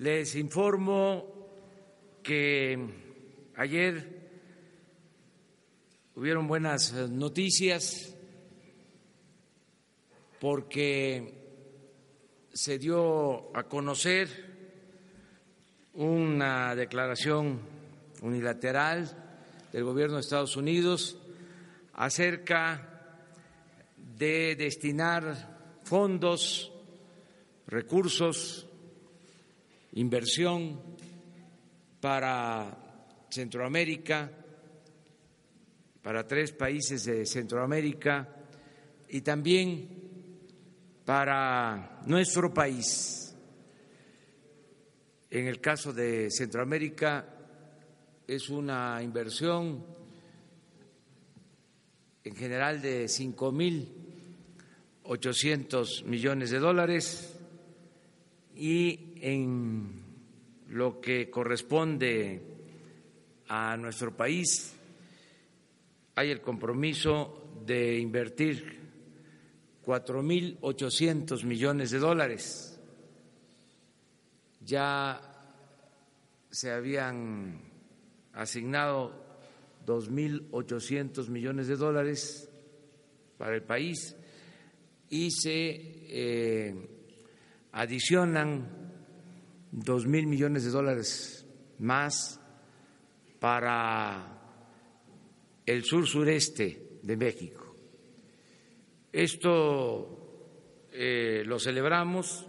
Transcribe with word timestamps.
Les 0.00 0.34
informo 0.34 1.26
que 2.22 2.88
ayer 3.54 4.30
hubieron 6.14 6.48
buenas 6.48 6.94
noticias 7.10 8.16
porque 10.40 11.34
se 12.50 12.78
dio 12.78 13.54
a 13.54 13.64
conocer 13.64 14.30
una 15.92 16.74
declaración 16.74 17.60
unilateral 18.22 19.04
del 19.70 19.84
gobierno 19.84 20.14
de 20.14 20.22
Estados 20.22 20.56
Unidos 20.56 21.18
acerca 21.92 23.12
de 24.16 24.56
destinar 24.56 25.80
fondos, 25.84 26.72
recursos, 27.66 28.66
inversión 29.92 30.80
para 32.00 33.26
Centroamérica, 33.28 34.30
para 36.02 36.26
tres 36.26 36.52
países 36.52 37.04
de 37.04 37.26
Centroamérica 37.26 38.28
y 39.08 39.20
también 39.20 39.88
para 41.04 42.00
nuestro 42.06 42.52
país. 42.52 43.36
En 45.30 45.46
el 45.46 45.60
caso 45.60 45.92
de 45.92 46.30
Centroamérica 46.30 47.36
es 48.26 48.48
una 48.48 49.02
inversión 49.02 49.84
en 52.22 52.36
general 52.36 52.80
de 52.80 53.08
cinco 53.08 53.52
mil 53.52 53.88
ochocientos 55.04 56.04
millones 56.04 56.50
de 56.50 56.58
dólares 56.58 57.36
y 58.54 59.09
en 59.20 60.02
lo 60.68 61.00
que 61.00 61.30
corresponde 61.30 62.42
a 63.48 63.76
nuestro 63.76 64.16
país 64.16 64.76
hay 66.14 66.30
el 66.30 66.40
compromiso 66.40 67.62
de 67.64 67.98
invertir 67.98 68.78
4.800 69.84 71.44
millones 71.44 71.90
de 71.90 71.98
dólares. 71.98 72.78
Ya 74.60 75.20
se 76.50 76.70
habían 76.70 77.60
asignado 78.34 79.12
2.800 79.86 81.28
millones 81.28 81.68
de 81.68 81.76
dólares 81.76 82.50
para 83.38 83.54
el 83.54 83.62
país 83.62 84.14
y 85.08 85.30
se 85.30 85.70
eh, 86.08 86.74
adicionan 87.72 88.79
2.000 89.72 90.26
millones 90.26 90.64
de 90.64 90.70
dólares 90.70 91.46
más 91.78 92.40
para 93.38 94.40
el 95.64 95.84
sur 95.84 96.06
sureste 96.06 96.98
de 97.02 97.16
México. 97.16 97.74
Esto 99.12 100.88
eh, 100.92 101.42
lo 101.46 101.58
celebramos 101.58 102.46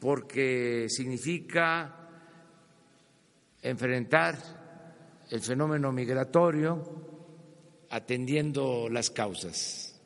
porque 0.00 0.86
significa 0.88 1.94
enfrentar 3.62 5.26
el 5.30 5.40
fenómeno 5.40 5.92
migratorio 5.92 6.82
atendiendo 7.90 8.88
las 8.88 9.10
causas. 9.10 10.00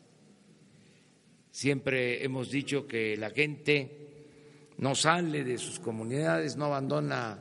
Siempre 1.51 2.25
hemos 2.25 2.51
dicho 2.51 2.87
que 2.87 3.17
la 3.17 3.31
gente 3.31 4.02
no 4.83 4.97
sale 4.97 5.45
de 5.45 5.59
sus 5.59 5.79
comunidades, 5.79 6.57
no 6.57 6.65
abandona 6.65 7.39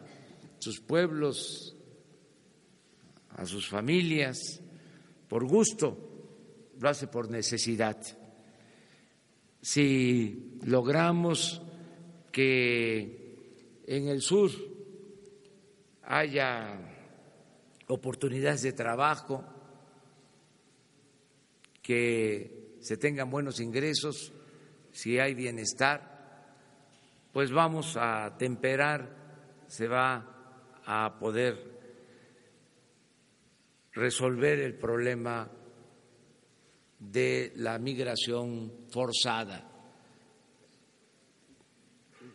sus 0.60 0.80
pueblos, 0.80 1.76
a 3.30 3.48
sus 3.48 3.68
familias, 3.68 4.62
por 5.28 5.48
gusto, 5.48 5.98
lo 6.80 6.88
hace 6.88 7.08
por 7.08 7.32
necesidad. 7.32 7.98
Si 9.60 10.60
logramos 10.66 11.64
que 12.32 13.82
en 13.88 14.08
el 14.08 14.22
sur 14.22 14.52
haya 16.04 16.80
oportunidades 17.88 18.62
de 18.62 18.74
trabajo, 18.74 19.44
que 21.82 22.76
se 22.82 22.98
tengan 22.98 23.32
buenos 23.32 23.60
ingresos, 23.60 24.32
si 24.92 25.18
hay 25.18 25.34
bienestar, 25.34 26.11
pues 27.32 27.52
vamos 27.52 27.96
a 27.98 28.36
temperar, 28.38 29.64
se 29.68 29.88
va 29.88 30.82
a 30.86 31.18
poder 31.18 31.72
resolver 33.94 34.60
el 34.60 34.78
problema 34.78 35.50
de 37.00 37.54
la 37.56 37.80
migración 37.80 38.86
forzada. 38.90 39.68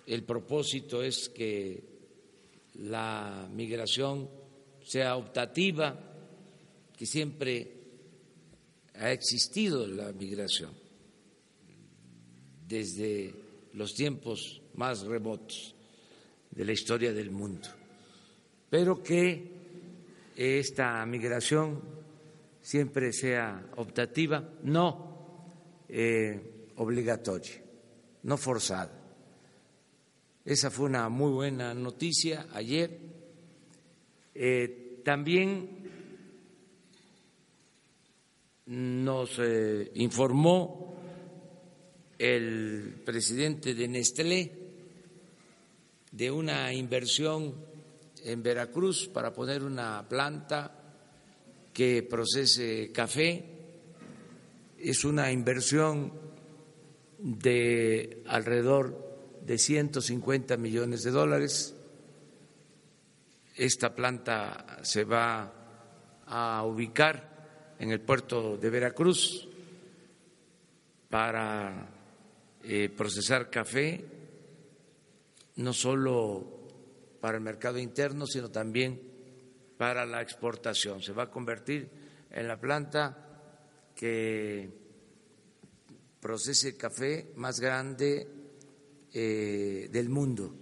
El 0.07 0.25
propósito 0.25 1.03
es 1.03 1.29
que 1.29 1.83
la 2.75 3.49
migración 3.53 4.31
sea 4.83 5.17
optativa, 5.17 5.99
que 6.97 7.07
siempre 7.07 7.73
ha 8.95 9.11
existido 9.11 9.87
la 9.87 10.13
migración 10.13 10.73
desde 12.67 13.35
los 13.75 13.93
tiempos 13.95 14.63
más 14.77 15.03
remotos 15.03 15.75
de 16.51 16.65
la 16.65 16.73
historia 16.73 17.13
del 17.13 17.31
mundo, 17.31 17.69
pero 18.71 19.03
que 19.03 19.57
esta 20.37 21.05
migración 21.07 21.81
siempre 22.61 23.13
sea 23.13 23.71
optativa, 23.77 24.43
no 24.65 25.17
eh, 25.89 26.69
obligatoria, 26.77 27.63
no 28.25 28.37
forzada. 28.37 28.93
Esa 30.45 30.71
fue 30.71 30.87
una 30.87 31.09
muy 31.09 31.33
buena 31.33 31.75
noticia 31.75 32.47
ayer. 32.53 32.99
Eh, 34.35 35.01
también 35.05 35.69
nos 38.67 39.39
eh, 39.39 39.93
informó 39.95 40.97
el 42.19 43.01
presidente 43.05 43.75
de 43.75 43.89
Nestlé 43.89 44.66
de 46.17 46.31
una 46.31 46.73
inversión 46.73 47.55
en 48.25 48.43
Veracruz 48.43 49.07
para 49.07 49.35
poner 49.35 49.63
una 49.63 50.09
planta 50.09 50.73
que 51.75 52.03
procese 52.03 52.91
café. 52.91 53.45
Es 54.79 55.05
una 55.05 55.31
inversión 55.31 56.11
de 57.19 58.23
alrededor 58.27 58.97
de 59.45 59.59
150 59.59 60.57
millones 60.57 61.03
de 61.03 61.11
dólares. 61.11 61.75
Esta 63.55 63.95
planta 63.95 64.79
se 64.83 65.05
va 65.05 65.53
a 66.27 66.65
ubicar 66.65 67.75
en 67.79 67.91
el 67.91 68.01
puerto 68.01 68.57
de 68.57 68.71
Veracruz 68.71 69.47
para 71.11 71.91
eh, 72.65 72.89
procesar 72.89 73.51
café, 73.51 74.16
no 75.57 75.73
solo 75.73 76.69
para 77.21 77.39
el 77.39 77.43
mercado 77.43 77.79
interno, 77.79 78.27
sino 78.27 78.51
también 78.51 79.01
para 79.77 80.07
la 80.07 80.23
exportación. 80.23 81.03
Se 81.03 81.13
va 81.13 81.25
a 81.25 81.31
convertir 81.31 81.89
en 82.31 82.49
la 82.49 82.61
planta 82.61 83.27
que 83.95 84.71
procese 86.21 86.77
café 86.77 87.33
más 87.37 87.61
grande 87.61 88.27
eh, 89.13 89.89
del 89.91 90.09
mundo. 90.09 90.55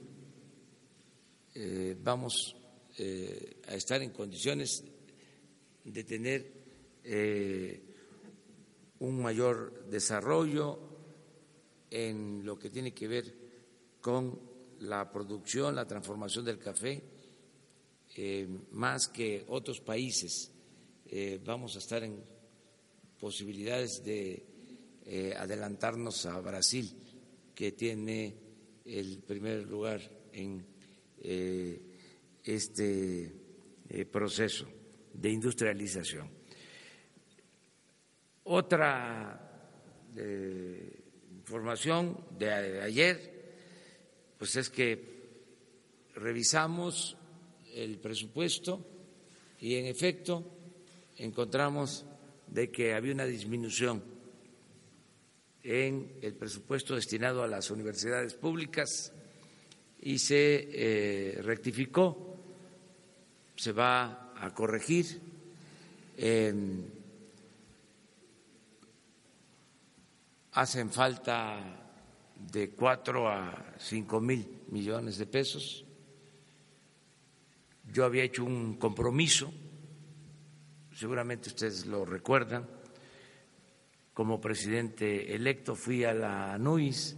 Eh, 1.54 1.96
vamos 2.00 2.56
eh, 2.98 3.60
a 3.68 3.74
estar 3.74 4.00
en 4.02 4.10
condiciones 4.10 4.84
de 5.84 6.04
tener 6.04 6.64
un 9.00 9.20
mayor 9.20 9.86
desarrollo 9.90 10.78
en 11.90 12.44
lo 12.44 12.58
que 12.58 12.70
tiene 12.70 12.94
que 12.94 13.08
ver 13.08 13.34
con 14.00 14.40
la 14.84 15.10
producción, 15.10 15.74
la 15.74 15.86
transformación 15.86 16.44
del 16.44 16.58
café 16.58 17.02
eh, 18.16 18.46
más 18.70 19.08
que 19.08 19.44
otros 19.48 19.80
países. 19.80 20.52
Eh, 21.06 21.40
vamos 21.44 21.74
a 21.74 21.80
estar 21.80 22.04
en 22.04 22.22
posibilidades 23.18 24.04
de 24.04 24.46
eh, 25.04 25.34
adelantarnos 25.36 26.24
a 26.26 26.38
Brasil, 26.40 26.96
que 27.54 27.72
tiene 27.72 28.36
el 28.84 29.18
primer 29.18 29.66
lugar 29.66 30.00
en 30.32 30.64
este 32.44 33.32
proceso 34.12 34.66
de 35.14 35.30
industrialización. 35.30 36.28
Otra 38.44 39.40
información 41.30 42.26
de 42.38 42.82
ayer, 42.82 43.33
pues 44.44 44.56
es 44.56 44.68
que 44.68 45.00
revisamos 46.16 47.16
el 47.72 47.96
presupuesto 47.96 48.86
y 49.58 49.76
en 49.76 49.86
efecto 49.86 50.44
encontramos 51.16 52.04
de 52.48 52.70
que 52.70 52.92
había 52.92 53.14
una 53.14 53.24
disminución 53.24 54.04
en 55.62 56.18
el 56.20 56.34
presupuesto 56.34 56.94
destinado 56.94 57.42
a 57.42 57.48
las 57.48 57.70
universidades 57.70 58.34
públicas 58.34 59.14
y 60.02 60.18
se 60.18 60.68
eh, 60.72 61.40
rectificó, 61.40 62.36
se 63.56 63.72
va 63.72 64.34
a 64.36 64.52
corregir. 64.52 65.22
hacen 70.52 70.90
falta 70.92 71.83
de 72.36 72.70
cuatro 72.70 73.28
a 73.28 73.74
cinco 73.78 74.20
mil 74.20 74.46
millones 74.70 75.18
de 75.18 75.26
pesos. 75.26 75.84
Yo 77.92 78.04
había 78.04 78.24
hecho 78.24 78.44
un 78.44 78.74
compromiso, 78.74 79.52
seguramente 80.94 81.48
ustedes 81.48 81.86
lo 81.86 82.04
recuerdan, 82.04 82.66
como 84.12 84.40
presidente 84.40 85.34
electo 85.34 85.74
fui 85.74 86.04
a 86.04 86.14
la 86.14 86.56
NUIS 86.58 87.16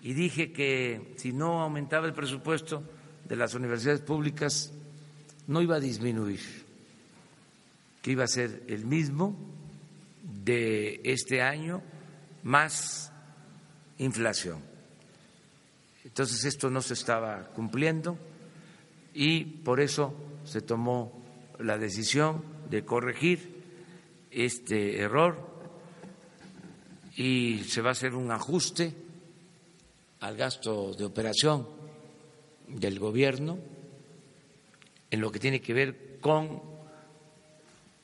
y 0.00 0.14
dije 0.14 0.52
que 0.52 1.14
si 1.16 1.32
no 1.32 1.62
aumentaba 1.62 2.06
el 2.06 2.14
presupuesto 2.14 2.82
de 3.24 3.36
las 3.36 3.54
universidades 3.54 4.00
públicas, 4.02 4.72
no 5.48 5.62
iba 5.62 5.76
a 5.76 5.80
disminuir, 5.80 6.40
que 8.02 8.12
iba 8.12 8.24
a 8.24 8.28
ser 8.28 8.62
el 8.68 8.86
mismo 8.86 9.36
de 10.22 11.00
este 11.04 11.42
año 11.42 11.82
más 12.44 13.12
inflación. 13.98 14.60
Entonces 16.04 16.44
esto 16.44 16.70
no 16.70 16.82
se 16.82 16.94
estaba 16.94 17.48
cumpliendo 17.48 18.16
y 19.12 19.44
por 19.44 19.80
eso 19.80 20.14
se 20.44 20.60
tomó 20.60 21.24
la 21.58 21.78
decisión 21.78 22.42
de 22.70 22.84
corregir 22.84 23.62
este 24.30 25.00
error 25.00 25.36
y 27.16 27.64
se 27.66 27.80
va 27.80 27.90
a 27.90 27.92
hacer 27.92 28.14
un 28.14 28.30
ajuste 28.30 28.94
al 30.20 30.36
gasto 30.36 30.92
de 30.94 31.04
operación 31.04 31.66
del 32.68 32.98
gobierno 32.98 33.58
en 35.10 35.20
lo 35.20 35.30
que 35.30 35.38
tiene 35.38 35.60
que 35.60 35.72
ver 35.72 36.18
con 36.20 36.60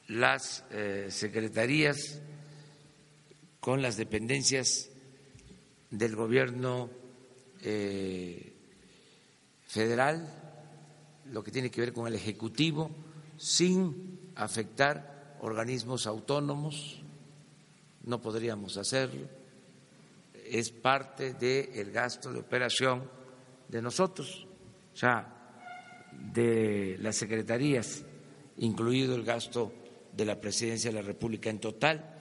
las 0.09 0.65
eh, 0.71 1.07
secretarías, 1.11 2.21
con 3.61 3.83
las 3.83 3.97
dependencias 3.97 4.92
del 5.93 6.17
gobierno 6.17 6.91
eh, 7.61 8.53
federal, 9.67 10.27
lo 11.31 11.45
que 11.45 11.51
tiene 11.51 11.71
que 11.71 11.83
ver 11.83 11.93
con 11.93 12.07
el 12.07 12.15
Ejecutivo, 12.15 12.91
sin 13.37 14.33
afectar 14.35 15.37
organismos 15.43 16.07
autónomos, 16.07 17.03
no 18.05 18.21
podríamos 18.21 18.79
hacerlo, 18.79 19.29
es 20.47 20.71
parte 20.71 21.35
del 21.35 21.93
gasto 21.93 22.33
de 22.33 22.41
operación 22.41 23.09
de 23.69 23.83
nosotros, 23.83 24.47
o 24.93 24.97
sea, 24.97 26.11
de 26.33 26.97
las 27.01 27.17
secretarías, 27.17 28.03
incluido 28.59 29.15
el 29.15 29.25
gasto 29.25 29.73
de 30.17 30.25
la 30.25 30.41
presidencia 30.41 30.91
de 30.91 30.97
la 30.97 31.03
República 31.03 31.51
en 31.51 31.61
total, 31.61 32.17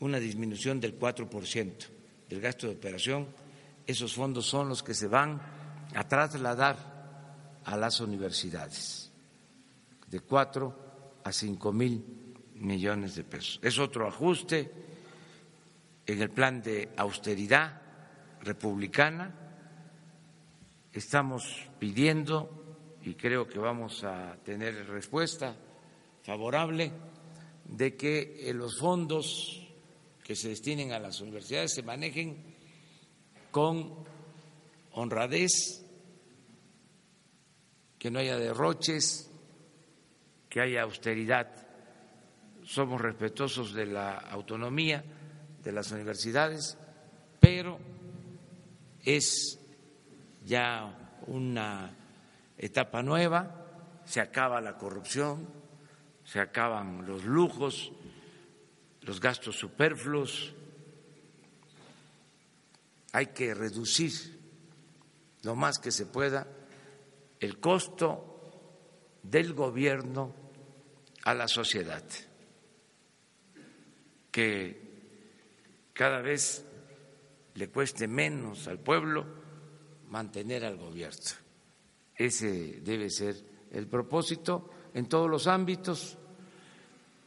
una 0.00 0.18
disminución 0.18 0.80
del 0.80 0.98
4% 0.98 1.93
del 2.28 2.40
gasto 2.40 2.66
de 2.66 2.74
operación. 2.74 3.28
Esos 3.86 4.14
fondos 4.14 4.46
son 4.46 4.68
los 4.68 4.82
que 4.82 4.94
se 4.94 5.08
van 5.08 5.40
a 5.94 6.08
trasladar 6.08 6.76
a 7.64 7.76
las 7.76 8.00
universidades, 8.00 9.10
de 10.06 10.20
4 10.20 11.20
a 11.24 11.32
5 11.32 11.72
mil 11.72 12.04
millones 12.56 13.14
de 13.14 13.24
pesos. 13.24 13.58
Es 13.62 13.78
otro 13.78 14.06
ajuste 14.06 14.70
en 16.06 16.22
el 16.22 16.30
plan 16.30 16.62
de 16.62 16.90
austeridad 16.96 17.80
republicana. 18.42 19.34
Estamos 20.92 21.68
pidiendo, 21.78 22.78
y 23.02 23.14
creo 23.14 23.48
que 23.48 23.58
vamos 23.58 24.04
a 24.04 24.36
tener 24.44 24.86
respuesta 24.86 25.56
favorable, 26.22 26.92
de 27.64 27.96
que 27.96 28.48
eh, 28.48 28.52
los 28.52 28.78
fondos 28.78 29.63
que 30.24 30.34
se 30.34 30.48
destinen 30.48 30.92
a 30.92 30.98
las 30.98 31.20
universidades 31.20 31.74
se 31.74 31.82
manejen 31.82 32.42
con 33.50 33.94
honradez, 34.92 35.84
que 37.98 38.10
no 38.10 38.18
haya 38.18 38.38
derroches, 38.38 39.30
que 40.48 40.62
haya 40.62 40.82
austeridad. 40.82 41.48
Somos 42.64 43.02
respetuosos 43.02 43.74
de 43.74 43.84
la 43.84 44.16
autonomía 44.16 45.04
de 45.62 45.72
las 45.72 45.92
universidades, 45.92 46.78
pero 47.38 47.78
es 49.04 49.58
ya 50.46 51.20
una 51.26 51.94
etapa 52.56 53.02
nueva, 53.02 54.02
se 54.06 54.20
acaba 54.22 54.62
la 54.62 54.78
corrupción, 54.78 55.46
se 56.24 56.40
acaban 56.40 57.06
los 57.06 57.24
lujos, 57.24 57.92
los 59.04 59.20
gastos 59.20 59.56
superfluos, 59.56 60.54
hay 63.12 63.26
que 63.26 63.54
reducir 63.54 64.12
lo 65.42 65.54
más 65.54 65.78
que 65.78 65.92
se 65.92 66.06
pueda 66.06 66.46
el 67.38 67.60
costo 67.60 68.50
del 69.22 69.52
gobierno 69.52 70.34
a 71.24 71.34
la 71.34 71.46
sociedad, 71.46 72.02
que 74.30 74.82
cada 75.92 76.20
vez 76.20 76.64
le 77.54 77.68
cueste 77.68 78.08
menos 78.08 78.66
al 78.68 78.78
pueblo 78.78 79.26
mantener 80.08 80.64
al 80.64 80.76
gobierno. 80.76 81.20
Ese 82.16 82.80
debe 82.80 83.10
ser 83.10 83.36
el 83.70 83.86
propósito 83.86 84.70
en 84.94 85.06
todos 85.08 85.28
los 85.28 85.46
ámbitos 85.46 86.16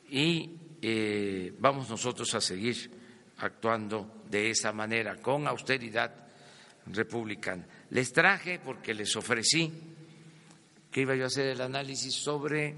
y 0.09 0.66
eh, 0.81 1.53
vamos 1.59 1.89
nosotros 1.89 2.33
a 2.35 2.41
seguir 2.41 2.91
actuando 3.37 4.23
de 4.29 4.49
esa 4.49 4.71
manera, 4.71 5.15
con 5.17 5.47
austeridad 5.47 6.11
republicana. 6.87 7.67
Les 7.91 8.11
traje, 8.11 8.59
porque 8.59 8.93
les 8.93 9.15
ofrecí 9.15 9.71
que 10.91 11.01
iba 11.01 11.15
yo 11.15 11.25
a 11.25 11.27
hacer 11.27 11.47
el 11.47 11.61
análisis 11.61 12.15
sobre 12.15 12.75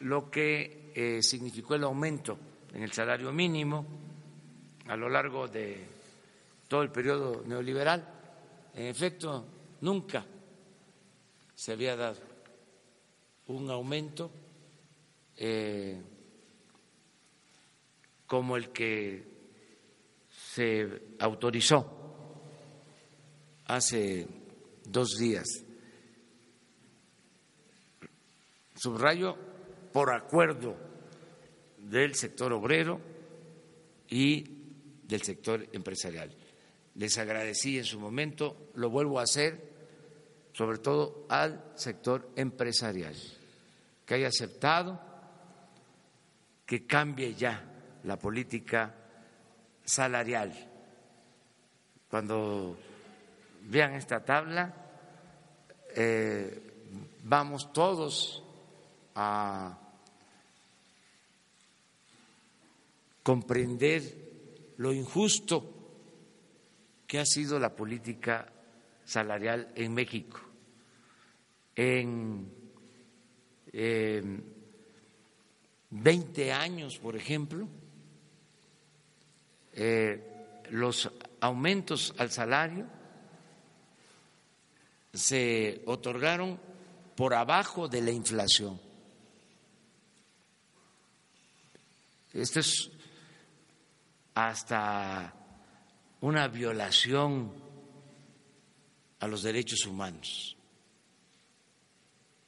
lo 0.00 0.30
que 0.30 0.92
eh, 0.94 1.22
significó 1.22 1.74
el 1.74 1.84
aumento 1.84 2.38
en 2.72 2.82
el 2.82 2.92
salario 2.92 3.32
mínimo 3.32 3.86
a 4.88 4.96
lo 4.96 5.08
largo 5.08 5.48
de 5.48 5.86
todo 6.68 6.82
el 6.82 6.90
periodo 6.90 7.42
neoliberal. 7.46 8.06
En 8.74 8.86
efecto, 8.86 9.46
nunca 9.80 10.24
se 11.54 11.72
había 11.72 11.96
dado 11.96 12.18
un 13.48 13.70
aumento 13.70 14.30
eh, 15.36 16.00
como 18.32 18.56
el 18.56 18.70
que 18.70 19.22
se 20.30 21.02
autorizó 21.18 21.84
hace 23.66 24.26
dos 24.86 25.18
días. 25.18 25.46
Subrayo 28.74 29.36
por 29.92 30.14
acuerdo 30.14 30.78
del 31.76 32.14
sector 32.14 32.54
obrero 32.54 33.02
y 34.08 34.46
del 35.02 35.20
sector 35.20 35.68
empresarial. 35.70 36.34
Les 36.94 37.18
agradecí 37.18 37.76
en 37.76 37.84
su 37.84 38.00
momento, 38.00 38.70
lo 38.76 38.88
vuelvo 38.88 39.20
a 39.20 39.24
hacer, 39.24 39.74
sobre 40.54 40.78
todo 40.78 41.26
al 41.28 41.72
sector 41.74 42.30
empresarial, 42.36 43.14
que 44.06 44.14
haya 44.14 44.28
aceptado 44.28 44.98
que 46.64 46.86
cambie 46.86 47.34
ya 47.34 47.68
la 48.04 48.16
política 48.16 48.94
salarial. 49.84 50.52
Cuando 52.08 52.76
vean 53.62 53.94
esta 53.94 54.24
tabla, 54.24 54.74
eh, 55.94 56.72
vamos 57.24 57.72
todos 57.72 58.42
a 59.14 59.78
comprender 63.22 64.74
lo 64.78 64.92
injusto 64.92 65.70
que 67.06 67.18
ha 67.18 67.26
sido 67.26 67.58
la 67.58 67.74
política 67.76 68.50
salarial 69.04 69.70
en 69.74 69.94
México. 69.94 70.40
En 71.74 72.62
20 75.90 76.52
años, 76.52 76.98
por 76.98 77.16
ejemplo, 77.16 77.68
eh, 79.72 80.64
los 80.70 81.10
aumentos 81.40 82.14
al 82.18 82.30
salario 82.30 82.86
se 85.12 85.82
otorgaron 85.86 86.58
por 87.16 87.34
abajo 87.34 87.88
de 87.88 88.00
la 88.00 88.10
inflación. 88.10 88.80
Esto 92.32 92.60
es 92.60 92.90
hasta 94.34 95.34
una 96.22 96.48
violación 96.48 97.52
a 99.20 99.26
los 99.26 99.42
derechos 99.42 99.84
humanos. 99.86 100.56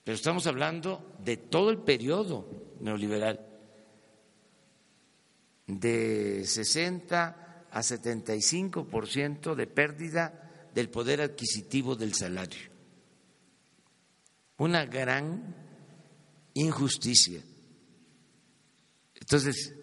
Pero 0.02 0.14
estamos 0.16 0.46
hablando 0.46 1.14
de 1.18 1.36
todo 1.36 1.70
el 1.70 1.78
periodo 1.78 2.46
neoliberal, 2.80 3.40
de 5.66 6.44
60 6.44 7.66
a 7.70 7.82
75 7.82 8.86
por 8.86 9.08
ciento 9.08 9.54
de 9.54 9.66
pérdida 9.66 10.68
del 10.74 10.90
poder 10.90 11.20
adquisitivo 11.20 11.96
del 11.96 12.14
salario. 12.14 12.70
Una 14.58 14.84
gran 14.86 15.56
injusticia. 16.54 17.42
Entonces, 19.14 19.74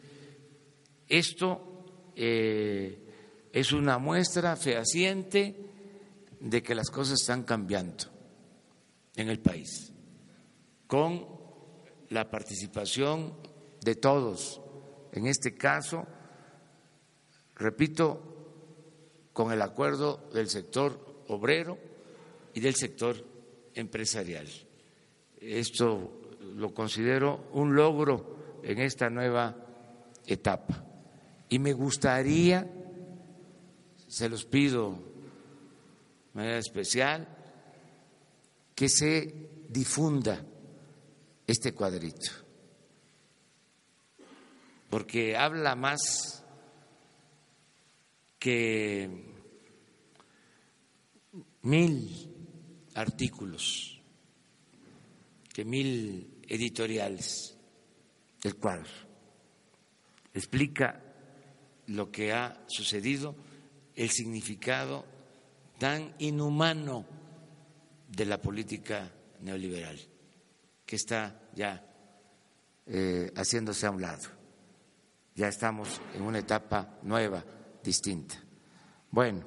esto 1.08 2.12
eh, 2.16 3.50
es 3.52 3.72
una 3.72 3.98
muestra 3.98 4.56
fehaciente 4.56 5.56
de 6.40 6.64
que 6.64 6.76
las 6.76 6.90
cosas 6.90 7.20
están 7.20 7.44
cambiando 7.44 8.06
en 9.16 9.30
el 9.30 9.40
país, 9.40 9.92
con 10.88 11.28
la 12.10 12.30
participación 12.30 13.38
de 13.82 13.96
todos, 13.96 14.62
en 15.12 15.28
este 15.28 15.56
caso, 15.56 16.06
repito, 17.56 18.32
con 19.34 19.52
el 19.52 19.62
acuerdo 19.62 20.30
del 20.34 20.50
sector 20.50 21.24
obrero 21.28 21.78
y 22.54 22.60
del 22.60 22.76
sector 22.76 23.16
empresarial. 23.74 24.48
Esto 25.40 26.22
lo 26.56 26.74
considero 26.74 27.48
un 27.54 27.76
logro 27.76 28.60
en 28.64 28.80
esta 28.80 29.10
nueva 29.10 29.56
etapa. 30.26 30.86
Y 31.50 31.60
me 31.60 31.74
gustaría, 31.74 32.70
se 34.08 34.30
los 34.30 34.46
pido 34.46 34.92
de 34.92 36.40
manera 36.40 36.58
especial, 36.58 37.28
que 38.76 38.88
se 38.90 39.50
difunda 39.70 40.44
este 41.46 41.74
cuadrito, 41.74 42.32
porque 44.92 45.38
habla 45.38 45.74
más 45.74 46.44
que 48.38 49.10
mil 51.62 52.90
artículos, 52.96 54.02
que 55.54 55.64
mil 55.64 56.42
editoriales 56.46 57.58
del 58.44 58.58
cuadro. 58.58 58.90
Explica 60.34 61.02
lo 61.88 62.12
que 62.12 62.34
ha 62.34 62.62
sucedido, 62.68 63.34
el 63.96 64.10
significado 64.10 65.06
tan 65.80 66.14
inhumano 66.20 67.06
de 68.10 68.26
la 68.26 68.42
política 68.42 69.10
neoliberal, 69.40 69.98
que 70.86 70.98
está 70.98 71.50
ya 71.56 71.82
eh, 72.88 73.32
haciéndose 73.38 73.86
a 73.86 73.92
un 73.92 74.02
lado. 74.02 74.41
Ya 75.36 75.48
estamos 75.48 76.02
en 76.14 76.24
una 76.24 76.40
etapa 76.40 76.98
nueva 77.04 77.44
distinta. 77.84 78.36
Bueno, 79.10 79.44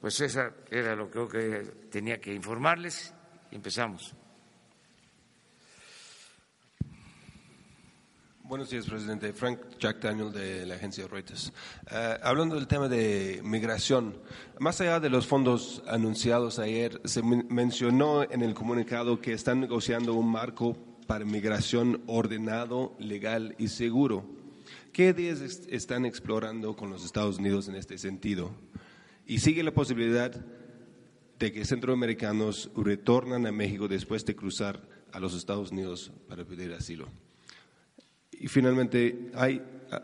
pues 0.00 0.20
eso 0.20 0.42
era 0.70 0.94
lo 0.94 1.10
que 1.10 1.88
tenía 1.90 2.20
que 2.20 2.34
informarles. 2.34 3.12
Empezamos. 3.50 4.14
Buenos 8.46 8.68
días, 8.68 8.84
presidente. 8.84 9.32
Frank 9.32 9.58
Jack 9.78 10.02
Daniel 10.02 10.30
de 10.30 10.66
la 10.66 10.74
agencia 10.74 11.06
Reuters. 11.08 11.50
Eh, 11.90 12.18
hablando 12.22 12.56
del 12.56 12.66
tema 12.66 12.88
de 12.88 13.40
migración, 13.42 14.18
más 14.58 14.82
allá 14.82 15.00
de 15.00 15.08
los 15.08 15.26
fondos 15.26 15.82
anunciados 15.88 16.58
ayer, 16.58 17.00
se 17.06 17.22
mencionó 17.22 18.22
en 18.22 18.42
el 18.42 18.52
comunicado 18.52 19.18
que 19.22 19.32
están 19.32 19.60
negociando 19.60 20.12
un 20.12 20.30
marco 20.30 20.76
para 21.06 21.24
migración 21.24 22.02
ordenado, 22.06 22.94
legal 22.98 23.54
y 23.56 23.68
seguro. 23.68 24.43
¿Qué 24.94 25.08
ideas 25.08 25.40
están 25.70 26.04
explorando 26.06 26.76
con 26.76 26.88
los 26.88 27.04
Estados 27.04 27.38
Unidos 27.40 27.66
en 27.66 27.74
este 27.74 27.98
sentido? 27.98 28.52
Y 29.26 29.40
sigue 29.40 29.64
la 29.64 29.72
posibilidad 29.72 30.32
de 31.36 31.52
que 31.52 31.64
centroamericanos 31.64 32.70
retornan 32.76 33.44
a 33.44 33.50
México 33.50 33.88
después 33.88 34.24
de 34.24 34.36
cruzar 34.36 34.80
a 35.10 35.18
los 35.18 35.34
Estados 35.34 35.72
Unidos 35.72 36.12
para 36.28 36.44
pedir 36.44 36.72
asilo. 36.72 37.08
Y 38.30 38.46
finalmente, 38.46 39.32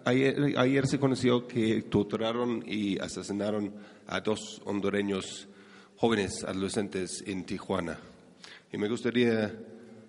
ayer, 0.05 0.89
se 0.89 0.99
conoció 0.99 1.47
que 1.47 1.83
torturaron 1.83 2.65
y 2.67 2.99
asesinaron 2.99 3.73
a 4.09 4.19
dos 4.19 4.61
hondureños 4.65 5.47
jóvenes 5.99 6.43
adolescentes 6.43 7.23
en 7.29 7.45
Tijuana. 7.45 7.97
Y 8.73 8.77
me 8.77 8.89
gustaría 8.89 9.57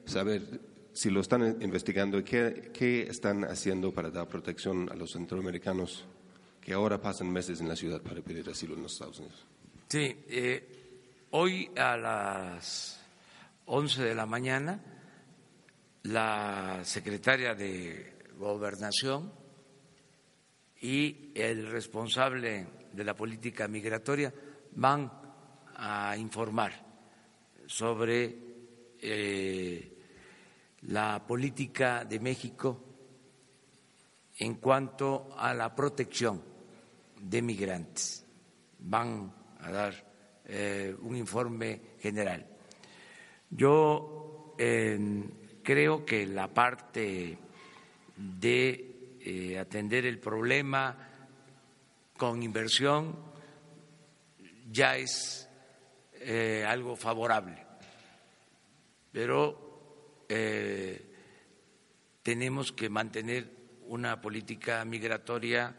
saber 0.06 0.71
si 0.94 1.10
lo 1.10 1.22
están 1.22 1.62
investigando, 1.62 2.24
¿qué, 2.24 2.72
qué 2.74 3.04
están 3.04 3.44
haciendo 3.46 3.94
para 3.94 4.10
dar 4.10 4.28
protección 4.28 4.90
a 4.92 4.96
los 4.96 5.12
centroamericanos 5.12 6.06
que 6.62 6.74
ahora 6.74 7.02
pasan 7.02 7.32
meses 7.32 7.60
en 7.60 7.68
la 7.68 7.76
ciudad 7.76 8.02
para 8.02 8.22
pedir 8.22 8.48
asilo 8.50 8.76
en 8.76 8.84
los 8.84 8.94
Estados 8.94 9.20
Unidos. 9.20 9.46
Sí, 9.88 10.24
eh, 10.30 11.28
hoy 11.32 11.72
a 11.76 11.98
las 11.98 13.04
11 13.66 14.04
de 14.04 14.16
la 14.16 14.26
mañana 14.28 14.80
la 16.04 16.82
secretaria 16.84 17.56
de 17.56 18.30
Gobernación 18.38 19.34
y 20.82 21.32
el 21.36 21.70
responsable 21.72 22.68
de 22.94 23.04
la 23.04 23.16
política 23.16 23.68
migratoria 23.68 24.34
van 24.76 25.12
a 25.76 26.16
informar 26.18 26.74
sobre 27.66 28.36
eh, 29.00 30.01
la 30.84 31.24
política 31.26 32.04
de 32.06 32.20
México 32.20 32.80
en 34.38 34.56
cuanto 34.56 35.30
a 35.38 35.54
la 35.54 35.76
protección 35.76 36.42
de 37.20 37.42
migrantes. 37.42 38.26
Van 38.80 39.32
a 39.60 39.72
dar 39.72 39.94
eh, 40.46 40.96
un 41.02 41.16
informe 41.16 41.82
general. 42.00 42.46
Yo 43.50 44.56
eh, 44.58 45.24
creo 45.62 46.04
que 46.04 46.26
la 46.26 46.48
parte 46.48 47.38
de 48.18 49.18
eh, 49.20 49.60
atender 49.60 50.06
el 50.06 50.20
problema 50.20 50.98
con 52.18 52.42
inversión 52.42 53.32
ya 54.72 54.96
es 54.96 55.48
algo 56.68 56.96
favorable, 56.96 57.58
pero 59.12 59.71
tenemos 62.24 62.72
que 62.72 62.90
mantener 62.90 63.50
una 63.88 64.22
política 64.22 64.86
migratoria 64.86 65.76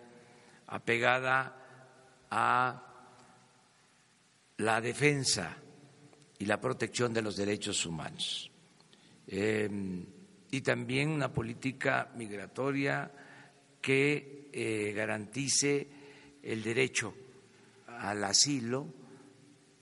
apegada 0.67 2.27
a 2.31 2.93
la 4.59 4.81
defensa 4.81 5.57
y 6.39 6.45
la 6.45 6.61
protección 6.61 7.13
de 7.13 7.23
los 7.23 7.37
derechos 7.37 7.87
humanos. 7.87 8.51
Em, 9.27 10.05
y 10.51 10.61
también 10.61 11.11
una 11.11 11.33
política 11.33 12.11
migratoria 12.17 13.11
que 13.81 14.51
eh, 14.53 14.93
garantice 14.95 15.89
el 16.43 16.63
derecho 16.63 17.15
al 17.87 18.25
asilo, 18.25 18.87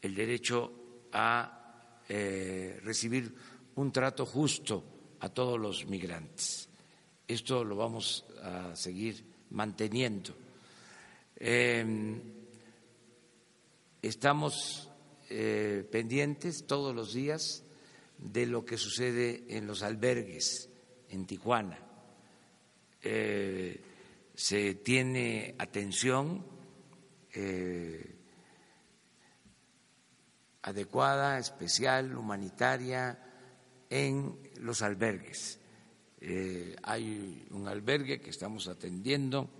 el 0.02 0.14
derecho 0.14 0.72
a 1.12 2.02
eh, 2.08 2.80
recibir 2.84 3.34
un 3.80 3.92
trato 3.92 4.26
justo 4.26 4.84
a 5.20 5.30
todos 5.30 5.58
los 5.58 5.86
migrantes. 5.86 6.68
Esto 7.26 7.64
lo 7.64 7.76
vamos 7.76 8.26
a 8.42 8.76
seguir 8.76 9.24
manteniendo. 9.50 10.36
Em, 11.36 12.20
estamos 14.02 14.90
eh, 15.30 15.88
pendientes 15.90 16.66
todos 16.66 16.94
los 16.94 17.14
días 17.14 17.64
de 18.18 18.44
lo 18.44 18.66
que 18.66 18.76
sucede 18.76 19.44
en 19.48 19.66
los 19.66 19.82
albergues 19.82 20.68
en 21.08 21.24
Tijuana. 21.24 21.78
Eh, 23.02 23.80
se 24.34 24.74
tiene 24.74 25.54
atención 25.56 26.44
eh, 27.32 28.14
adecuada, 30.60 31.38
especial, 31.38 32.14
humanitaria 32.14 33.29
en 33.90 34.38
los 34.60 34.80
albergues. 34.80 35.58
hay 36.82 37.46
un 37.50 37.68
albergue 37.68 38.20
que 38.20 38.30
estamos 38.30 38.68
atendiendo 38.68 39.50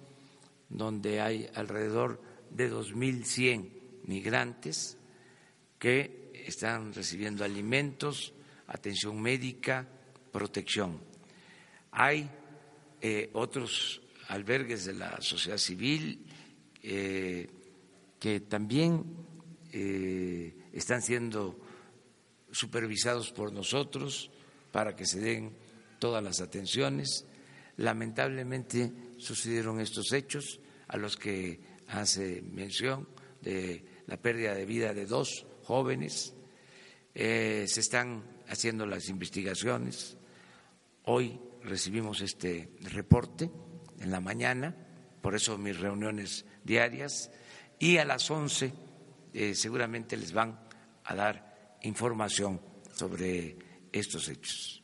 donde 0.71 1.21
hay 1.21 1.51
alrededor 1.55 2.23
de 2.51 2.73
2.100 2.73 3.69
migrantes 4.05 4.97
que 5.79 6.33
están 6.47 6.93
recibiendo 6.95 7.45
alimentos, 7.45 8.33
atención 8.67 9.21
médica, 9.21 9.87
protección. 10.33 11.01
Hay 11.91 12.31
eh, 13.01 13.31
otros 13.33 14.01
albergues 14.29 14.85
de 14.85 14.95
la 14.95 15.21
sociedad 15.21 15.59
civil 15.59 16.25
eh, 16.83 17.49
que 18.19 18.41
también 18.41 19.05
eh, 19.73 20.55
están 20.73 21.03
siendo 21.03 21.59
supervisados 22.53 23.33
por 23.33 23.53
nosotros 23.53 24.31
para 24.73 24.95
que 24.95 25.07
se 25.07 25.21
den 25.21 25.57
todas 25.99 26.23
las 26.23 26.41
atenciones. 26.41 27.27
Lamentablemente 27.77 28.93
sucedieron 29.19 29.81
estos 29.81 30.13
hechos 30.13 30.61
a 30.89 30.97
los 30.97 31.17
que 31.17 31.61
hace 31.89 32.43
mención 32.43 33.09
de 33.43 33.85
la 34.07 34.17
pérdida 34.17 34.55
de 34.55 34.67
vida 34.67 34.93
de 34.93 35.07
dos 35.07 35.47
jóvenes. 35.65 36.35
se 37.15 37.65
están 37.65 38.25
haciendo 38.49 38.87
las 38.87 39.09
investigaciones. 39.09 40.17
Hoy 41.05 41.41
recibimos 41.63 42.21
este 42.21 42.71
reporte 42.81 43.51
en 44.01 44.11
la 44.11 44.21
mañana, 44.21 44.75
por 45.23 45.35
eso 45.35 45.59
mis 45.59 45.79
reuniones 45.79 46.45
diarias, 46.65 47.31
y 47.79 47.99
a 47.99 48.05
las 48.05 48.31
11 48.31 48.73
eh, 49.33 49.55
seguramente 49.55 50.17
les 50.17 50.33
van 50.33 50.59
a 51.05 51.15
dar 51.15 51.50
información 51.83 52.61
sobre 52.93 53.57
estos 53.93 54.29
hechos. 54.29 54.83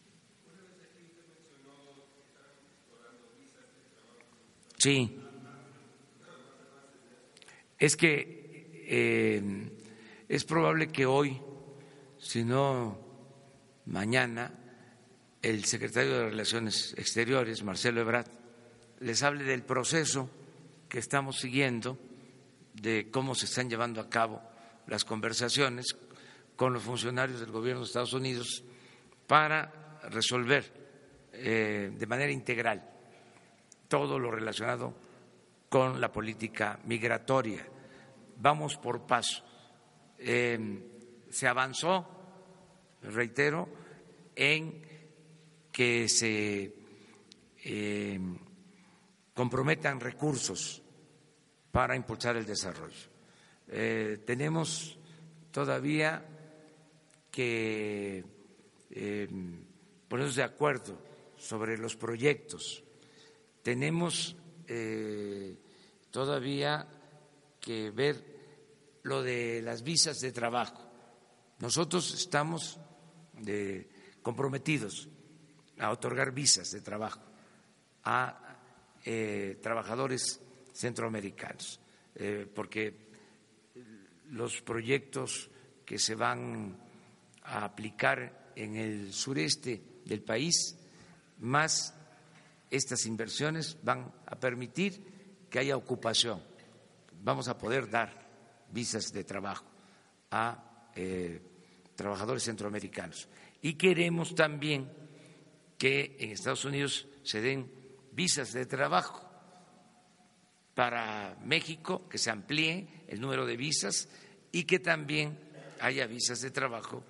Sí, 4.78 5.18
es 7.78 7.96
que 7.96 8.84
eh, 8.88 9.70
es 10.28 10.44
probable 10.44 10.88
que 10.88 11.06
hoy, 11.06 11.40
si 12.18 12.44
no 12.44 12.98
mañana, 13.86 14.52
el 15.42 15.64
secretario 15.64 16.18
de 16.18 16.30
Relaciones 16.30 16.94
Exteriores, 16.96 17.62
Marcelo 17.62 18.00
Ebrard, 18.00 18.28
les 19.00 19.22
hable 19.22 19.44
del 19.44 19.62
proceso 19.62 20.30
que 20.88 20.98
estamos 20.98 21.38
siguiendo, 21.38 21.98
de 22.74 23.08
cómo 23.10 23.34
se 23.34 23.46
están 23.46 23.70
llevando 23.70 24.00
a 24.00 24.10
cabo 24.10 24.42
las 24.86 25.04
conversaciones 25.04 25.96
con 26.56 26.72
los 26.72 26.82
funcionarios 26.82 27.40
del 27.40 27.52
gobierno 27.52 27.82
de 27.82 27.86
Estados 27.86 28.12
Unidos 28.14 28.64
para 29.26 30.00
resolver 30.10 30.72
eh, 31.32 31.92
de 31.94 32.06
manera 32.06 32.32
integral 32.32 32.90
todo 33.88 34.18
lo 34.18 34.30
relacionado 34.30 34.94
con 35.68 36.00
la 36.00 36.10
política 36.10 36.78
migratoria. 36.84 37.66
Vamos 38.38 38.76
por 38.76 39.06
paso. 39.06 39.44
Eh, 40.18 41.26
se 41.30 41.46
avanzó, 41.46 42.06
reitero, 43.02 43.68
en 44.34 44.82
que 45.72 46.08
se 46.08 46.74
eh, 47.64 48.20
comprometan 49.34 50.00
recursos 50.00 50.82
para 51.70 51.96
impulsar 51.96 52.36
el 52.36 52.46
desarrollo. 52.46 53.10
Eh, 53.68 54.22
tenemos 54.24 54.98
todavía 55.50 56.24
que 57.36 58.24
eh, 58.88 59.28
ponernos 60.08 60.36
de 60.36 60.42
acuerdo 60.42 60.96
sobre 61.36 61.76
los 61.76 61.94
proyectos. 61.94 62.82
Tenemos 63.62 64.34
todavía 66.10 66.88
que 67.60 67.90
ver 67.90 68.24
lo 69.02 69.22
de 69.22 69.60
las 69.60 69.82
visas 69.82 70.18
de 70.20 70.32
trabajo. 70.32 70.82
Nosotros 71.58 72.14
estamos 72.14 72.80
comprometidos 74.22 75.08
a 75.78 75.90
otorgar 75.90 76.32
visas 76.32 76.70
de 76.70 76.80
trabajo 76.80 77.20
a 78.04 78.56
eh, 79.04 79.58
trabajadores 79.60 80.40
centroamericanos, 80.72 81.80
eh, 82.14 82.48
porque 82.54 82.94
los 84.30 84.62
proyectos 84.62 85.50
que 85.84 85.98
se 85.98 86.14
van 86.14 86.85
a 87.46 87.64
aplicar 87.64 88.52
en 88.56 88.76
el 88.76 89.12
sureste 89.12 89.82
del 90.04 90.22
país, 90.22 90.76
más 91.38 91.94
estas 92.70 93.06
inversiones 93.06 93.78
van 93.82 94.12
a 94.26 94.36
permitir 94.36 95.46
que 95.50 95.58
haya 95.58 95.76
ocupación. 95.76 96.42
Vamos 97.22 97.48
a 97.48 97.58
poder 97.58 97.88
dar 97.88 98.26
visas 98.70 99.12
de 99.12 99.24
trabajo 99.24 99.64
a 100.30 100.90
eh, 100.94 101.40
trabajadores 101.94 102.42
centroamericanos. 102.42 103.28
Y 103.62 103.74
queremos 103.74 104.34
también 104.34 104.90
que 105.78 106.16
en 106.18 106.30
Estados 106.30 106.64
Unidos 106.64 107.06
se 107.22 107.40
den 107.40 107.70
visas 108.12 108.52
de 108.52 108.66
trabajo 108.66 109.22
para 110.74 111.36
México, 111.44 112.08
que 112.08 112.18
se 112.18 112.30
amplíe 112.30 113.04
el 113.08 113.20
número 113.20 113.46
de 113.46 113.56
visas 113.56 114.08
y 114.52 114.64
que 114.64 114.78
también 114.78 115.38
haya 115.80 116.06
visas 116.06 116.40
de 116.40 116.50
trabajo 116.50 117.02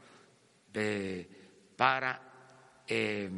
eh, 0.79 1.27
para 1.75 2.21
eh, 2.87 3.31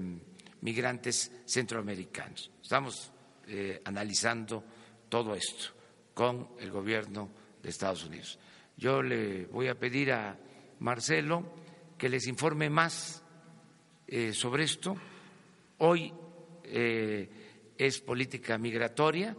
migrantes 0.61 1.31
centroamericanos. 1.47 2.51
Estamos 2.61 3.13
eh, 3.47 3.81
analizando 3.85 4.65
todo 5.09 5.37
esto 5.37 5.73
con 6.15 6.49
el 6.59 6.73
gobierno 6.73 7.31
de 7.63 7.69
Estados 7.69 8.05
Unidos. 8.05 8.41
Yo 8.77 9.03
le 9.03 9.47
voy 9.47 9.69
a 9.69 9.79
pedir 9.79 10.11
a 10.11 10.37
Marcelo 10.81 11.55
que 11.97 12.09
les 12.09 12.27
informe 12.27 12.69
más 12.71 13.23
sobre 14.33 14.65
esto 14.65 14.97
Hoy 15.81 16.13
es 16.65 18.01
política 18.01 18.59
migratoria, 18.59 19.37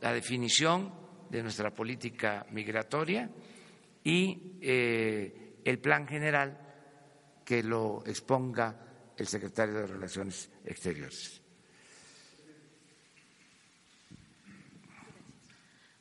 la 0.00 0.12
definición 0.12 0.92
de 1.28 1.42
nuestra 1.42 1.74
política 1.74 2.46
migratoria 2.50 3.30
y 4.04 4.38
el 4.60 5.78
plan 5.80 6.06
general 6.06 6.59
que 7.50 7.64
lo 7.64 8.04
exponga 8.06 9.12
el 9.16 9.26
secretario 9.26 9.74
de 9.74 9.86
Relaciones 9.88 10.48
Exteriores. 10.64 11.39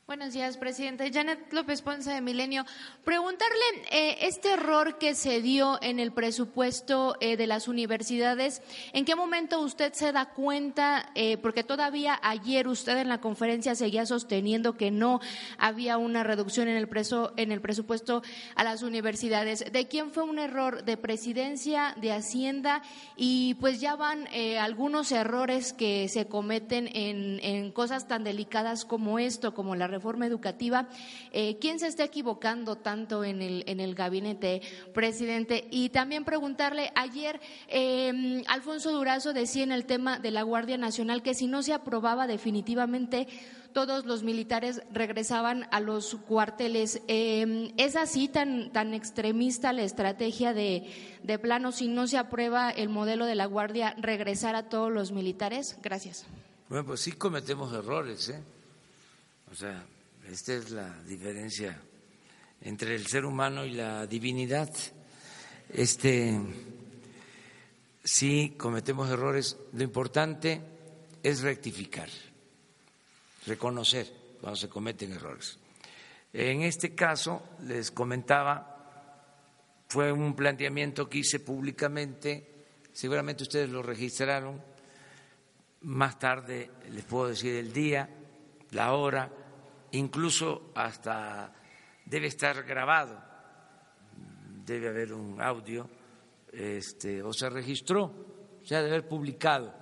Buenos 0.10 0.34
días, 0.34 0.58
presidente. 0.58 1.12
Janet 1.14 1.54
López 1.54 1.84
Ponce 1.84 2.10
de 2.10 2.20
Milenio. 2.20 2.66
Preguntarle 3.04 3.64
eh, 3.92 4.18
este 4.22 4.54
error 4.54 4.98
que 4.98 5.14
se 5.14 5.40
dio 5.40 5.78
en 5.84 6.00
el 6.00 6.12
presupuesto 6.12 7.16
eh, 7.20 7.38
de 7.38 7.46
las 7.46 7.68
universidades, 7.68 8.64
¿en 8.94 9.06
qué 9.06 9.14
momento 9.16 9.62
usted 9.62 9.94
se 9.94 10.12
da 10.12 10.34
cuenta? 10.34 11.12
Eh, 11.14 11.38
porque 11.38 11.64
todavía 11.64 12.20
ayer 12.24 12.68
usted 12.68 12.98
en 12.98 13.08
la 13.08 13.22
conferencia 13.22 13.76
seguía 13.76 14.08
sosteniendo 14.08 14.76
que 14.76 14.90
no 14.90 15.20
había 15.60 16.00
una 16.00 16.24
reducción 16.24 16.68
en 16.70 16.78
el, 16.78 16.90
preso, 16.90 17.32
en 17.38 17.52
el 17.52 17.62
presupuesto 17.62 18.24
a 18.56 18.64
las 18.64 18.82
universidades. 18.82 19.64
¿De 19.72 19.88
quién 19.88 20.10
fue 20.10 20.24
un 20.24 20.40
error? 20.40 20.86
¿De 20.86 20.98
presidencia, 20.98 21.94
de 22.02 22.14
Hacienda? 22.14 22.82
Y 23.16 23.54
pues 23.60 23.80
ya 23.80 23.96
van 23.96 24.28
algunos 24.60 25.12
errores 25.12 25.72
que 25.72 26.10
se 26.10 26.26
cometen 26.26 26.90
en, 26.96 27.40
en 27.44 27.72
cosas 27.72 28.08
tan 28.08 28.24
delicadas 28.24 28.86
como 28.86 29.20
esto, 29.20 29.54
como 29.54 29.76
la 29.76 29.88
reforma 30.00 30.26
educativa. 30.26 30.88
Eh, 31.34 31.58
¿Quién 31.60 31.78
se 31.78 31.88
está 31.88 32.06
equivocando 32.06 32.78
tanto 32.78 33.26
en 33.26 33.42
el, 33.42 33.66
en 33.68 33.82
el 33.82 33.96
gabinete, 33.96 34.62
presidente? 34.94 35.68
Y 35.72 35.90
también 35.90 36.24
preguntarle, 36.24 36.92
ayer 36.96 37.42
em, 37.68 38.44
Alfonso 38.48 38.92
Durazo 38.92 39.34
decía 39.34 39.64
en 39.64 39.74
el 39.74 39.86
tema 39.86 40.18
de 40.18 40.32
la 40.32 40.44
Guardia 40.44 40.78
Nacional 40.78 41.22
que 41.22 41.34
si 41.34 41.48
no 41.48 41.62
se 41.64 41.74
aprobaba 41.74 42.28
definitivamente 42.28 43.28
todos 43.74 44.06
los 44.06 44.24
militares 44.24 44.82
regresaban 44.92 45.68
a 45.72 45.80
los 45.80 46.16
cuarteles. 46.16 47.02
Em, 47.08 47.72
¿Es 47.78 47.96
así 47.98 48.30
tan, 48.30 48.72
tan 48.72 48.94
extremista 48.94 49.74
la 49.74 49.84
estrategia 49.84 50.54
de, 50.54 50.90
de 51.24 51.40
plano, 51.40 51.72
si 51.72 51.90
no 51.90 52.08
se 52.08 52.18
aprueba 52.18 52.72
el 52.72 52.90
modelo 52.90 53.26
de 53.26 53.36
la 53.36 53.46
Guardia, 53.46 53.96
regresar 54.00 54.56
a 54.56 54.70
todos 54.70 54.92
los 54.92 55.12
militares? 55.12 55.78
Gracias. 55.84 56.26
Bueno, 56.70 56.86
pues 56.86 57.02
sí 57.02 57.12
cometemos 57.12 57.74
errores, 57.74 58.30
¿eh? 58.30 58.40
O 59.52 59.56
sea, 59.56 59.84
esta 60.30 60.54
es 60.54 60.70
la 60.72 61.02
diferencia 61.04 61.76
entre 62.62 62.96
el 62.96 63.08
ser 63.08 63.26
humano 63.26 63.66
y 63.66 63.72
la 63.72 64.06
divinidad. 64.06 64.70
Este, 65.74 66.40
sí 68.04 68.56
cometemos 68.58 69.10
errores, 69.10 69.58
lo 69.74 69.84
importante 69.84 70.62
es 71.24 71.42
rectificar, 71.42 72.10
reconocer 73.48 74.12
cuando 74.40 74.56
se 74.56 74.70
cometen 74.70 75.14
errores. 75.14 75.58
En 76.32 76.62
este 76.62 76.94
caso, 76.94 77.42
les 77.66 77.90
comentaba, 77.90 79.26
fue 79.88 80.12
un 80.12 80.36
planteamiento 80.36 81.10
que 81.10 81.20
hice 81.20 81.40
públicamente, 81.40 82.48
seguramente 82.92 83.44
ustedes 83.44 83.70
lo 83.70 83.82
registraron, 83.82 84.62
más 85.82 86.20
tarde 86.20 86.70
les 86.92 87.04
puedo 87.04 87.30
decir 87.30 87.56
el 87.56 87.74
día, 87.74 88.10
la 88.72 88.94
hora, 88.94 89.32
incluso 89.92 90.72
hasta 90.76 91.54
debe 92.06 92.28
estar 92.28 92.64
grabado 92.64 93.30
debe 94.70 94.90
haber 94.90 95.14
un 95.14 95.42
audio, 95.42 95.90
este, 96.54 97.24
o 97.24 97.34
se 97.34 97.50
registró, 97.50 98.14
se 98.64 98.76
ha 98.76 98.82
de 98.84 98.90
haber 98.90 99.08
publicado. 99.08 99.74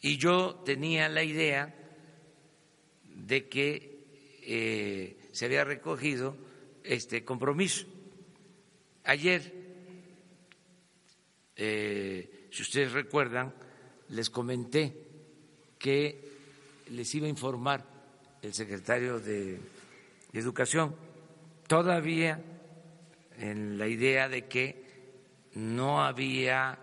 Y 0.00 0.16
yo 0.16 0.62
tenía 0.64 1.08
la 1.08 1.24
idea 1.24 1.74
de 3.02 3.48
que 3.48 4.04
eh, 4.42 5.28
se 5.32 5.46
había 5.46 5.64
recogido 5.64 6.36
este 6.84 7.24
compromiso. 7.24 7.86
Ayer, 9.02 9.52
eh, 11.56 12.48
si 12.52 12.62
ustedes 12.62 12.92
recuerdan, 12.92 13.52
les 14.10 14.30
comenté 14.30 14.94
que 15.78 16.30
les 16.90 17.12
iba 17.16 17.26
a 17.26 17.30
informar 17.30 17.95
el 18.46 18.54
secretario 18.54 19.18
de 19.18 19.58
Educación, 20.32 20.94
todavía 21.66 22.40
en 23.38 23.76
la 23.76 23.88
idea 23.88 24.28
de 24.28 24.46
que 24.46 24.86
no 25.54 26.04
había 26.04 26.78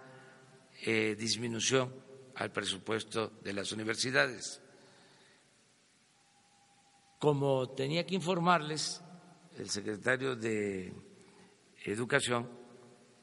eh, 0.81 1.15
disminución 1.17 1.93
al 2.35 2.51
presupuesto 2.51 3.31
de 3.41 3.53
las 3.53 3.71
universidades. 3.71 4.61
Como 7.17 7.69
tenía 7.69 8.05
que 8.05 8.15
informarles 8.15 9.01
el 9.57 9.69
secretario 9.69 10.35
de 10.35 10.91
Educación, 11.85 12.49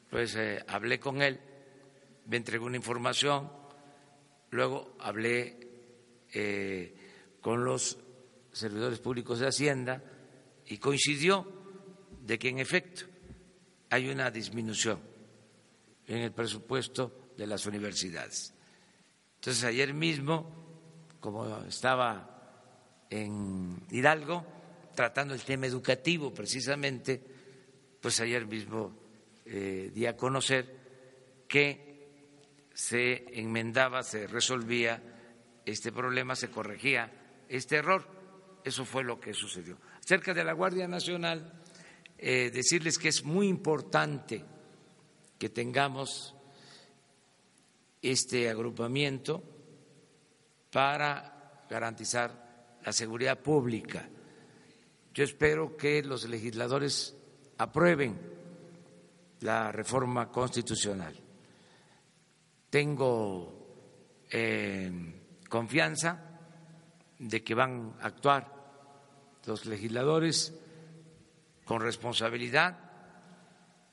pues 0.09 0.35
eh, 0.35 0.63
hablé 0.67 0.99
con 0.99 1.21
él, 1.21 1.39
me 2.25 2.37
entregó 2.37 2.65
una 2.65 2.77
información, 2.77 3.51
luego 4.49 4.95
hablé 4.99 5.59
eh, 6.33 6.95
con 7.39 7.63
los 7.63 7.99
servidores 8.51 8.99
públicos 8.99 9.39
de 9.39 9.47
Hacienda 9.47 10.03
y 10.67 10.77
coincidió 10.77 11.45
de 12.21 12.37
que 12.37 12.49
en 12.49 12.59
efecto 12.59 13.05
hay 13.89 14.09
una 14.09 14.31
disminución 14.31 14.99
en 16.07 16.17
el 16.19 16.31
presupuesto 16.31 17.31
de 17.37 17.47
las 17.47 17.65
universidades. 17.65 18.53
Entonces 19.35 19.63
ayer 19.63 19.93
mismo, 19.93 20.49
como 21.19 21.63
estaba 21.63 23.05
en 23.09 23.81
Hidalgo, 23.89 24.45
tratando 24.95 25.33
el 25.33 25.41
tema 25.41 25.65
educativo 25.65 26.33
precisamente, 26.33 27.21
pues 27.99 28.19
ayer 28.19 28.45
mismo 28.45 28.93
eh, 29.45 29.91
di 29.93 30.05
a 30.05 30.15
conocer 30.15 31.43
que 31.47 31.91
se 32.73 33.39
enmendaba, 33.39 34.03
se 34.03 34.27
resolvía 34.27 35.01
este 35.65 35.91
problema, 35.91 36.35
se 36.35 36.49
corregía 36.49 37.11
este 37.49 37.77
error. 37.77 38.20
Eso 38.63 38.85
fue 38.85 39.03
lo 39.03 39.19
que 39.19 39.33
sucedió. 39.33 39.77
Cerca 39.99 40.33
de 40.33 40.43
la 40.43 40.53
Guardia 40.53 40.87
Nacional, 40.87 41.61
eh, 42.17 42.51
decirles 42.51 42.97
que 42.97 43.09
es 43.09 43.23
muy 43.23 43.47
importante 43.47 44.43
que 45.37 45.49
tengamos 45.49 46.35
este 48.01 48.49
agrupamiento 48.49 49.43
para 50.71 51.65
garantizar 51.69 52.77
la 52.83 52.93
seguridad 52.93 53.39
pública. 53.39 54.07
Yo 55.13 55.23
espero 55.23 55.75
que 55.75 56.03
los 56.03 56.27
legisladores 56.27 57.15
aprueben 57.57 58.19
la 59.41 59.71
reforma 59.71 60.31
constitucional. 60.31 61.15
Tengo 62.69 64.23
eh, 64.29 64.91
confianza 65.49 66.30
de 67.21 67.43
que 67.43 67.53
van 67.53 67.93
a 68.01 68.07
actuar 68.07 68.51
los 69.45 69.67
legisladores 69.67 70.53
con 71.65 71.81
responsabilidad 71.81 72.79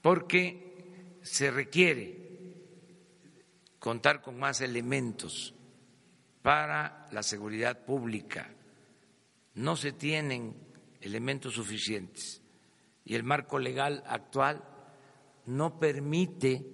porque 0.01 1.19
se 1.23 1.51
requiere 1.51 2.27
contar 3.79 4.23
con 4.23 4.39
más 4.39 4.63
elementos 4.63 5.55
para 6.41 7.07
la 7.13 7.23
seguridad 7.23 7.85
pública. 7.85 8.49
No 9.55 9.77
se 9.77 9.93
tienen 9.93 10.57
elementos 11.03 11.55
suficientes. 11.55 12.41
Y 13.05 13.15
el 13.15 13.25
marco 13.25 13.59
legal 13.59 14.03
actual 14.07 14.65
no 15.45 15.79
permite 15.79 16.65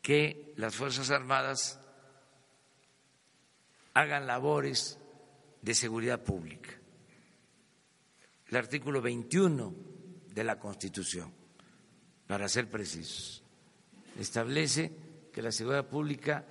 que 0.00 0.54
las 0.56 0.74
Fuerzas 0.74 1.10
Armadas 1.10 1.83
hagan 3.94 4.26
labores 4.26 4.98
de 5.62 5.74
seguridad 5.74 6.22
pública. 6.22 6.70
El 8.48 8.56
artículo 8.56 9.00
21 9.00 9.74
de 10.34 10.44
la 10.44 10.58
Constitución, 10.58 11.32
para 12.26 12.48
ser 12.48 12.68
precisos, 12.68 13.42
establece 14.18 14.92
que 15.32 15.42
la 15.42 15.52
seguridad 15.52 15.86
pública 15.86 16.44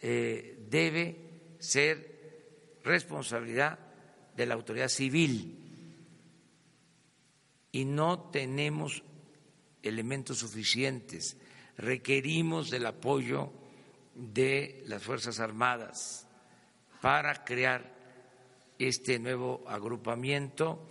eh, 0.00 0.66
debe 0.68 1.54
ser 1.58 2.78
responsabilidad 2.82 3.78
de 4.36 4.46
la 4.46 4.54
autoridad 4.54 4.88
civil 4.88 5.58
y 7.72 7.84
no 7.84 8.30
tenemos 8.30 9.02
elementos 9.82 10.38
suficientes. 10.38 11.36
Requerimos 11.76 12.70
del 12.70 12.86
apoyo 12.86 13.52
de 14.14 14.82
las 14.86 15.02
Fuerzas 15.02 15.40
Armadas 15.40 16.26
para 17.00 17.44
crear 17.44 17.94
este 18.78 19.18
nuevo 19.18 19.64
agrupamiento 19.66 20.86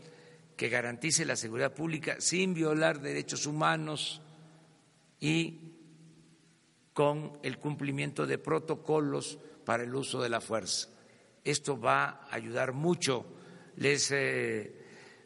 que 0.56 0.70
garantice 0.70 1.26
la 1.26 1.36
seguridad 1.36 1.74
pública 1.74 2.18
sin 2.20 2.54
violar 2.54 3.00
derechos 3.00 3.46
humanos 3.46 4.22
y 5.20 5.74
con 6.94 7.40
el 7.44 7.58
cumplimiento 7.60 8.28
de 8.28 8.38
protocolos 8.38 9.40
para 9.66 9.84
el 9.84 9.96
uso 9.96 10.22
de 10.22 10.30
la 10.30 10.42
fuerza. 10.42 10.90
Esto 11.44 11.80
va 11.80 12.28
a 12.30 12.36
ayudar 12.36 12.74
mucho 12.74 13.26
les 13.80 14.12
eh, 14.12 14.74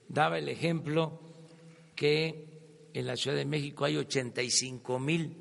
daba 0.07 0.37
el 0.37 0.47
ejemplo 0.47 1.19
que 1.95 2.89
en 2.93 3.07
la 3.07 3.15
Ciudad 3.17 3.35
de 3.35 3.45
México 3.45 3.83
hay 3.85 3.97
85 3.97 4.99
mil, 4.99 5.35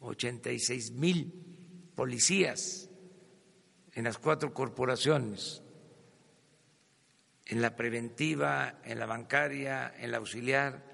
86 0.00 0.90
mil 0.92 1.32
policías 1.94 2.89
en 3.94 4.04
las 4.04 4.18
cuatro 4.18 4.54
corporaciones, 4.54 5.62
en 7.46 7.60
la 7.60 7.74
preventiva, 7.74 8.80
en 8.84 8.98
la 8.98 9.06
bancaria, 9.06 9.92
en 9.98 10.12
la 10.12 10.18
auxiliar, 10.18 10.84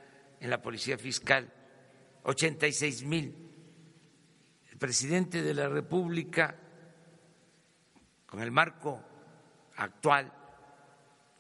en 0.41 0.51
la 0.51 0.63
policía 0.63 0.97
fiscal, 0.97 1.53
86 2.23 3.05
mil. 3.05 3.35
El 4.71 4.79
presidente 4.79 5.43
de 5.43 5.55
la 5.55 5.69
República, 5.69 6.57
con 8.27 8.41
el 8.41 8.51
marco 8.51 9.03
actual, 9.77 10.33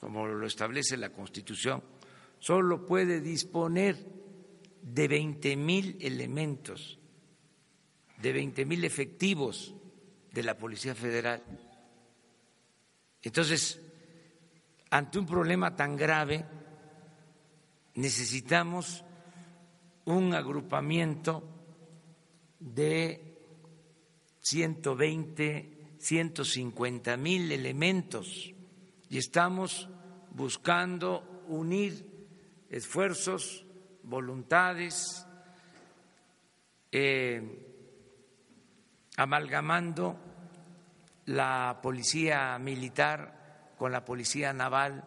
como 0.00 0.26
lo 0.26 0.46
establece 0.46 0.96
la 0.96 1.10
Constitución, 1.10 1.82
solo 2.38 2.84
puede 2.84 3.20
disponer 3.20 3.96
de 4.82 5.08
20 5.08 5.56
mil 5.56 5.96
elementos, 6.00 6.98
de 8.20 8.32
20 8.32 8.66
mil 8.66 8.84
efectivos 8.84 9.74
de 10.36 10.42
la 10.42 10.58
Policía 10.58 10.94
Federal. 10.94 11.42
Entonces, 13.22 13.80
ante 14.90 15.18
un 15.18 15.24
problema 15.24 15.74
tan 15.74 15.96
grave, 15.96 16.44
necesitamos 17.94 19.02
un 20.04 20.34
agrupamiento 20.34 21.42
de 22.60 23.38
120 24.40 25.72
150 25.98 27.16
mil 27.16 27.50
elementos 27.50 28.52
y 29.08 29.16
estamos 29.16 29.88
buscando 30.32 31.44
unir 31.48 32.28
esfuerzos, 32.68 33.64
voluntades, 34.02 35.26
eh, 36.92 37.65
amalgamando 39.16 40.16
la 41.26 41.80
policía 41.82 42.58
militar 42.58 43.74
con 43.76 43.92
la 43.92 44.04
policía 44.04 44.52
naval, 44.52 45.04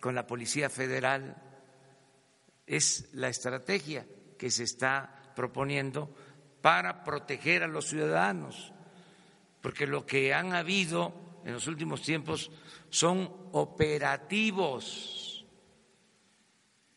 con 0.00 0.14
la 0.14 0.26
policía 0.26 0.70
federal. 0.70 1.36
Es 2.66 3.08
la 3.12 3.28
estrategia 3.28 4.06
que 4.38 4.50
se 4.50 4.64
está 4.64 5.32
proponiendo 5.34 6.14
para 6.60 7.02
proteger 7.02 7.62
a 7.62 7.68
los 7.68 7.88
ciudadanos 7.88 8.72
porque 9.60 9.86
lo 9.86 10.06
que 10.06 10.32
han 10.32 10.54
habido 10.54 11.12
en 11.44 11.52
los 11.52 11.66
últimos 11.66 12.02
tiempos 12.02 12.50
son 12.88 13.32
operativos. 13.52 15.44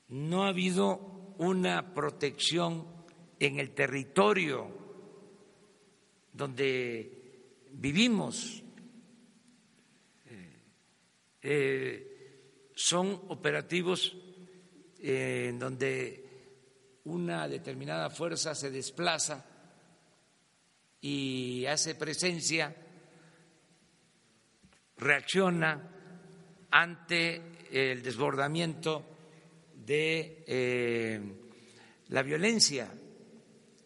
No 0.08 0.44
ha 0.44 0.50
habido 0.50 1.36
una 1.38 1.94
protección 1.94 2.88
en 3.40 3.60
el 3.60 3.72
territorio 3.72 4.83
donde 6.34 7.24
vivimos. 7.72 8.64
Eh, 11.46 12.14
son 12.74 13.22
operativos 13.28 14.16
eh, 15.00 15.48
en 15.50 15.60
donde 15.60 16.24
una 17.06 17.48
determinada 17.50 18.10
fuerza 18.10 18.56
se 18.56 18.72
desplaza 18.72 19.46
y 21.02 21.66
hace 21.66 21.96
presencia, 21.96 22.74
reacciona 24.96 25.90
ante 26.72 27.42
el 27.70 28.02
desbordamiento 28.02 29.06
de 29.86 30.46
eh, 30.48 31.22
la 32.08 32.24
violencia. 32.24 32.90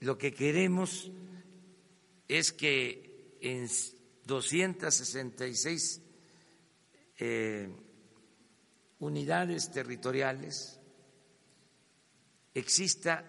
Lo 0.01 0.15
que 0.15 0.31
queremos 0.31 1.09
es 2.27 2.51
que 2.51 3.37
en 3.41 3.67
266 4.25 6.01
eh, 7.19 7.69
unidades 8.99 9.71
territoriales 9.71 10.79
exista 12.53 13.23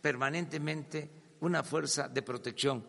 permanentemente 0.00 1.10
una 1.40 1.62
fuerza 1.62 2.08
de 2.08 2.22
protección 2.22 2.86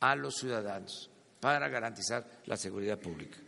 a 0.00 0.16
los 0.16 0.36
ciudadanos 0.36 1.10
para 1.40 1.68
garantizar 1.68 2.42
la 2.46 2.56
seguridad 2.56 2.98
pública. 2.98 3.38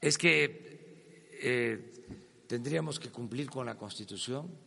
Es 0.00 0.18
que 0.18 1.30
eh, 1.42 2.44
tendríamos 2.46 3.00
que 3.00 3.10
cumplir 3.10 3.50
con 3.50 3.66
la 3.66 3.76
Constitución. 3.76 4.65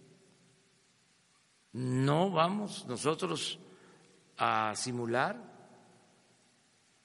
No 1.73 2.31
vamos 2.31 2.85
nosotros 2.87 3.59
a 4.37 4.73
simular. 4.75 5.37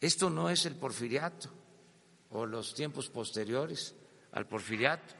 Esto 0.00 0.30
no 0.30 0.48
es 0.48 0.64
el 0.66 0.76
porfiriato 0.76 1.50
o 2.30 2.46
los 2.46 2.74
tiempos 2.74 3.10
posteriores 3.10 3.94
al 4.32 4.46
porfiriato, 4.46 5.14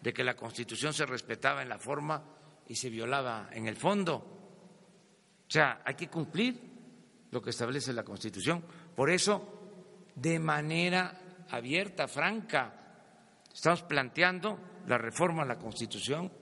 de 0.00 0.12
que 0.12 0.24
la 0.24 0.34
Constitución 0.36 0.92
se 0.92 1.06
respetaba 1.06 1.62
en 1.62 1.68
la 1.68 1.78
forma 1.78 2.22
y 2.66 2.74
se 2.74 2.90
violaba 2.90 3.48
en 3.52 3.66
el 3.66 3.76
fondo. 3.76 4.16
O 4.16 5.50
sea, 5.50 5.82
hay 5.84 5.94
que 5.94 6.08
cumplir 6.08 6.60
lo 7.30 7.40
que 7.40 7.50
establece 7.50 7.92
la 7.92 8.02
Constitución. 8.02 8.64
Por 8.94 9.10
eso, 9.10 10.10
de 10.14 10.38
manera 10.38 11.46
abierta, 11.50 12.08
franca, 12.08 12.72
estamos 13.52 13.82
planteando 13.82 14.58
la 14.88 14.98
reforma 14.98 15.42
a 15.42 15.46
la 15.46 15.58
Constitución, 15.58 16.32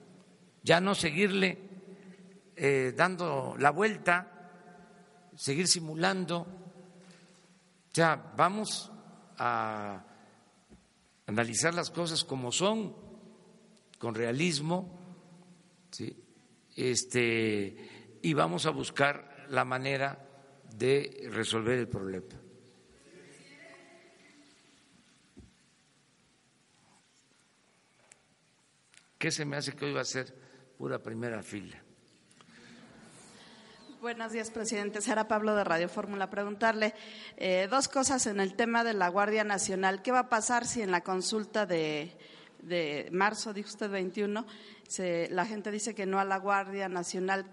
ya 0.63 0.81
no 0.81 0.95
seguirle 0.95 1.74
eh, 2.55 2.93
dando 2.95 3.55
la 3.57 3.71
vuelta 3.71 4.35
seguir 5.35 5.67
simulando. 5.67 6.39
O 6.41 7.95
sea, 7.95 8.33
vamos 8.35 8.91
a 9.37 10.03
analizar 11.27 11.73
las 11.73 11.89
cosas 11.89 12.23
como 12.23 12.51
son, 12.51 12.95
con 13.97 14.15
realismo, 14.15 14.99
¿sí? 15.91 16.15
este, 16.75 18.19
y 18.21 18.33
vamos 18.33 18.65
a 18.65 18.71
buscar 18.71 19.45
la 19.49 19.65
manera 19.65 20.27
de 20.77 21.29
resolver 21.31 21.79
el 21.79 21.87
problema. 21.87 22.41
¿Qué 29.17 29.31
se 29.31 29.45
me 29.45 29.55
hace 29.57 29.73
que 29.73 29.85
hoy 29.85 29.93
va 29.93 30.01
a 30.01 30.05
ser 30.05 30.33
pura 30.77 31.01
primera 31.01 31.41
fila? 31.41 31.84
Buenos 34.05 34.33
días, 34.33 34.51
presidente. 34.51 35.01
Sara 35.01 35.27
Pablo 35.27 35.55
de 35.55 35.63
Radio 35.63 35.89
Fórmula. 35.89 36.29
Preguntarle 36.29 36.93
eh, 37.37 37.67
dos 37.71 37.87
cosas 37.87 38.27
en 38.27 38.39
el 38.39 38.53
tema 38.53 38.83
de 38.83 38.93
la 38.93 39.09
Guardia 39.09 39.43
Nacional. 39.43 40.03
¿Qué 40.03 40.11
va 40.11 40.19
a 40.19 40.29
pasar 40.29 40.67
si 40.67 40.83
en 40.83 40.91
la 40.91 41.01
consulta 41.01 41.65
de, 41.65 42.15
marzo, 43.11 43.51
dijo 43.51 43.67
usted 43.67 43.89
21, 43.89 44.45
la 45.31 45.45
gente 45.47 45.71
dice 45.71 45.95
que 45.95 46.05
no 46.05 46.19
a 46.19 46.23
la 46.23 46.37
Guardia 46.37 46.87
Nacional? 46.87 47.47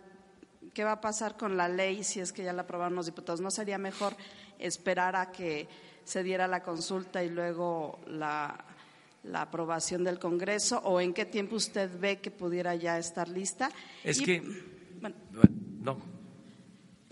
¿Qué 0.74 0.84
va 0.84 0.92
a 0.92 1.00
pasar 1.00 1.38
con 1.38 1.56
la 1.56 1.70
ley 1.70 2.04
si 2.04 2.20
es 2.20 2.34
que 2.34 2.44
ya 2.44 2.52
la 2.52 2.62
aprobaron 2.62 2.96
los 2.96 3.06
diputados? 3.06 3.40
¿No 3.40 3.50
sería 3.50 3.78
mejor 3.78 4.14
esperar 4.58 5.16
a 5.16 5.32
que 5.32 5.68
se 6.04 6.22
diera 6.22 6.46
la 6.48 6.62
consulta 6.62 7.24
y 7.24 7.30
luego 7.30 7.98
la, 8.08 8.62
aprobación 9.32 10.04
del 10.04 10.18
Congreso? 10.18 10.82
¿O 10.84 11.00
en 11.00 11.14
qué 11.14 11.24
tiempo 11.24 11.56
usted 11.56 11.88
ve 11.98 12.20
que 12.20 12.30
pudiera 12.30 12.74
ya 12.74 12.98
estar 12.98 13.26
lista? 13.26 13.70
Es 14.04 14.20
que. 14.20 14.42
no, 15.80 16.11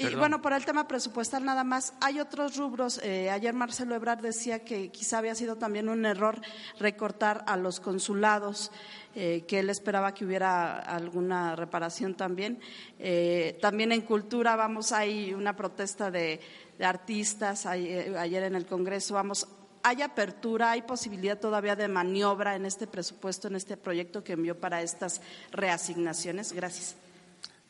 y 0.00 0.14
bueno, 0.14 0.40
por 0.40 0.54
el 0.54 0.64
tema 0.64 0.88
presupuestal 0.88 1.44
nada 1.44 1.62
más, 1.62 1.92
hay 2.00 2.20
otros 2.20 2.56
rubros. 2.56 3.00
Eh, 3.02 3.28
ayer 3.28 3.52
Marcelo 3.52 3.94
Ebrard 3.94 4.20
decía 4.20 4.64
que 4.64 4.88
quizá 4.88 5.18
había 5.18 5.34
sido 5.34 5.56
también 5.56 5.88
un 5.88 6.06
error 6.06 6.40
recortar 6.78 7.44
a 7.46 7.56
los 7.56 7.80
consulados, 7.80 8.72
eh, 9.14 9.44
que 9.46 9.58
él 9.58 9.68
esperaba 9.68 10.14
que 10.14 10.24
hubiera 10.24 10.78
alguna 10.78 11.54
reparación 11.54 12.14
también. 12.14 12.60
Eh, 12.98 13.58
también 13.60 13.92
en 13.92 14.00
cultura, 14.00 14.56
vamos, 14.56 14.92
hay 14.92 15.34
una 15.34 15.54
protesta 15.54 16.10
de, 16.10 16.40
artistas 16.80 17.66
ayer 17.66 18.42
en 18.44 18.54
el 18.54 18.64
Congreso, 18.64 19.12
vamos, 19.12 19.46
¿Hay 19.82 20.02
apertura, 20.02 20.72
hay 20.72 20.82
posibilidad 20.82 21.38
todavía 21.38 21.74
de 21.74 21.88
maniobra 21.88 22.54
en 22.54 22.66
este 22.66 22.86
presupuesto, 22.86 23.48
en 23.48 23.56
este 23.56 23.78
proyecto 23.78 24.22
que 24.22 24.34
envió 24.34 24.58
para 24.58 24.82
estas 24.82 25.22
reasignaciones? 25.52 26.52
Gracias. 26.52 26.96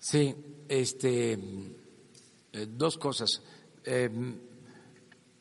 Sí, 0.01 0.35
este, 0.69 1.38
eh, 2.52 2.66
dos 2.68 2.98
cosas. 2.98 3.42
Eh, 3.84 4.10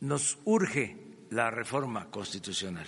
nos 0.02 0.38
urge 0.46 1.26
la 1.32 1.52
reforma 1.52 2.10
constitucional 2.10 2.86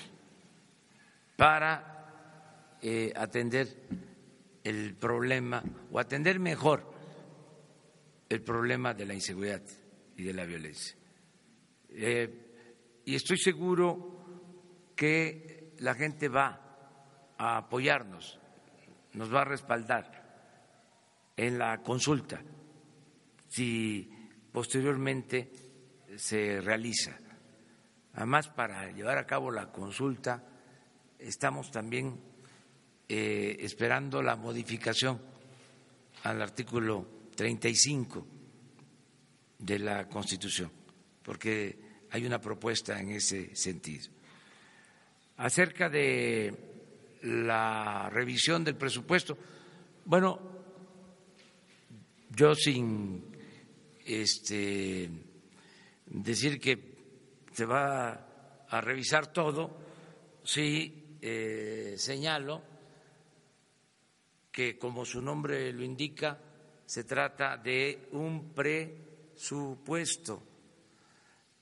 para 1.35 2.77
eh, 2.81 3.11
atender 3.15 3.87
el 4.63 4.95
problema 4.95 5.63
o 5.91 5.99
atender 5.99 6.39
mejor 6.39 6.89
el 8.29 8.41
problema 8.41 8.93
de 8.93 9.05
la 9.05 9.13
inseguridad 9.13 9.61
y 10.15 10.23
de 10.23 10.33
la 10.33 10.45
violencia. 10.45 10.95
y 13.03 13.15
estoy 13.15 13.37
seguro 13.37 14.93
que 14.95 15.73
la 15.79 15.95
gente 15.95 16.29
va 16.29 17.33
a 17.37 17.57
apoyarnos, 17.57 18.39
nos 19.13 19.33
va 19.33 19.41
a 19.41 19.45
respaldar 19.45 20.21
en 21.35 21.57
la 21.57 21.81
consulta 21.81 22.41
si 23.51 24.09
posteriormente 24.49 25.51
se 26.15 26.61
realiza. 26.61 27.17
Además, 28.13 28.47
para 28.47 28.89
llevar 28.91 29.17
a 29.17 29.25
cabo 29.25 29.51
la 29.51 29.71
consulta, 29.71 30.41
estamos 31.19 31.69
también 31.69 32.17
eh, 33.09 33.57
esperando 33.59 34.21
la 34.21 34.37
modificación 34.37 35.21
al 36.23 36.41
artículo 36.41 37.27
35 37.35 38.25
de 39.59 39.79
la 39.79 40.07
Constitución, 40.07 40.71
porque 41.21 42.05
hay 42.09 42.25
una 42.25 42.39
propuesta 42.39 42.97
en 42.99 43.11
ese 43.11 43.53
sentido. 43.53 44.09
Acerca 45.37 45.89
de 45.89 47.19
la 47.23 48.09
revisión 48.09 48.63
del 48.63 48.75
presupuesto, 48.75 49.37
bueno, 50.05 50.39
yo 52.29 52.55
sin 52.55 53.30
este, 54.05 55.09
decir 56.05 56.59
que 56.59 56.91
se 57.53 57.65
va 57.65 58.65
a 58.67 58.81
revisar 58.81 59.27
todo, 59.31 59.77
sí 60.43 61.17
eh, 61.21 61.95
señalo 61.97 62.61
que, 64.51 64.77
como 64.77 65.05
su 65.05 65.21
nombre 65.21 65.71
lo 65.71 65.83
indica, 65.83 66.39
se 66.85 67.03
trata 67.03 67.57
de 67.57 68.07
un 68.11 68.53
presupuesto. 68.53 70.43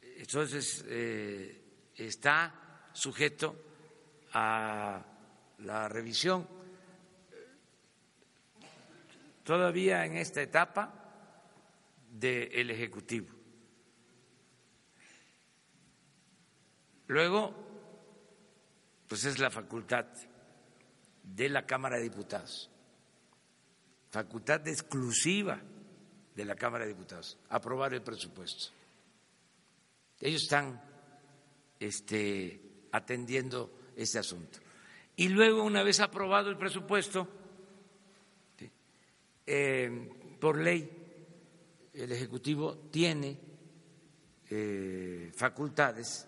Entonces, 0.01 0.83
eh, 0.87 1.61
está 1.95 2.89
sujeto 2.93 3.55
a 4.33 5.03
la 5.59 5.89
revisión. 5.89 6.47
Todavía 9.43 10.05
en 10.05 10.17
esta 10.17 10.41
etapa 10.41 10.98
del 12.11 12.69
Ejecutivo. 12.69 13.27
Luego, 17.07 17.55
pues 19.07 19.25
es 19.25 19.39
la 19.39 19.49
facultad 19.49 20.05
de 21.23 21.49
la 21.49 21.65
Cámara 21.65 21.97
de 21.97 22.03
Diputados, 22.03 22.69
facultad 24.11 24.67
exclusiva 24.67 25.59
de 26.35 26.45
la 26.45 26.55
Cámara 26.55 26.85
de 26.85 26.93
Diputados, 26.93 27.37
aprobar 27.49 27.93
el 27.93 28.01
presupuesto. 28.01 28.71
Ellos 30.19 30.43
están 30.43 30.81
este, 31.79 32.61
atendiendo 32.91 33.71
este 33.95 34.19
asunto. 34.19 34.59
Y 35.15 35.29
luego, 35.29 35.63
una 35.63 35.83
vez 35.83 35.99
aprobado 35.99 36.49
el 36.49 36.57
presupuesto, 36.57 37.27
eh, 39.45 40.37
por 40.39 40.59
ley, 40.59 40.98
el 42.03 42.11
Ejecutivo 42.11 42.77
tiene 42.91 43.37
eh, 44.49 45.31
facultades 45.35 46.25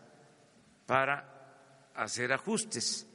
para 0.85 1.91
hacer 1.95 2.33
ajustes. 2.33 3.07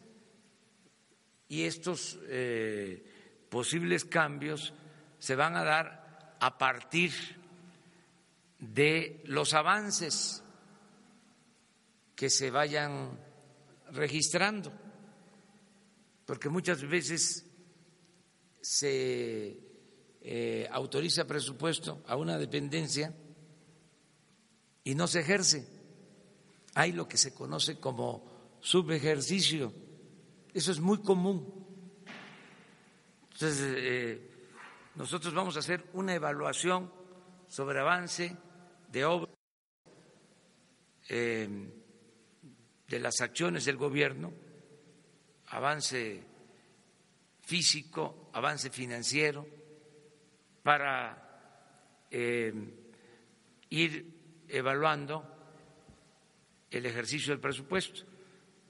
Y 1.48 1.62
estos 1.62 2.18
eh, 2.24 3.46
posibles 3.48 4.04
cambios 4.04 4.72
se 5.18 5.36
van 5.36 5.56
a 5.56 5.64
dar 5.64 6.36
a 6.40 6.58
partir 6.58 7.12
de 8.58 9.22
los 9.26 9.54
avances 9.54 10.42
que 12.14 12.30
se 12.30 12.50
vayan 12.50 13.18
registrando, 13.92 14.72
porque 16.24 16.48
muchas 16.48 16.82
veces 16.82 17.46
se 18.62 19.65
eh, 20.28 20.68
autoriza 20.72 21.24
presupuesto 21.24 22.02
a 22.08 22.16
una 22.16 22.36
dependencia 22.36 23.14
y 24.82 24.96
no 24.96 25.06
se 25.06 25.20
ejerce. 25.20 25.64
Hay 26.74 26.90
lo 26.90 27.06
que 27.06 27.16
se 27.16 27.32
conoce 27.32 27.78
como 27.78 28.58
subejercicio. 28.60 29.72
Eso 30.52 30.72
es 30.72 30.80
muy 30.80 30.98
común. 30.98 31.46
Entonces, 33.34 33.60
eh, 33.62 34.30
nosotros 34.96 35.32
vamos 35.32 35.54
a 35.54 35.60
hacer 35.60 35.88
una 35.92 36.12
evaluación 36.12 36.92
sobre 37.46 37.78
avance 37.78 38.36
de 38.90 39.04
obras, 39.04 39.36
eh, 41.08 41.48
de 42.88 42.98
las 42.98 43.20
acciones 43.20 43.64
del 43.64 43.76
gobierno, 43.76 44.32
avance 45.46 46.24
físico, 47.42 48.28
avance 48.32 48.70
financiero, 48.70 49.55
para 50.66 52.02
eh, 52.10 52.52
ir 53.70 54.44
evaluando 54.48 55.24
el 56.68 56.84
ejercicio 56.86 57.32
del 57.32 57.40
presupuesto. 57.40 58.02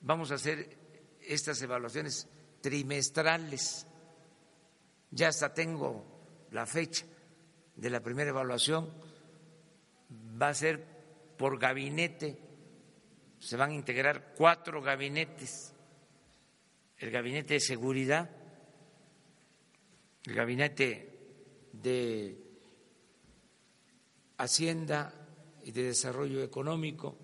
Vamos 0.02 0.30
a 0.30 0.34
hacer 0.34 0.76
estas 1.22 1.62
evaluaciones 1.62 2.28
trimestrales. 2.60 3.86
Ya 5.10 5.28
hasta 5.28 5.54
tengo 5.54 6.04
la 6.50 6.66
fecha 6.66 7.06
de 7.74 7.88
la 7.88 8.00
primera 8.00 8.28
evaluación. 8.28 8.92
Va 10.10 10.48
a 10.50 10.54
ser 10.54 10.84
por 11.38 11.58
gabinete. 11.58 12.38
Se 13.38 13.56
van 13.56 13.70
a 13.70 13.74
integrar 13.74 14.34
cuatro 14.36 14.82
gabinetes. 14.82 15.72
El 16.98 17.10
gabinete 17.10 17.54
de 17.54 17.60
seguridad, 17.60 18.28
el 20.26 20.34
gabinete 20.34 21.15
de 21.82 22.36
Hacienda 24.38 25.12
y 25.64 25.72
de 25.72 25.82
Desarrollo 25.84 26.42
Económico, 26.42 27.16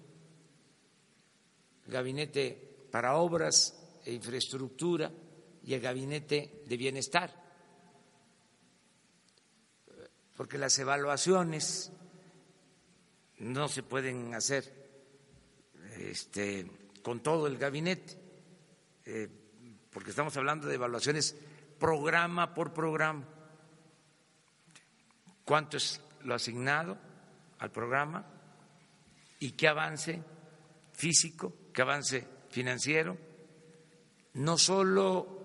Gabinete 1.87 2.87
para 2.91 3.17
Obras 3.17 4.01
e 4.05 4.13
Infraestructura 4.13 5.11
y 5.65 5.75
el 5.75 5.81
Gabinete 5.81 6.63
de 6.67 6.77
Bienestar. 6.77 7.43
Porque 10.37 10.59
las 10.59 10.79
evaluaciones 10.79 11.93
no 13.39 13.69
se 13.69 13.83
pueden 13.83 14.35
hacer 14.35 14.73
este, 15.99 16.67
con 17.03 17.21
todo 17.21 17.47
el 17.47 17.59
gabinete, 17.59 18.19
eh, 19.05 19.29
porque 19.91 20.11
estamos 20.11 20.37
hablando 20.37 20.67
de 20.67 20.77
evaluaciones 20.77 21.37
programa 21.79 22.55
por 22.55 22.73
programa 22.73 23.27
cuánto 25.45 25.77
es 25.77 26.01
lo 26.25 26.35
asignado 26.35 26.97
al 27.59 27.71
programa 27.71 28.25
y 29.41 29.53
qué 29.53 29.69
avance 29.69 30.23
físico, 30.93 31.53
qué 31.73 31.83
avance 31.83 32.27
financiero, 32.49 33.17
no 34.35 34.57
solo 34.57 35.43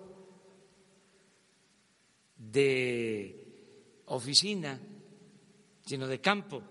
de 2.38 4.04
oficina, 4.06 4.80
sino 5.86 6.08
de 6.08 6.22
campo. 6.22 6.62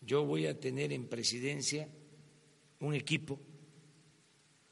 Yo 0.00 0.24
voy 0.24 0.46
a 0.46 0.58
tener 0.58 0.92
en 0.92 1.08
presidencia 1.08 1.88
un 2.80 2.94
equipo, 2.94 3.38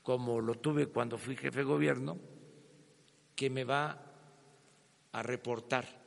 como 0.03 0.41
lo 0.41 0.57
tuve 0.57 0.87
cuando 0.87 1.17
fui 1.17 1.37
jefe 1.37 1.61
de 1.61 1.65
gobierno, 1.65 2.19
que 3.37 3.49
me 3.49 3.65
va 3.65 4.07
a 5.13 5.23
reportar 5.23 6.00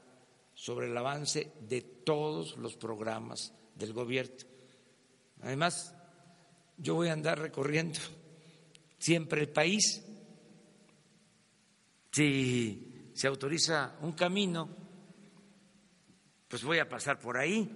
sobre 0.63 0.87
el 0.89 0.97
avance 0.97 1.51
de 1.59 1.81
todos 1.81 2.55
los 2.55 2.77
programas 2.77 3.53
del 3.75 3.91
gobierno. 3.91 4.47
Además, 5.41 5.93
yo 6.77 6.95
voy 6.95 7.09
a 7.09 7.13
andar 7.13 7.37
recorriendo 7.37 7.99
siempre 8.97 9.41
el 9.41 9.49
país. 9.49 10.05
Si 12.13 13.11
se 13.13 13.27
autoriza 13.27 13.97
un 14.03 14.13
camino, 14.13 14.69
pues 16.47 16.63
voy 16.63 16.79
a 16.79 16.87
pasar 16.87 17.19
por 17.19 17.35
ahí 17.35 17.69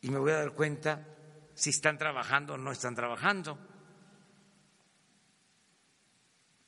y 0.00 0.10
me 0.10 0.20
voy 0.20 0.30
a 0.30 0.36
dar 0.36 0.54
cuenta 0.54 1.08
si 1.54 1.70
están 1.70 1.98
trabajando 1.98 2.54
o 2.54 2.56
no 2.56 2.70
están 2.70 2.94
trabajando. 2.94 3.58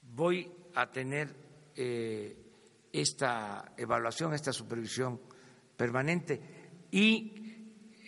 Voy 0.03 0.53
a 0.75 0.91
tener 0.91 1.33
eh, 1.77 2.44
esta 2.95 3.73
evaluación, 3.77 4.35
esta 4.35 4.53
supervisión 4.53 5.21
permanente. 5.77 6.41
Y 6.93 7.33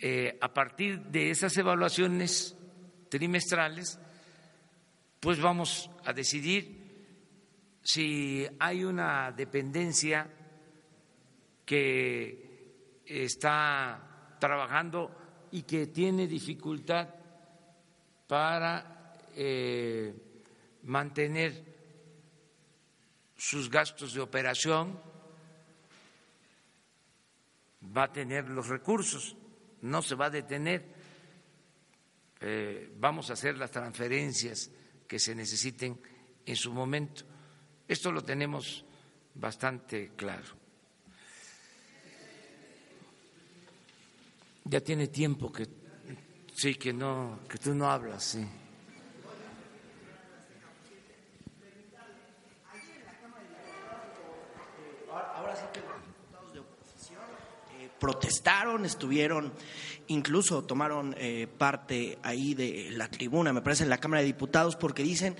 eh, 0.01 0.37
a 0.39 0.53
partir 0.53 1.01
de 1.07 1.29
esas 1.29 1.55
evaluaciones 1.57 2.55
trimestrales, 3.09 3.99
pues 5.19 5.41
vamos 5.41 5.91
a 6.05 6.13
decidir 6.13 6.77
si 7.81 8.47
hay 8.59 8.85
una 8.85 9.31
dependencia 9.33 10.29
que 11.65 13.03
está 13.05 14.37
trabajando 14.39 15.11
y 15.51 15.63
que 15.63 15.87
tiene 15.87 16.27
dificultad 16.27 17.09
para 18.25 19.17
eh, 19.35 20.13
mantener 20.83 21.76
sus 23.37 23.69
gastos 23.69 24.13
de 24.13 24.21
operación, 24.21 24.99
va 27.95 28.03
a 28.03 28.11
tener 28.11 28.49
los 28.49 28.67
recursos, 28.67 29.35
no 29.81 30.01
se 30.01 30.15
va 30.15 30.25
a 30.25 30.29
detener. 30.29 30.97
Eh, 32.39 32.93
vamos 32.97 33.29
a 33.29 33.33
hacer 33.33 33.57
las 33.57 33.71
transferencias 33.71 34.69
que 35.07 35.19
se 35.19 35.35
necesiten 35.35 35.99
en 36.45 36.55
su 36.55 36.73
momento. 36.73 37.23
Esto 37.87 38.11
lo 38.11 38.23
tenemos 38.23 38.83
bastante 39.35 40.11
claro. 40.15 40.57
Ya 44.65 44.81
tiene 44.81 45.07
tiempo 45.07 45.51
que 45.51 45.67
sí 46.53 46.75
que 46.75 46.91
no 46.91 47.39
que 47.47 47.57
tú 47.57 47.73
no 47.73 47.89
hablas, 47.89 48.23
sí. 48.23 48.45
Protestaron, 57.99 58.85
estuvieron, 58.85 59.53
incluso 60.07 60.63
tomaron 60.63 61.15
eh, 61.17 61.47
parte 61.57 62.17
ahí 62.23 62.53
de 62.53 62.89
la 62.91 63.09
tribuna, 63.09 63.53
me 63.53 63.61
parece, 63.61 63.83
en 63.83 63.89
la 63.89 63.99
Cámara 63.99 64.21
de 64.21 64.27
Diputados, 64.27 64.75
porque 64.75 65.03
dicen 65.03 65.35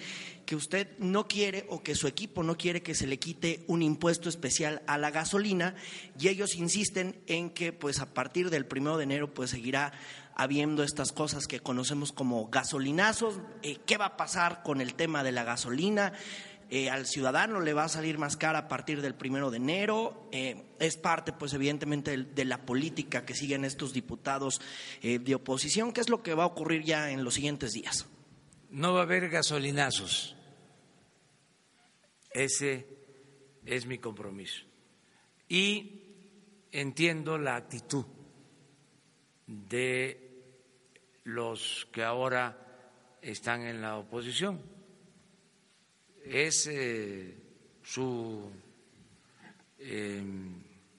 que 0.45 0.55
usted 0.55 0.87
no 0.97 1.27
quiere 1.27 1.65
o 1.69 1.83
que 1.83 1.93
su 1.93 2.07
equipo 2.07 2.41
no 2.41 2.57
quiere 2.57 2.81
que 2.81 2.95
se 2.95 3.05
le 3.05 3.19
quite 3.19 3.65
un 3.67 3.81
impuesto 3.81 4.29
especial 4.29 4.81
a 4.87 4.97
la 4.97 5.11
gasolina 5.11 5.75
y 6.17 6.29
ellos 6.29 6.55
insisten 6.55 7.19
en 7.27 7.49
que 7.49 7.73
pues 7.73 7.99
a 7.99 8.13
partir 8.13 8.49
del 8.49 8.65
primero 8.65 8.95
de 8.97 9.03
enero 9.03 9.33
pues 9.33 9.49
seguirá 9.49 9.91
habiendo 10.35 10.83
estas 10.83 11.11
cosas 11.11 11.47
que 11.47 11.59
conocemos 11.59 12.13
como 12.13 12.47
gasolinazos. 12.47 13.41
Eh, 13.61 13.79
¿Qué 13.85 13.97
va 13.97 14.05
a 14.05 14.17
pasar 14.17 14.63
con 14.63 14.79
el 14.79 14.93
tema 14.93 15.21
de 15.23 15.33
la 15.33 15.43
gasolina? 15.43 16.13
Eh, 16.69 16.89
al 16.89 17.05
ciudadano 17.05 17.61
le 17.61 17.73
va 17.73 17.85
a 17.85 17.89
salir 17.89 18.17
más 18.17 18.35
cara 18.35 18.59
a 18.59 18.67
partir 18.67 19.01
del 19.01 19.15
primero 19.15 19.51
de 19.51 19.57
enero. 19.57 20.27
Eh, 20.33 20.65
es 20.79 20.97
parte, 20.97 21.31
pues, 21.31 21.53
evidentemente, 21.53 22.17
de, 22.17 22.45
la 22.45 22.65
política 22.65 23.25
que 23.25 23.35
siguen 23.35 23.63
estos 23.63 23.93
diputados 23.93 24.59
eh, 25.01 25.19
de 25.19 25.35
oposición. 25.35 25.93
¿Qué 25.93 26.01
es 26.01 26.09
lo 26.09 26.21
que 26.21 26.33
va 26.33 26.43
a 26.43 26.47
ocurrir 26.47 26.83
ya 26.83 27.11
en 27.11 27.23
los 27.23 27.35
siguientes 27.35 27.71
días? 27.71 28.05
No 28.69 28.93
va 28.93 29.01
a 29.01 29.03
haber 29.03 29.29
gasolinazos. 29.29 30.35
Ese 32.31 32.85
es 33.65 33.85
mi 33.85 33.97
compromiso. 33.97 34.63
Y 35.47 36.01
entiendo 36.73 37.37
la 37.37 37.55
actitud 37.55 38.05
de 39.47 40.43
los 41.23 41.87
que 41.93 42.03
ahora 42.03 42.57
están 43.21 43.61
en 43.61 43.81
la 43.81 43.97
oposición 43.97 44.76
es 46.29 46.67
eh, 46.67 47.35
su 47.83 48.51
eh, 49.79 50.23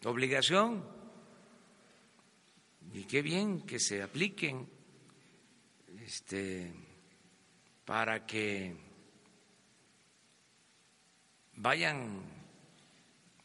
obligación. 0.05 0.85
Y 2.93 3.05
qué 3.05 3.23
bien 3.23 3.63
que 3.63 3.79
se 3.79 4.03
apliquen 4.03 4.69
este, 6.05 6.73
para 7.85 8.25
que 8.27 8.75
vayan 11.57 12.23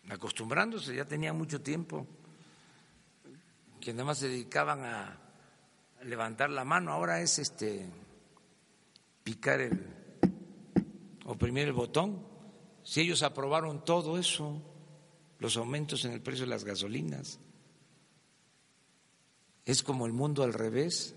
acostumbrándose, 0.10 0.96
ya 0.96 1.06
tenía 1.06 1.34
mucho 1.34 1.62
tiempo 1.62 2.08
que 3.82 3.92
nada 3.92 4.06
más 4.06 4.20
se 4.20 4.30
dedicaban 4.30 4.86
a 4.86 5.20
levantar 6.04 6.50
la 6.50 6.64
mano, 6.64 6.92
ahora 6.92 7.22
es 7.22 7.40
este 7.40 7.86
picar 9.24 9.60
el 9.60 10.03
oprimir 11.26 11.68
el 11.68 11.74
botón. 11.74 12.26
Si 12.84 13.02
ellos 13.02 13.24
aprobaron 13.24 13.86
todo 13.86 14.18
eso, 14.18 14.62
los 15.40 15.58
aumentos 15.58 16.06
en 16.06 16.12
el 16.12 16.22
precio 16.22 16.46
de 16.46 16.50
las 16.50 16.64
gasolinas, 16.64 17.40
es 19.66 19.84
como 19.84 20.06
el 20.06 20.14
mundo 20.14 20.44
al 20.44 20.54
revés, 20.54 21.16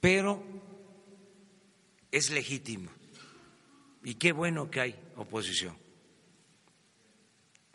pero 0.00 0.42
es 2.10 2.30
legítimo. 2.30 2.90
Y 4.02 4.16
qué 4.16 4.32
bueno 4.32 4.70
que 4.70 4.80
hay 4.80 4.96
oposición. 5.16 5.76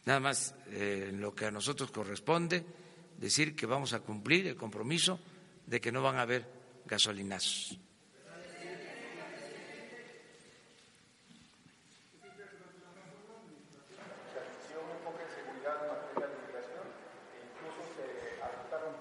Nada 0.05 0.19
más 0.19 0.55
eh, 0.67 1.07
en 1.09 1.21
lo 1.21 1.33
que 1.33 1.45
a 1.45 1.51
nosotros 1.51 1.91
corresponde, 1.91 2.63
decir 3.17 3.55
que 3.55 3.65
vamos 3.65 3.93
a 3.93 3.99
cumplir 3.99 4.47
el 4.47 4.55
compromiso 4.55 5.19
de 5.65 5.79
que 5.79 5.91
no 5.91 6.01
van 6.01 6.17
a 6.17 6.21
haber 6.21 6.45
gasolinazos. 6.85 7.77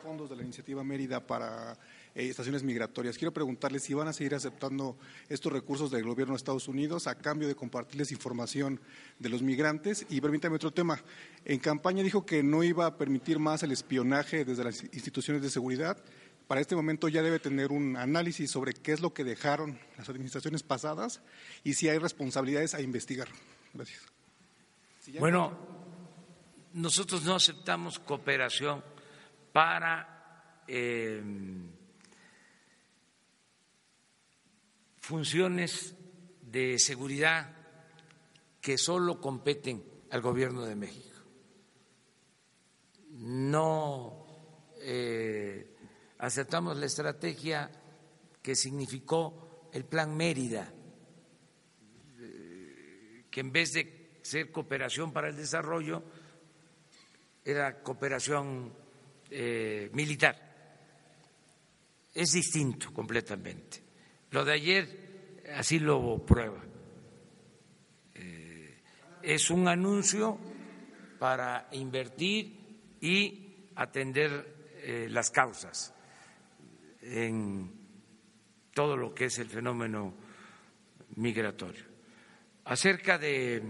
Fondos 0.08 0.30
de 0.30 0.36
la 0.36 0.42
iniciativa 0.42 0.82
Mérida 0.82 1.20
para 1.20 1.74
eh, 2.14 2.30
estaciones 2.30 2.62
migratorias. 2.62 3.18
Quiero 3.18 3.30
preguntarles 3.30 3.82
si 3.82 3.92
van 3.92 4.08
a 4.08 4.14
seguir 4.14 4.34
aceptando 4.34 4.96
estos 5.28 5.52
recursos 5.52 5.90
del 5.90 6.04
gobierno 6.04 6.32
de 6.32 6.38
Estados 6.38 6.66
Unidos 6.66 7.06
a 7.06 7.14
cambio 7.16 7.46
de 7.46 7.54
compartirles 7.54 8.10
información 8.10 8.80
de 9.18 9.28
los 9.28 9.42
migrantes. 9.42 10.06
Y 10.08 10.22
permítame 10.22 10.56
otro 10.56 10.70
tema. 10.70 10.98
En 11.44 11.58
campaña 11.58 12.02
dijo 12.02 12.24
que 12.24 12.42
no 12.42 12.64
iba 12.64 12.86
a 12.86 12.96
permitir 12.96 13.38
más 13.38 13.62
el 13.62 13.70
espionaje 13.70 14.46
desde 14.46 14.64
las 14.64 14.82
instituciones 14.82 15.42
de 15.42 15.50
seguridad. 15.50 16.02
Para 16.46 16.62
este 16.62 16.74
momento 16.74 17.08
ya 17.08 17.20
debe 17.20 17.38
tener 17.38 17.70
un 17.70 17.98
análisis 17.98 18.50
sobre 18.50 18.72
qué 18.72 18.92
es 18.92 19.02
lo 19.02 19.12
que 19.12 19.24
dejaron 19.24 19.78
las 19.98 20.08
administraciones 20.08 20.62
pasadas 20.62 21.20
y 21.64 21.74
si 21.74 21.90
hay 21.90 21.98
responsabilidades 21.98 22.74
a 22.74 22.80
investigar. 22.80 23.28
Gracias. 23.74 24.00
bueno, 25.18 25.52
nosotros 26.72 27.24
no 27.24 27.34
aceptamos 27.34 27.98
cooperación 27.98 28.82
para 29.58 30.62
eh, 30.68 31.20
funciones 34.98 35.96
de 36.42 36.78
seguridad 36.78 37.56
que 38.60 38.78
solo 38.78 39.20
competen 39.20 39.82
al 40.12 40.20
gobierno 40.20 40.64
de 40.64 40.76
México. 40.76 41.18
No 43.14 44.26
eh, 44.80 45.76
aceptamos 46.18 46.76
la 46.76 46.86
estrategia 46.86 47.68
que 48.40 48.54
significó 48.54 49.70
el 49.72 49.84
Plan 49.86 50.16
Mérida, 50.16 50.72
eh, 52.20 53.24
que 53.28 53.40
en 53.40 53.50
vez 53.50 53.72
de 53.72 54.20
ser 54.22 54.52
cooperación 54.52 55.12
para 55.12 55.30
el 55.30 55.36
desarrollo, 55.36 56.04
era 57.44 57.82
cooperación 57.82 58.77
eh, 59.30 59.90
militar. 59.92 60.36
Es 62.14 62.32
distinto 62.32 62.92
completamente. 62.92 63.82
Lo 64.30 64.44
de 64.44 64.52
ayer 64.52 65.42
así 65.54 65.78
lo 65.78 66.24
prueba. 66.24 66.62
Eh, 68.14 68.82
es 69.22 69.50
un 69.50 69.68
anuncio 69.68 70.38
para 71.18 71.68
invertir 71.72 72.96
y 73.00 73.68
atender 73.76 74.72
eh, 74.82 75.08
las 75.10 75.30
causas 75.30 75.94
en 77.02 77.72
todo 78.72 78.96
lo 78.96 79.14
que 79.14 79.26
es 79.26 79.38
el 79.38 79.48
fenómeno 79.48 80.14
migratorio. 81.16 81.84
Acerca 82.64 83.18
de 83.18 83.62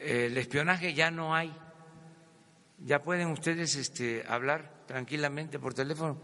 espionaje 0.00 0.94
ya 0.94 1.10
no 1.10 1.34
hay 1.34 1.54
ya 2.84 3.02
pueden 3.02 3.28
ustedes 3.28 3.76
este, 3.76 4.24
hablar 4.26 4.84
tranquilamente 4.86 5.58
por 5.58 5.74
teléfono. 5.74 6.18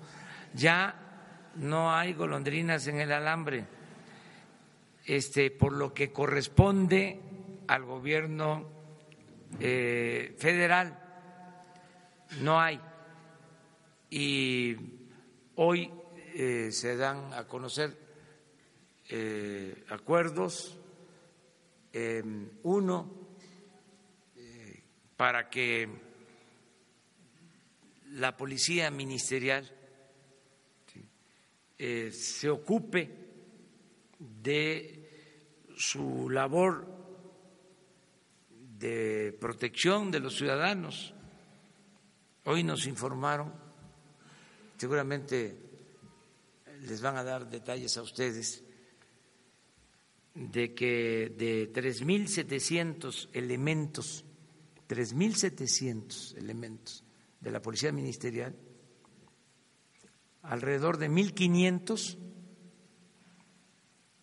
Ya 0.54 1.52
no 1.56 1.94
hay 1.94 2.14
golondrinas 2.14 2.86
en 2.86 3.00
el 3.00 3.12
alambre, 3.12 3.64
este, 5.04 5.50
por 5.50 5.72
lo 5.72 5.92
que 5.92 6.12
corresponde 6.12 7.20
al 7.68 7.84
gobierno 7.84 8.68
eh, 9.60 10.34
federal. 10.38 10.98
No 12.40 12.60
hay. 12.60 12.80
Y 14.10 14.76
hoy 15.56 15.92
eh, 16.34 16.70
se 16.72 16.96
dan 16.96 17.32
a 17.34 17.46
conocer 17.46 17.96
eh, 19.08 19.84
acuerdos, 19.90 20.78
uno, 22.62 23.10
para 25.16 25.48
que 25.48 26.05
la 28.16 28.36
policía 28.36 28.90
ministerial 28.90 29.70
eh, 31.78 32.10
se 32.10 32.48
ocupe 32.48 33.10
de 34.18 35.66
su 35.76 36.30
labor 36.30 36.86
de 38.78 39.36
protección 39.38 40.10
de 40.10 40.20
los 40.20 40.34
ciudadanos. 40.36 41.12
Hoy 42.44 42.62
nos 42.62 42.86
informaron, 42.86 43.52
seguramente 44.78 45.58
les 46.82 47.00
van 47.02 47.16
a 47.16 47.24
dar 47.24 47.50
detalles 47.50 47.98
a 47.98 48.02
ustedes, 48.02 48.64
de 50.34 50.74
que 50.74 51.34
de 51.36 51.70
3.700 51.70 53.28
elementos, 53.34 54.24
3.700 54.88 56.36
elementos 56.38 57.05
de 57.40 57.50
la 57.50 57.60
Policía 57.60 57.92
Ministerial, 57.92 58.54
alrededor 60.42 60.98
de 60.98 61.10
1.500 61.10 62.18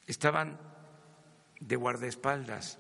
estaban 0.08 0.60
de 1.60 1.76
guardaespaldas, 1.76 2.80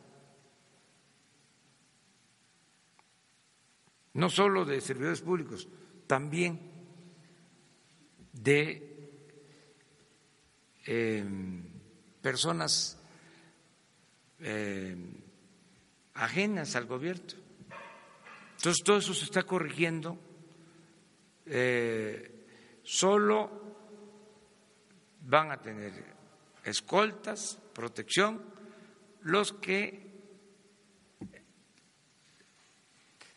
no 4.13 4.29
solo 4.29 4.65
de 4.65 4.79
servidores 4.81 5.21
públicos, 5.21 5.67
también 6.07 6.59
de 8.33 8.93
em, 10.85 11.63
personas 12.21 12.99
em, 14.39 15.13
ajenas 16.13 16.75
al 16.75 16.85
gobierno. 16.85 17.42
Entonces 18.63 18.81
todo 18.85 18.97
eso 18.99 19.13
se 19.13 19.25
está 19.25 19.43
corrigiendo 19.43 20.17
eh, 21.45 22.45
solo 22.81 23.51
van 25.19 25.51
a 25.51 25.61
tener 25.61 25.91
escoltas, 26.63 27.59
protección, 27.73 28.41
los 29.23 29.51
que 29.51 30.09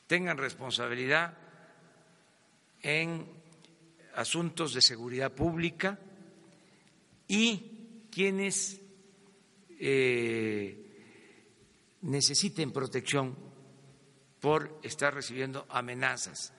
tengan 0.07 0.39
responsabilidad 0.39 1.37
en 2.83 3.27
asuntos 4.15 4.75
de 4.75 4.81
seguridad 4.81 5.33
pública 5.33 5.99
y 7.27 8.07
quienes 8.13 8.81
eh, 9.81 10.87
necesiten 12.03 12.71
protección 12.71 13.46
por 14.47 14.79
estar 14.85 15.13
recibiendo 15.13 15.67
amenazas 15.71 16.53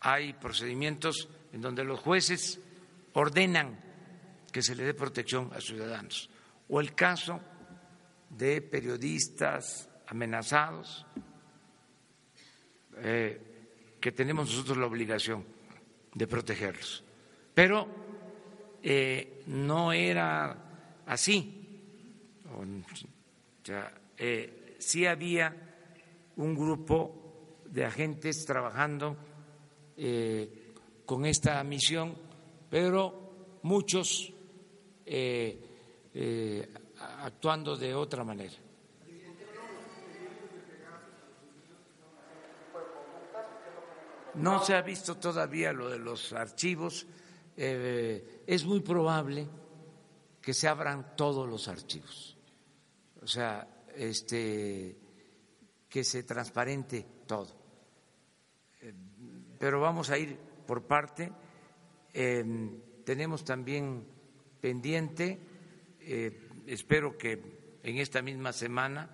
hay 0.00 0.32
procedimientos 0.32 1.28
en 1.52 1.60
donde 1.60 1.84
los 1.84 2.00
jueces 2.00 2.58
ordenan 3.12 3.78
que 4.50 4.60
se 4.60 4.74
le 4.74 4.82
dé 4.82 4.92
protección 4.92 5.48
a 5.54 5.60
ciudadanos. 5.60 6.28
O 6.68 6.80
el 6.80 6.96
caso 6.96 7.40
de 8.28 8.60
periodistas 8.60 9.88
amenazados, 10.08 11.06
eh, 12.96 13.40
que 14.00 14.10
tenemos 14.10 14.48
nosotros 14.50 14.76
la 14.76 14.86
obligación 14.86 15.44
de 16.14 16.26
protegerlos. 16.26 17.04
Pero 17.54 17.86
eh, 18.82 19.44
no 19.46 19.92
era 19.92 20.56
así. 21.06 21.78
O 22.52 22.64
eh, 24.18 24.76
sí 24.80 25.06
había 25.06 25.71
un 26.36 26.54
grupo 26.54 27.22
de 27.66 27.84
agentes 27.84 28.44
trabajando 28.44 29.16
eh, 29.96 30.72
con 31.04 31.26
esta 31.26 31.62
misión, 31.64 32.14
pero 32.68 33.58
muchos 33.62 34.32
eh, 35.04 36.10
eh, 36.14 36.74
actuando 37.20 37.76
de 37.76 37.94
otra 37.94 38.24
manera. 38.24 38.54
No 44.34 44.64
se 44.64 44.74
ha 44.74 44.80
visto 44.80 45.16
todavía 45.18 45.72
lo 45.74 45.90
de 45.90 45.98
los 45.98 46.32
archivos. 46.32 47.06
Es 47.54 48.64
muy 48.64 48.80
probable 48.80 49.46
que 50.40 50.54
se 50.54 50.68
abran 50.68 51.14
todos 51.16 51.46
los 51.46 51.68
archivos. 51.68 52.38
O 53.20 53.26
sea, 53.26 53.84
este, 53.94 54.96
que 55.92 56.04
se 56.04 56.22
transparente 56.22 57.04
todo. 57.26 57.52
Pero 59.58 59.78
vamos 59.78 60.08
a 60.08 60.16
ir 60.16 60.38
por 60.66 60.86
parte. 60.88 61.30
Em, 62.14 62.80
tenemos 63.04 63.44
también 63.44 64.08
pendiente, 64.58 65.38
eh, 66.00 66.48
espero 66.66 67.18
que 67.18 67.78
en 67.82 67.98
esta 67.98 68.22
misma 68.22 68.54
semana 68.54 69.10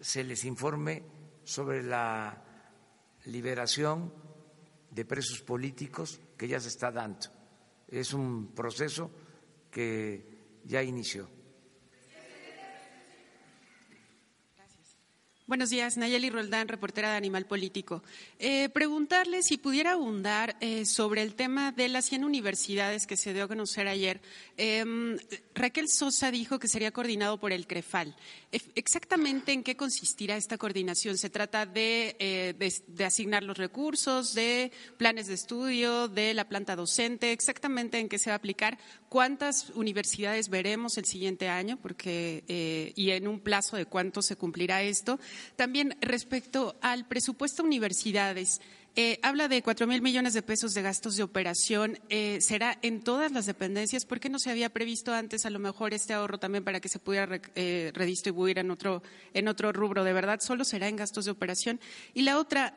se 0.00 0.24
les 0.24 0.46
informe 0.46 1.02
sobre 1.44 1.82
la 1.82 2.42
liberación 3.26 4.10
de 4.90 5.04
presos 5.04 5.42
políticos 5.42 6.20
que 6.38 6.48
ya 6.48 6.58
se 6.58 6.68
está 6.68 6.90
dando. 6.90 7.28
Es 7.86 8.14
un 8.14 8.54
proceso 8.54 9.10
que 9.70 10.24
ya 10.64 10.82
inició. 10.82 11.28
Buenos 15.46 15.68
días, 15.68 15.98
Nayeli 15.98 16.30
Roldán, 16.30 16.68
reportera 16.68 17.10
de 17.10 17.18
Animal 17.18 17.44
Político. 17.44 18.02
Eh, 18.38 18.70
preguntarle 18.70 19.42
si 19.42 19.58
pudiera 19.58 19.92
abundar 19.92 20.56
eh, 20.62 20.86
sobre 20.86 21.20
el 21.20 21.34
tema 21.34 21.70
de 21.70 21.90
las 21.90 22.06
100 22.06 22.24
universidades 22.24 23.06
que 23.06 23.18
se 23.18 23.34
dio 23.34 23.44
a 23.44 23.48
conocer 23.48 23.86
ayer. 23.86 24.22
Em, 24.56 25.18
Raquel 25.54 25.90
Sosa 25.90 26.30
dijo 26.30 26.58
que 26.58 26.66
sería 26.66 26.92
coordinado 26.92 27.38
por 27.38 27.52
el 27.52 27.66
CREFAL. 27.66 28.16
¿Exactamente 28.74 29.52
en 29.52 29.62
qué 29.62 29.76
consistirá 29.76 30.38
esta 30.38 30.56
coordinación? 30.56 31.18
¿Se 31.18 31.28
trata 31.28 31.66
de, 31.66 32.16
eh, 32.20 32.54
de, 32.86 33.04
asignar 33.04 33.42
los 33.42 33.58
recursos, 33.58 34.32
de 34.32 34.72
planes 34.96 35.26
de 35.26 35.34
estudio, 35.34 36.08
de 36.08 36.32
la 36.32 36.48
planta 36.48 36.74
docente? 36.74 37.32
¿Exactamente 37.32 37.98
en 37.98 38.08
qué 38.08 38.18
se 38.18 38.30
va 38.30 38.36
a 38.36 38.38
aplicar? 38.38 38.78
¿Cuántas 39.14 39.70
universidades 39.76 40.48
veremos 40.48 40.98
el 40.98 41.04
siguiente 41.04 41.48
año? 41.48 41.78
Porque, 41.80 42.42
y 42.96 43.10
en 43.12 43.28
un 43.28 43.38
plazo 43.38 43.76
de 43.76 43.86
cuánto 43.86 44.22
se 44.22 44.34
cumplirá 44.34 44.82
esto. 44.82 45.20
También 45.54 45.96
respecto 46.00 46.74
al 46.80 47.06
presupuesto 47.06 47.62
de 47.62 47.68
universidades, 47.68 48.60
eh, 48.96 49.20
habla 49.22 49.46
de 49.46 49.62
cuatro 49.62 49.86
mil 49.86 50.02
millones 50.02 50.34
de 50.34 50.42
pesos 50.42 50.74
de 50.74 50.82
gastos 50.82 51.14
de 51.14 51.22
operación. 51.22 51.96
Eh, 52.08 52.40
¿Será 52.40 52.76
en 52.82 53.02
todas 53.02 53.30
las 53.30 53.46
dependencias? 53.46 54.04
¿Por 54.04 54.18
qué 54.18 54.28
no 54.28 54.40
se 54.40 54.50
había 54.50 54.68
previsto 54.68 55.14
antes 55.14 55.46
a 55.46 55.50
lo 55.50 55.60
mejor 55.60 55.94
este 55.94 56.12
ahorro 56.12 56.38
también 56.38 56.64
para 56.64 56.80
que 56.80 56.88
se 56.88 56.98
pudiera 56.98 57.40
eh, 57.54 57.92
redistribuir 57.94 58.58
en 58.58 58.72
otro, 58.72 59.04
en 59.32 59.46
otro 59.46 59.72
rubro? 59.72 60.02
¿De 60.02 60.12
verdad 60.12 60.40
solo 60.40 60.64
será 60.64 60.88
en 60.88 60.96
gastos 60.96 61.24
de 61.24 61.30
operación? 61.30 61.78
Y 62.14 62.22
la 62.22 62.36
otra, 62.36 62.76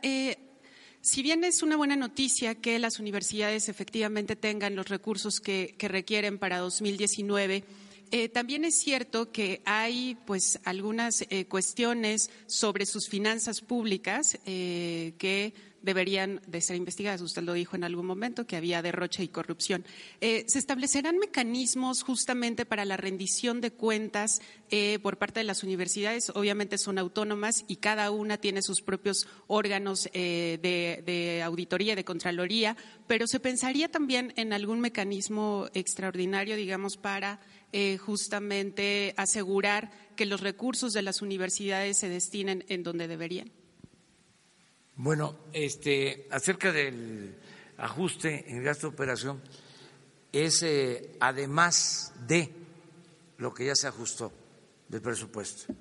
si 1.02 1.24
bien 1.24 1.44
es 1.44 1.64
una 1.64 1.78
buena 1.78 1.96
noticia 1.96 2.56
que 2.56 2.80
las 2.80 3.00
universidades 3.00 3.70
efectivamente 3.70 4.36
tengan 4.36 4.76
los 4.76 4.88
recursos 4.90 5.40
que, 5.40 5.76
requieren 5.80 6.38
para 6.38 6.60
2019, 6.60 7.64
eh, 8.12 8.30
también 8.30 8.64
es 8.66 8.76
cierto 8.76 9.32
que 9.32 9.62
hay 9.66 10.18
pues 10.26 10.60
algunas 10.64 11.26
eh, 11.30 11.46
cuestiones 11.46 12.30
sobre 12.46 12.86
sus 12.86 13.10
finanzas 13.10 13.62
públicas 13.62 14.38
eh, 14.46 15.14
que 15.18 15.54
deberían 15.88 16.42
de 16.46 16.62
ser 16.62 16.76
investigadas. 16.76 17.22
Usted 17.22 17.42
lo 17.42 17.54
dijo 17.54 17.76
en 17.76 17.84
algún 17.84 18.06
momento, 18.06 18.46
que 18.46 18.56
había 18.56 18.84
derroche 18.84 19.24
y 19.24 19.30
corrupción. 19.30 19.84
¿Se 20.20 20.60
establecerán 20.60 21.18
mecanismos 21.18 22.04
justamente 22.04 22.66
para 22.66 22.86
la 22.86 22.98
rendición 22.98 23.62
de 23.62 23.72
cuentas 23.72 24.42
por 25.02 25.18
parte 25.18 25.40
de 25.40 25.46
las 25.46 25.64
universidades? 25.64 26.32
Obviamente 26.36 26.78
son 26.78 27.00
autónomas 27.00 27.66
y 27.68 27.78
cada 27.78 28.12
una 28.12 28.38
tiene 28.38 28.62
sus 28.62 28.82
propios 28.82 29.28
órganos 29.48 30.10
de, 30.14 30.60
de 31.04 31.42
auditoría, 31.44 31.96
de 31.96 32.06
contraloría, 32.06 32.78
pero 33.08 33.26
¿se 33.26 33.40
pensaría 33.40 33.90
también 33.90 34.34
en 34.36 34.54
algún 34.54 34.80
mecanismo 34.80 35.68
extraordinario, 35.74 36.56
digamos, 36.56 36.98
para 36.98 37.40
eh, 37.74 37.98
justamente 37.98 39.14
asegurar 39.18 39.92
que 40.16 40.26
los 40.26 40.40
recursos 40.40 40.94
de 40.94 41.02
las 41.02 41.22
universidades 41.22 41.98
se 41.98 42.08
destinen 42.08 42.64
en 42.70 42.84
donde 42.84 43.10
deberían. 43.10 43.52
Bueno, 44.98 45.38
este, 45.54 46.28
acerca 46.32 46.72
del 46.72 47.38
ajuste 47.78 48.52
en 48.52 48.64
gasto 48.64 48.88
de 48.88 48.94
operación, 48.94 49.42
es 50.32 50.64
eh, 50.64 51.16
además 51.20 52.14
de 52.28 52.52
lo 53.38 53.54
que 53.54 53.68
ya 53.68 53.76
se 53.76 53.88
ajustó 53.88 54.34
del 54.90 55.02
presupuesto. 55.02 55.72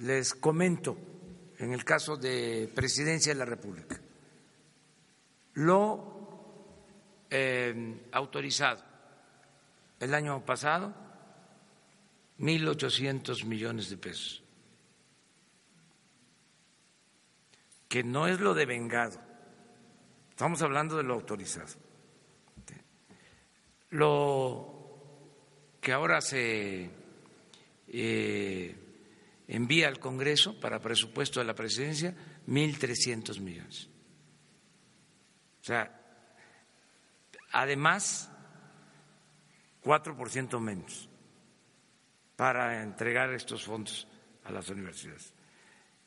Les 0.00 0.34
comento, 0.34 0.96
en 1.58 1.74
el 1.74 1.84
caso 1.84 2.16
de 2.16 2.70
Presidencia 2.74 3.32
de 3.32 3.38
la 3.38 3.44
República, 3.44 4.00
lo 5.52 6.16
eh, 7.28 8.08
autorizado 8.12 8.82
el 10.00 10.14
año 10.14 10.44
pasado 10.44 10.94
1.800 12.38 13.44
millones 13.44 13.90
de 13.90 13.96
pesos, 13.96 14.42
que 17.96 18.04
no 18.04 18.26
es 18.26 18.40
lo 18.40 18.52
de 18.52 18.66
vengado, 18.66 19.18
estamos 20.28 20.60
hablando 20.60 20.98
de 20.98 21.02
lo 21.02 21.14
autorizado. 21.14 21.78
Lo 23.88 25.78
que 25.80 25.94
ahora 25.94 26.20
se 26.20 26.90
eh, 27.88 28.76
envía 29.48 29.88
al 29.88 29.98
Congreso 29.98 30.60
para 30.60 30.78
presupuesto 30.78 31.40
de 31.40 31.46
la 31.46 31.54
presidencia, 31.54 32.14
1.300 32.46 33.40
millones. 33.40 33.88
O 35.62 35.64
sea, 35.64 35.98
además 37.52 38.30
4% 39.82 40.60
menos 40.60 41.08
para 42.36 42.82
entregar 42.82 43.32
estos 43.32 43.64
fondos 43.64 44.06
a 44.44 44.52
las 44.52 44.68
universidades. 44.68 45.32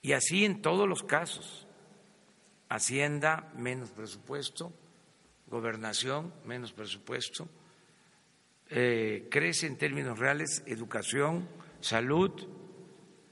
Y 0.04 0.12
así 0.12 0.46
en 0.46 0.62
todos 0.62 0.88
los 0.88 1.02
casos. 1.02 1.66
Hacienda, 2.70 3.52
menos 3.56 3.90
presupuesto, 3.90 4.72
gobernación, 5.48 6.34
menos 6.46 6.72
presupuesto, 6.72 7.48
eh, 8.70 9.28
crece 9.32 9.66
en 9.66 9.78
términos 9.78 10.20
reales 10.20 10.64
educación, 10.68 11.50
salud, 11.82 12.32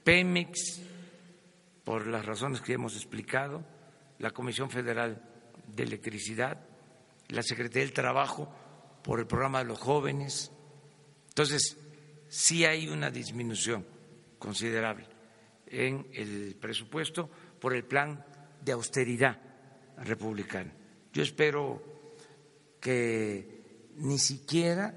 Pemex, 0.02 0.82
por 1.84 2.06
las 2.06 2.26
razones 2.26 2.60
que 2.60 2.72
hemos 2.72 2.96
explicado, 2.96 3.64
la 4.18 4.32
Comisión 4.32 4.70
Federal 4.70 5.22
de 5.68 5.82
Electricidad, 5.84 6.58
la 7.28 7.42
Secretaría 7.42 7.84
del 7.84 7.92
Trabajo, 7.92 8.52
por 9.02 9.20
el 9.20 9.26
programa 9.26 9.60
de 9.60 9.66
los 9.66 9.78
jóvenes. 9.78 10.50
Entonces, 11.28 11.78
sí 12.28 12.64
hay 12.64 12.88
una 12.88 13.10
disminución 13.10 13.86
considerable 14.38 15.06
en 15.66 16.06
el 16.12 16.56
presupuesto 16.60 17.30
por 17.60 17.74
el 17.74 17.84
plan 17.84 18.24
de 18.68 18.72
austeridad 18.74 19.40
republicano. 19.96 20.70
Yo 21.10 21.22
espero 21.22 21.82
que 22.78 23.88
ni 23.96 24.18
siquiera 24.18 24.94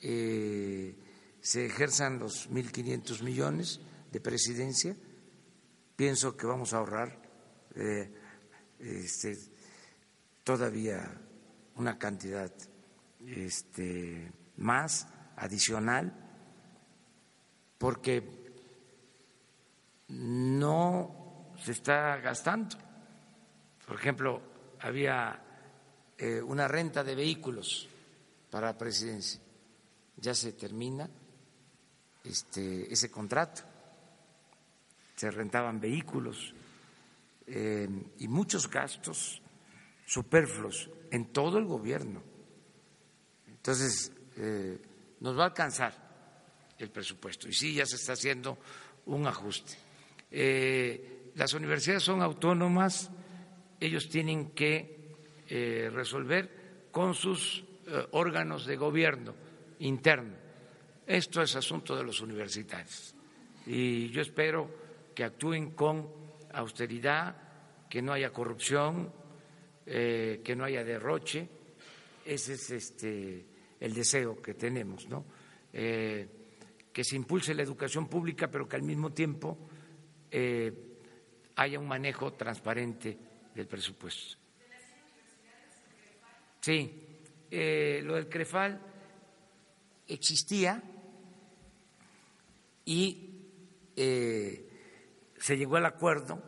eh, 0.00 0.94
se 1.40 1.66
ejerzan 1.66 2.20
los 2.20 2.48
1.500 2.48 3.22
millones 3.22 3.80
de 4.12 4.20
presidencia. 4.20 4.96
Pienso 5.96 6.36
que 6.36 6.46
vamos 6.46 6.72
a 6.72 6.78
ahorrar 6.78 7.20
eh, 7.74 8.14
este, 8.78 9.36
todavía 10.44 11.20
una 11.74 11.98
cantidad 11.98 12.52
este, 13.26 14.30
más 14.58 15.08
adicional 15.36 16.14
porque 17.78 18.22
no 20.06 21.19
se 21.62 21.72
está 21.72 22.16
gastando. 22.18 22.76
Por 23.86 23.96
ejemplo, 23.96 24.40
había 24.80 25.40
eh, 26.16 26.40
una 26.40 26.66
renta 26.66 27.04
de 27.04 27.14
vehículos 27.14 27.88
para 28.50 28.76
presidencia. 28.76 29.40
Ya 30.16 30.34
se 30.34 30.52
termina 30.52 31.08
este, 32.24 32.92
ese 32.92 33.10
contrato. 33.10 33.62
Se 35.16 35.30
rentaban 35.30 35.80
vehículos 35.80 36.54
eh, 37.46 37.88
y 38.18 38.28
muchos 38.28 38.70
gastos 38.70 39.42
superfluos 40.06 40.88
en 41.10 41.26
todo 41.32 41.58
el 41.58 41.66
gobierno 41.66 42.30
entonces, 43.60 44.10
eh, 44.38 44.78
nos 45.20 45.38
va 45.38 45.42
a 45.42 45.46
alcanzar 45.48 45.92
el 46.78 46.88
presupuesto 46.88 47.46
y 47.46 47.52
sí, 47.52 47.74
ya 47.74 47.84
se 47.84 47.96
está 47.96 48.14
haciendo 48.14 48.58
un 49.04 49.26
ajuste. 49.26 49.76
Las 51.34 51.54
universidades 51.54 52.02
son 52.02 52.22
autónomas, 52.22 53.10
ellos 53.78 54.08
tienen 54.08 54.50
que 54.50 55.14
eh, 55.48 55.90
resolver 55.92 56.88
con 56.90 57.14
sus 57.14 57.64
órganos 58.12 58.66
de 58.66 58.76
gobierno 58.76 59.34
interno. 59.80 60.34
Esto 61.06 61.42
es 61.42 61.56
asunto 61.56 61.96
de 61.96 62.04
los 62.04 62.20
universitarios 62.20 63.14
y 63.66 64.08
yo 64.10 64.22
espero 64.22 64.68
que 65.14 65.24
actúen 65.24 65.72
con 65.72 66.08
austeridad, 66.52 67.36
que 67.88 68.02
no 68.02 68.12
haya 68.12 68.32
corrupción, 68.32 69.12
eh, 69.86 70.40
que 70.44 70.56
no 70.56 70.64
haya 70.64 70.84
derroche. 70.84 71.48
Ese 72.24 72.54
es 72.54 72.70
este, 72.70 73.44
el 73.78 73.94
deseo 73.94 74.40
que 74.40 74.54
tenemos, 74.54 75.08
¿no? 75.08 75.24
Eh, 75.72 76.28
que 76.92 77.04
se 77.04 77.16
impulse 77.16 77.54
la 77.54 77.62
educación 77.62 78.08
pública, 78.08 78.50
pero 78.50 78.68
que 78.68 78.76
al 78.76 78.82
mismo 78.82 79.12
tiempo 79.12 79.56
eh, 80.30 80.89
haya 81.56 81.78
un 81.78 81.86
manejo 81.86 82.32
transparente 82.32 83.18
del 83.54 83.66
presupuesto. 83.66 84.38
Sí, 86.60 87.18
lo 87.50 88.14
del 88.14 88.28
CREFAL 88.28 88.80
existía 90.06 90.82
y 92.84 93.30
se 93.94 95.56
llegó 95.56 95.76
al 95.76 95.86
acuerdo 95.86 96.42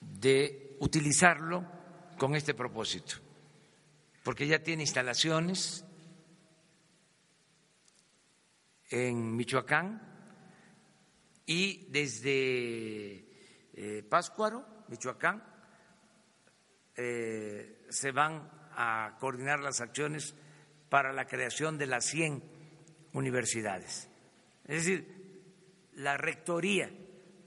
de 0.00 0.76
utilizarlo 0.80 1.64
con 2.18 2.34
este 2.34 2.54
propósito, 2.54 3.16
porque 4.22 4.46
ya 4.46 4.62
tiene 4.62 4.82
instalaciones 4.82 5.84
en 8.90 9.34
Michoacán 9.36 10.00
y 11.46 11.86
desde 11.90 13.24
eh, 13.74 14.02
Páscuaro, 14.08 14.84
Michoacán, 14.88 15.42
eh, 16.96 17.86
se 17.88 18.12
van 18.12 18.48
a 18.76 19.16
coordinar 19.18 19.60
las 19.60 19.80
acciones 19.80 20.34
para 20.88 21.12
la 21.12 21.26
creación 21.26 21.76
de 21.76 21.86
las 21.86 22.04
100 22.04 22.42
universidades. 23.14 24.08
Es 24.64 24.84
decir, 24.84 25.90
la 25.94 26.16
rectoría 26.16 26.90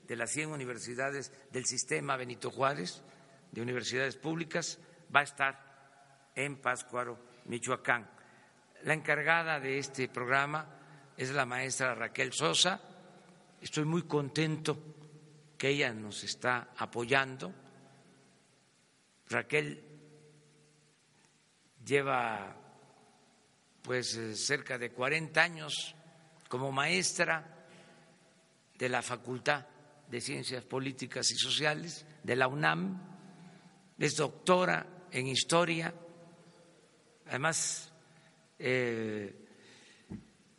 de 0.05 0.15
las 0.15 0.31
100 0.31 0.51
universidades 0.51 1.31
del 1.51 1.65
sistema 1.65 2.17
Benito 2.17 2.51
Juárez, 2.51 3.03
de 3.51 3.61
universidades 3.61 4.17
públicas, 4.17 4.79
va 5.13 5.21
a 5.21 5.23
estar 5.23 6.31
en 6.35 6.57
Páscuaro, 6.57 7.17
Michoacán. 7.45 8.09
La 8.83 8.93
encargada 8.93 9.59
de 9.59 9.79
este 9.79 10.07
programa 10.09 10.67
es 11.15 11.31
la 11.31 11.45
maestra 11.45 11.95
Raquel 11.95 12.33
Sosa. 12.33 12.81
Estoy 13.61 13.85
muy 13.85 14.03
contento 14.03 14.96
que 15.57 15.69
ella 15.69 15.93
nos 15.93 16.23
está 16.23 16.73
apoyando. 16.77 17.53
Raquel 19.29 19.83
lleva 21.85 22.55
pues 23.81 24.15
eh, 24.15 24.35
cerca 24.35 24.77
de 24.77 24.91
40 24.91 25.41
años 25.41 25.95
como 26.49 26.71
maestra 26.71 27.65
de 28.77 28.89
la 28.89 29.01
Facultad 29.01 29.65
de 30.09 30.21
Ciencias 30.21 30.63
Políticas 30.63 31.31
y 31.31 31.35
Sociales 31.35 32.05
de 32.23 32.35
la 32.35 32.47
UNAM, 32.47 33.01
es 33.97 34.15
doctora 34.15 34.85
en 35.11 35.27
historia, 35.27 35.93
además 37.27 37.91
eh, 38.59 39.47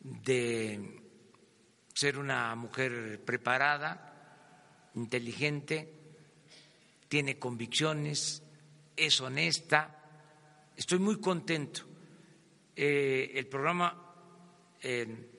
de 0.00 1.02
ser 1.94 2.18
una 2.18 2.54
mujer 2.54 3.22
preparada, 3.24 4.07
inteligente, 4.98 5.92
tiene 7.08 7.38
convicciones, 7.38 8.42
es 8.96 9.20
honesta. 9.20 9.94
Estoy 10.76 10.98
muy 10.98 11.20
contento. 11.20 11.82
Eh, 12.76 13.32
el 13.34 13.46
programa 13.46 14.14
eh, 14.82 15.30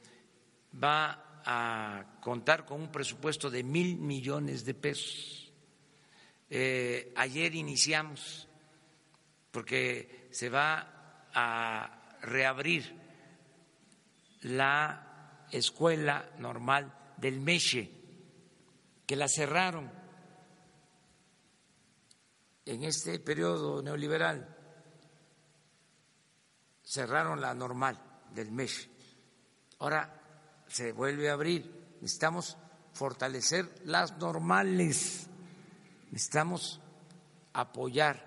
va 0.81 1.41
a 1.45 2.19
contar 2.21 2.65
con 2.65 2.81
un 2.81 2.91
presupuesto 2.91 3.49
de 3.49 3.63
mil 3.63 3.97
millones 3.97 4.65
de 4.65 4.73
pesos. 4.73 5.51
Eh, 6.49 7.13
ayer 7.15 7.55
iniciamos, 7.55 8.47
porque 9.51 10.27
se 10.31 10.49
va 10.49 11.27
a 11.33 12.17
reabrir 12.21 12.93
la 14.41 15.45
escuela 15.51 16.29
normal 16.39 16.93
del 17.17 17.39
Meche, 17.39 17.98
que 19.09 19.15
la 19.15 19.27
cerraron 19.27 19.89
en 22.63 22.83
este 22.83 23.17
periodo 23.17 23.81
neoliberal, 23.81 24.55
cerraron 26.83 27.41
la 27.41 27.55
normal 27.55 27.99
del 28.35 28.51
Meche. 28.51 28.87
Ahora 29.79 30.13
se 30.67 30.91
vuelve 30.91 31.27
a 31.27 31.33
abrir. 31.33 31.97
Necesitamos 32.01 32.55
fortalecer 32.93 33.81
las 33.83 34.15
normales, 34.19 35.27
necesitamos 36.11 36.79
apoyar 37.53 38.23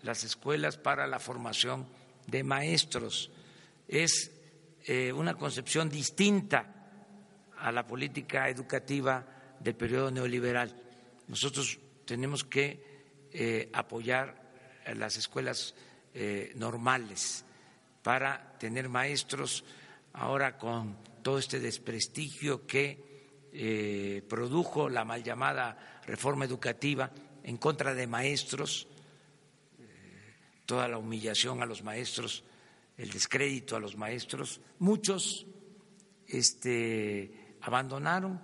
las 0.00 0.24
escuelas 0.24 0.78
para 0.78 1.06
la 1.06 1.18
formación 1.18 1.86
de 2.26 2.44
maestros. 2.44 3.30
Es 3.86 4.30
eh, 4.86 5.12
una 5.12 5.34
concepción 5.34 5.90
distinta 5.90 6.88
a 7.58 7.70
la 7.70 7.86
política 7.86 8.48
educativa 8.48 9.34
del 9.60 9.74
periodo 9.74 10.10
neoliberal. 10.10 10.74
Nosotros 11.28 11.78
tenemos 12.04 12.44
que 12.44 12.82
eh, 13.32 13.70
apoyar 13.72 14.48
las 14.94 15.16
escuelas 15.16 15.74
eh, 16.14 16.52
normales 16.56 17.44
para 18.02 18.56
tener 18.58 18.88
maestros 18.88 19.64
ahora 20.14 20.56
con 20.56 20.96
todo 21.22 21.38
este 21.38 21.60
desprestigio 21.60 22.66
que 22.66 23.48
eh, 23.52 24.22
produjo 24.28 24.88
la 24.88 25.04
mal 25.04 25.22
llamada 25.22 26.00
reforma 26.06 26.44
educativa 26.44 27.10
en 27.42 27.56
contra 27.58 27.94
de 27.94 28.06
maestros, 28.06 28.88
toda 30.64 30.88
la 30.88 30.98
humillación 30.98 31.62
a 31.62 31.66
los 31.66 31.82
maestros, 31.82 32.44
el 32.96 33.10
descrédito 33.10 33.76
a 33.76 33.80
los 33.80 33.96
maestros. 33.96 34.60
Muchos 34.78 35.46
este, 36.26 37.56
abandonaron 37.62 38.40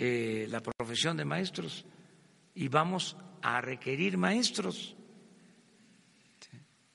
eh, 0.00 0.46
la 0.48 0.60
profesión 0.60 1.16
de 1.16 1.24
maestros 1.24 1.84
y 2.54 2.68
vamos 2.68 3.16
a 3.42 3.60
requerir 3.60 4.16
maestros, 4.16 4.96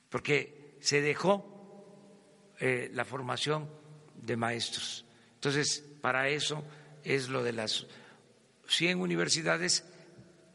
porque 0.08 0.76
se 0.80 1.00
dejó 1.00 1.52
la 2.60 3.04
formación 3.04 3.68
de 4.22 4.36
maestros. 4.36 5.04
Entonces, 5.34 5.84
para 6.00 6.28
eso 6.28 6.64
es 7.02 7.28
lo 7.28 7.42
de 7.42 7.52
las 7.52 7.86
100 8.68 9.00
universidades 9.00 9.84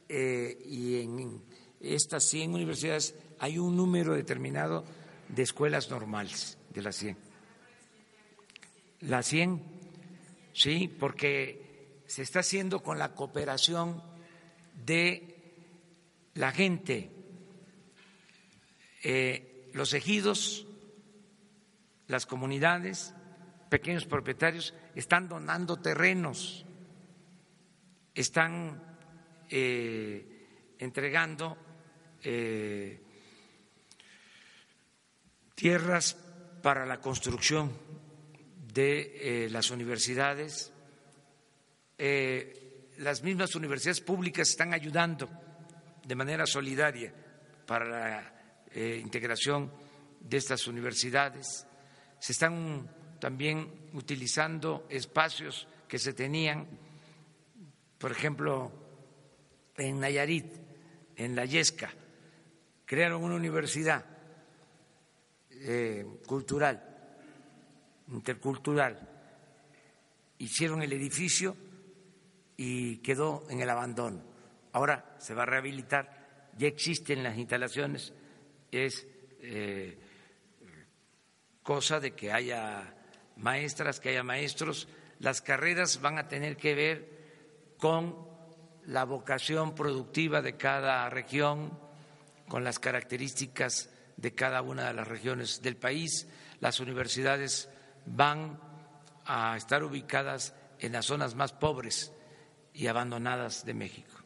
eh, 0.07 0.57
y 0.65 1.01
en 1.01 1.43
estas 1.79 2.23
100 2.25 2.53
universidades 2.53 3.15
hay 3.37 3.59
un 3.59 3.75
número 3.77 4.15
determinado 4.15 4.83
de 5.27 5.43
escuelas 5.43 5.89
normales, 5.91 6.57
de 6.73 6.81
las 6.81 6.95
100. 6.95 7.17
Las 9.01 9.27
100, 9.27 9.61
sí, 10.53 10.87
porque 10.99 11.68
se 12.09 12.23
está 12.23 12.39
haciendo 12.39 12.81
con 12.81 12.97
la 12.97 13.13
cooperación 13.13 14.01
de 14.83 15.61
la 16.33 16.51
gente, 16.51 17.11
eh, 19.03 19.69
los 19.73 19.93
ejidos, 19.93 20.65
las 22.07 22.25
comunidades, 22.25 23.13
pequeños 23.69 24.07
propietarios 24.07 24.73
están 24.95 25.29
donando 25.29 25.77
terrenos, 25.77 26.65
están 28.15 28.81
eh, 29.51 30.47
entregando 30.79 31.57
eh, 32.23 33.03
tierras 35.53 36.15
para 36.63 36.87
la 36.87 36.99
construcción 36.99 37.71
de 38.73 39.47
las 39.51 39.69
universidades. 39.69 40.73
Las 41.99 43.23
mismas 43.23 43.55
universidades 43.55 44.01
públicas 44.01 44.49
están 44.49 44.73
ayudando 44.73 45.29
de 46.05 46.15
manera 46.15 46.45
solidaria 46.45 47.13
para 47.65 47.85
la 47.85 48.33
integración 48.75 49.71
de 50.19 50.37
estas 50.37 50.67
universidades. 50.67 51.65
Se 52.19 52.31
están 52.31 52.89
también 53.19 53.89
utilizando 53.93 54.87
espacios 54.89 55.67
que 55.87 55.99
se 55.99 56.13
tenían, 56.13 56.67
por 57.97 58.11
ejemplo, 58.11 58.71
en 59.77 59.99
Nayarit, 59.99 60.45
en 61.15 61.35
la 61.35 61.45
Yesca, 61.45 61.91
crearon 62.85 63.23
una 63.23 63.35
universidad 63.35 64.05
eh, 65.51 66.05
cultural, 66.25 66.81
intercultural, 68.07 68.97
hicieron 70.37 70.81
el 70.81 70.93
edificio 70.93 71.55
y 72.61 72.97
quedó 72.97 73.45
en 73.49 73.61
el 73.61 73.69
abandono. 73.69 74.21
Ahora 74.73 75.15
se 75.17 75.33
va 75.33 75.43
a 75.43 75.45
rehabilitar, 75.45 76.49
ya 76.57 76.67
existen 76.67 77.23
las 77.23 77.37
instalaciones, 77.37 78.11
es 78.69 79.07
eh, 79.39 79.97
cosa 81.63 82.01
de 82.01 82.11
que 82.11 82.33
haya 82.33 82.95
maestras, 83.37 84.01
que 84.01 84.09
haya 84.09 84.23
maestros. 84.23 84.89
Las 85.19 85.41
carreras 85.41 86.01
van 86.01 86.17
a 86.17 86.27
tener 86.27 86.57
que 86.57 86.75
ver 86.75 87.75
con 87.77 88.27
la 88.87 89.05
vocación 89.05 89.73
productiva 89.73 90.41
de 90.41 90.57
cada 90.57 91.09
región, 91.09 91.79
con 92.49 92.65
las 92.65 92.77
características 92.77 93.89
de 94.17 94.35
cada 94.35 94.61
una 94.63 94.89
de 94.89 94.95
las 94.95 95.07
regiones 95.07 95.61
del 95.61 95.77
país. 95.77 96.27
Las 96.59 96.81
universidades 96.81 97.69
van 98.05 98.59
a 99.23 99.55
estar 99.55 99.81
ubicadas 99.81 100.53
en 100.79 100.91
las 100.91 101.05
zonas 101.05 101.35
más 101.35 101.53
pobres 101.53 102.11
y 102.73 102.87
abandonadas 102.87 103.65
de 103.65 103.73
México. 103.73 104.19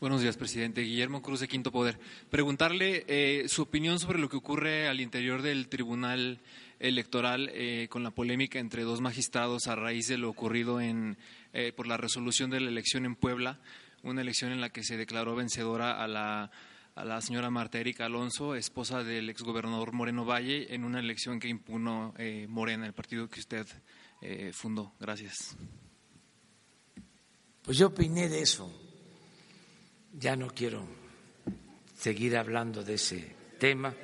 Buenos 0.00 0.22
días, 0.22 0.36
presidente. 0.36 0.82
Guillermo 0.82 1.22
Cruz 1.22 1.40
de 1.40 1.48
Quinto 1.48 1.72
Poder. 1.72 1.98
Preguntarle 2.30 3.04
eh, 3.08 3.48
su 3.48 3.62
opinión 3.62 3.98
sobre 3.98 4.20
lo 4.20 4.28
que 4.28 4.36
ocurre 4.36 4.86
al 4.86 5.00
interior 5.00 5.42
del 5.42 5.66
Tribunal 5.66 6.38
Electoral 6.78 7.50
eh, 7.52 7.88
con 7.90 8.04
la 8.04 8.12
polémica 8.12 8.60
entre 8.60 8.84
dos 8.84 9.00
magistrados 9.00 9.66
a 9.66 9.74
raíz 9.74 10.06
de 10.06 10.16
lo 10.16 10.30
ocurrido 10.30 10.80
en, 10.80 11.18
eh, 11.52 11.72
por 11.74 11.88
la 11.88 11.96
resolución 11.96 12.48
de 12.50 12.60
la 12.60 12.68
elección 12.68 13.06
en 13.06 13.16
Puebla, 13.16 13.58
una 14.04 14.20
elección 14.20 14.52
en 14.52 14.60
la 14.60 14.70
que 14.70 14.84
se 14.84 14.96
declaró 14.96 15.34
vencedora 15.34 16.00
a 16.00 16.06
la, 16.06 16.52
a 16.98 17.04
la 17.04 17.20
señora 17.20 17.50
Marta 17.50 17.78
Erika 17.78 18.06
Alonso, 18.06 18.54
esposa 18.54 19.04
del 19.04 19.30
exgobernador 19.30 19.92
Moreno 19.92 20.24
Valle, 20.24 20.74
en 20.74 20.84
una 20.84 21.00
elección 21.00 21.38
que 21.38 21.48
impugnó 21.48 22.14
Morena, 22.48 22.86
el 22.86 22.92
partido 22.92 23.28
que 23.28 23.40
usted 23.40 23.66
fundó. 24.52 24.92
Gracias. 24.98 25.56
Pues 27.62 27.78
yo 27.78 27.88
opiné 27.88 28.28
de 28.28 28.42
eso 28.42 28.70
ya 30.12 30.36
no 30.36 30.48
quiero 30.48 30.84
seguir 31.94 32.36
hablando 32.36 32.82
de 32.82 32.94
ese 32.94 33.36
tema. 33.58 33.94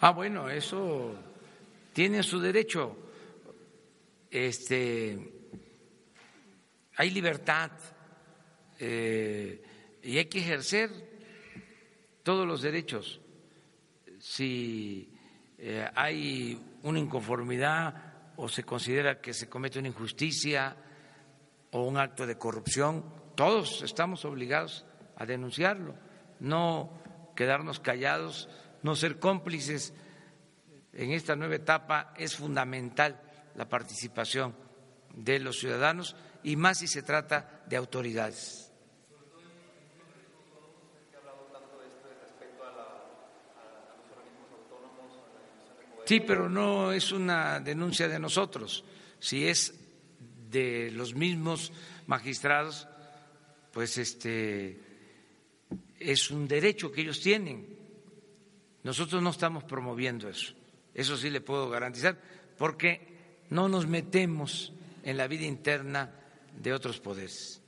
Ah, 0.00 0.10
bueno, 0.10 0.48
eso 0.48 1.14
tiene 1.92 2.22
su 2.22 2.40
derecho. 2.40 2.96
Este, 4.30 5.31
hay 7.02 7.10
libertad 7.10 7.72
eh, 8.78 9.60
y 10.04 10.18
hay 10.18 10.26
que 10.26 10.38
ejercer 10.38 10.88
todos 12.22 12.46
los 12.46 12.62
derechos. 12.62 13.20
Si 14.20 15.12
eh, 15.58 15.84
hay 15.96 16.64
una 16.84 17.00
inconformidad 17.00 18.32
o 18.36 18.48
se 18.48 18.62
considera 18.62 19.20
que 19.20 19.34
se 19.34 19.48
comete 19.48 19.80
una 19.80 19.88
injusticia 19.88 20.76
o 21.72 21.82
un 21.82 21.98
acto 21.98 22.24
de 22.24 22.38
corrupción, 22.38 23.04
todos 23.34 23.82
estamos 23.82 24.24
obligados 24.24 24.86
a 25.16 25.26
denunciarlo, 25.26 25.96
no 26.38 27.02
quedarnos 27.34 27.80
callados, 27.80 28.48
no 28.84 28.94
ser 28.94 29.18
cómplices. 29.18 29.92
En 30.92 31.10
esta 31.10 31.34
nueva 31.34 31.56
etapa 31.56 32.14
es 32.16 32.36
fundamental 32.36 33.20
la 33.56 33.68
participación 33.68 34.54
de 35.16 35.40
los 35.40 35.58
ciudadanos 35.58 36.14
y 36.44 36.56
más 36.56 36.78
si 36.78 36.86
se 36.86 37.02
trata 37.02 37.62
de 37.66 37.76
autoridades. 37.76 38.72
Sí, 46.04 46.20
pero 46.20 46.48
no 46.48 46.92
es 46.92 47.12
una 47.12 47.60
denuncia 47.60 48.08
de 48.08 48.18
nosotros. 48.18 48.84
Si 49.20 49.46
es 49.46 49.74
de 50.50 50.90
los 50.90 51.14
mismos 51.14 51.72
magistrados, 52.06 52.88
pues 53.72 53.96
este 53.98 54.78
es 55.98 56.30
un 56.30 56.48
derecho 56.48 56.90
que 56.90 57.02
ellos 57.02 57.20
tienen. 57.20 57.66
Nosotros 58.82 59.22
no 59.22 59.30
estamos 59.30 59.64
promoviendo 59.64 60.28
eso. 60.28 60.54
Eso 60.92 61.16
sí 61.16 61.30
le 61.30 61.40
puedo 61.40 61.70
garantizar, 61.70 62.18
porque 62.58 63.44
no 63.50 63.68
nos 63.68 63.86
metemos 63.86 64.72
en 65.04 65.16
la 65.16 65.28
vida 65.28 65.46
interna 65.46 66.10
de 66.60 66.72
otros 66.72 67.00
poderes. 67.00 67.62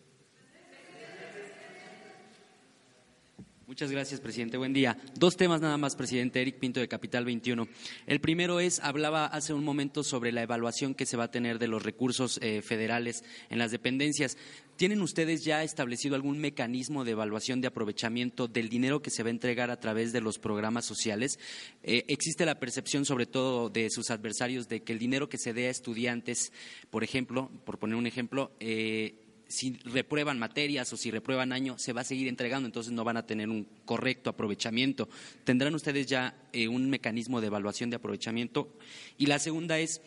Muchas 3.67 3.91
gracias, 3.91 4.21
presidente. 4.21 4.59
Buen 4.59 4.75
día. 4.75 4.99
Dos 5.15 5.39
temas 5.39 5.63
nada 5.63 5.79
más, 5.79 5.97
presidente 5.97 6.43
Eric 6.43 6.59
Pinto 6.59 6.81
de 6.81 6.89
Capital 6.89 7.25
21. 7.25 7.67
El 8.07 8.21
primero 8.21 8.61
es, 8.61 8.79
hablaba 8.81 9.25
hace 9.25 9.55
un 9.55 9.65
momento 9.65 10.05
sobre 10.05 10.33
la 10.33 10.43
evaluación 10.43 10.95
que 10.95 11.07
se 11.07 11.17
va 11.17 11.25
a 11.25 11.31
tener 11.31 11.59
de 11.59 11.67
los 11.67 11.83
recursos 11.83 12.39
eh, 12.43 12.61
federales 12.61 13.25
en 13.49 13.59
las 13.59 13.71
dependencias. 13.71 14.37
¿Tienen 14.77 15.03
ustedes 15.03 15.45
ya 15.45 15.63
establecido 15.63 16.17
algún 16.17 16.39
mecanismo 16.39 17.05
de 17.05 17.13
evaluación 17.13 17.61
de 17.61 17.69
aprovechamiento 17.69 18.49
del 18.49 18.69
dinero 18.69 19.03
que 19.03 19.11
se 19.11 19.23
va 19.23 19.29
a 19.29 19.31
entregar 19.31 19.71
a 19.71 19.79
través 19.79 20.13
de 20.13 20.21
los 20.21 20.41
programas 20.41 20.85
sociales? 20.85 21.39
Eh, 21.85 22.05
¿Existe 22.09 22.45
la 22.45 22.59
percepción, 22.59 23.05
sobre 23.05 23.27
todo 23.27 23.71
de 23.71 23.89
sus 23.89 24.11
adversarios, 24.11 24.69
de 24.69 24.83
que 24.83 24.93
el 24.93 24.99
dinero 24.99 25.29
que 25.29 25.39
se 25.39 25.53
dé 25.53 25.69
a 25.69 25.71
estudiantes, 25.71 26.53
por 26.91 27.05
ejemplo, 27.05 27.53
por 27.65 27.79
poner 27.79 27.95
un 27.95 28.09
ejemplo, 28.09 28.51
eh, 28.59 29.15
si 29.47 29.79
reprueban 29.85 30.41
materias 30.41 30.93
o 30.93 30.97
si 30.97 31.13
reprueban 31.13 31.53
año, 31.53 31.79
se 31.79 31.93
va 31.93 32.01
a 32.01 32.05
seguir 32.05 32.27
entregando, 32.27 32.67
entonces 32.67 32.93
no 32.93 33.05
van 33.05 33.17
a 33.17 33.27
tener 33.27 33.51
un 33.51 33.69
correcto 33.85 34.29
aprovechamiento. 34.29 35.09
¿Tendrán 35.45 35.77
ustedes 35.77 36.09
ya 36.09 36.35
eh, 36.53 36.67
un 36.67 36.91
mecanismo 36.91 37.41
de 37.41 37.47
evaluación 37.47 37.91
de 37.91 37.97
aprovechamiento? 37.97 38.77
Y 39.19 39.27
la 39.27 39.39
segunda 39.39 39.79
es, 39.79 40.01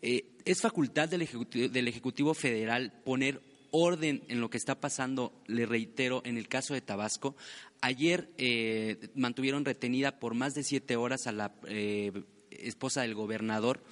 ¿es 0.00 0.60
facultad 0.60 1.08
del 1.08 1.22
ejecutivo, 1.22 2.34
Federal 2.34 2.92
poner 3.04 3.51
orden 3.72 4.22
en 4.28 4.40
lo 4.40 4.48
que 4.48 4.58
está 4.58 4.80
pasando, 4.80 5.32
le 5.46 5.66
reitero, 5.66 6.22
en 6.24 6.38
el 6.38 6.46
caso 6.46 6.74
de 6.74 6.80
Tabasco? 6.80 7.34
Ayer 7.80 8.30
eh, 8.38 9.08
mantuvieron 9.16 9.64
retenida 9.64 10.20
por 10.20 10.34
más 10.34 10.54
de 10.54 10.62
siete 10.62 10.94
horas 10.94 11.26
a 11.26 11.32
la 11.32 11.52
esposa 12.50 13.02
del 13.02 13.14
gobernador 13.14 13.82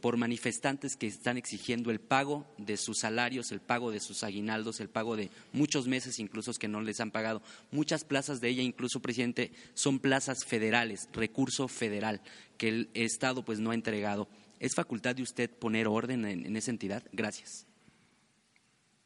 por 0.00 0.16
manifestantes 0.16 0.96
que 0.96 1.06
están 1.06 1.36
exigiendo 1.36 1.90
el 1.90 2.00
pago 2.00 2.46
de 2.56 2.76
sus 2.76 2.98
salarios, 2.98 3.50
el 3.50 3.60
pago 3.60 3.90
de 3.90 4.00
sus 4.00 4.22
aguinaldos, 4.22 4.80
el 4.80 4.88
pago 4.88 5.16
de 5.16 5.30
muchos 5.52 5.88
meses 5.88 6.18
incluso 6.18 6.52
que 6.54 6.68
no 6.68 6.80
les 6.80 7.00
han 7.00 7.10
pagado. 7.10 7.42
Muchas 7.70 8.04
plazas 8.04 8.40
de 8.40 8.48
ella, 8.48 8.62
incluso, 8.62 9.00
presidente, 9.00 9.52
son 9.74 9.98
plazas 9.98 10.44
federales, 10.44 11.08
recurso 11.12 11.68
federal, 11.68 12.20
que 12.56 12.68
el 12.68 12.90
Estado 12.94 13.44
pues 13.44 13.58
no 13.58 13.72
ha 13.72 13.74
entregado. 13.74 14.28
¿Es 14.60 14.74
facultad 14.74 15.16
de 15.16 15.22
usted 15.22 15.50
poner 15.50 15.88
orden 15.88 16.24
en, 16.24 16.56
esa 16.56 16.70
entidad? 16.70 17.02
Gracias. 17.12 17.66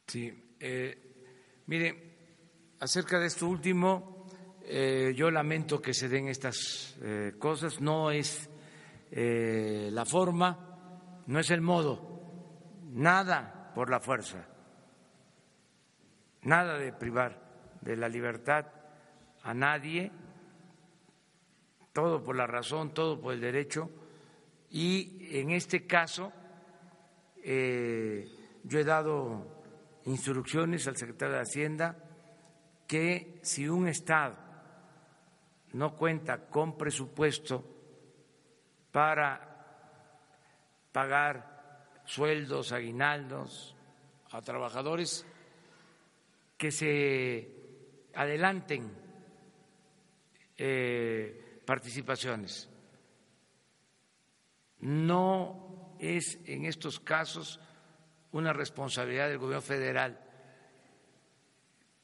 Sí. 0.07 0.31
Eh, 0.59 1.63
mire, 1.67 2.75
acerca 2.79 3.19
de 3.19 3.27
esto 3.27 3.47
último, 3.47 4.27
eh, 4.63 5.13
yo 5.15 5.31
lamento 5.31 5.81
que 5.81 5.93
se 5.93 6.07
den 6.09 6.27
estas 6.27 6.97
eh, 7.01 7.33
cosas. 7.37 7.81
No 7.81 8.11
es 8.11 8.49
la 9.15 10.05
forma 10.05 10.73
no 11.27 11.39
es 11.39 11.51
el 11.51 11.61
modo, 11.61 12.01
nada 12.91 13.71
por 13.75 13.89
la 13.89 13.99
fuerza, 13.99 14.47
nada 16.41 16.79
de 16.79 16.91
privar 16.93 17.77
de 17.81 17.95
la 17.95 18.09
libertad 18.09 18.65
a 19.43 19.53
nadie, 19.53 20.11
todo 21.93 22.23
por 22.23 22.35
la 22.35 22.47
razón, 22.47 22.93
todo 22.93 23.21
por 23.21 23.33
el 23.33 23.41
derecho, 23.41 23.89
y 24.71 25.27
en 25.37 25.51
este 25.51 25.85
caso 25.85 26.33
yo 27.45 28.79
he 28.79 28.83
dado 28.83 29.62
instrucciones 30.05 30.87
al 30.87 30.97
secretario 30.97 31.35
de 31.35 31.41
Hacienda 31.41 31.97
que 32.87 33.39
si 33.41 33.67
un 33.67 33.87
Estado 33.87 34.37
no 35.73 35.95
cuenta 35.95 36.45
con 36.47 36.77
presupuesto 36.77 37.63
para 38.91 39.49
pagar 40.91 42.01
sueldos, 42.05 42.71
aguinaldos 42.71 43.75
a 44.31 44.41
trabajadores, 44.41 45.25
que 46.57 46.71
se 46.71 47.49
adelanten 48.13 48.91
eh, 50.57 51.61
participaciones. 51.65 52.69
No 54.79 55.95
es 55.99 56.39
en 56.45 56.65
estos 56.65 56.99
casos 56.99 57.59
una 58.33 58.51
responsabilidad 58.51 59.29
del 59.29 59.37
gobierno 59.37 59.61
federal, 59.61 60.19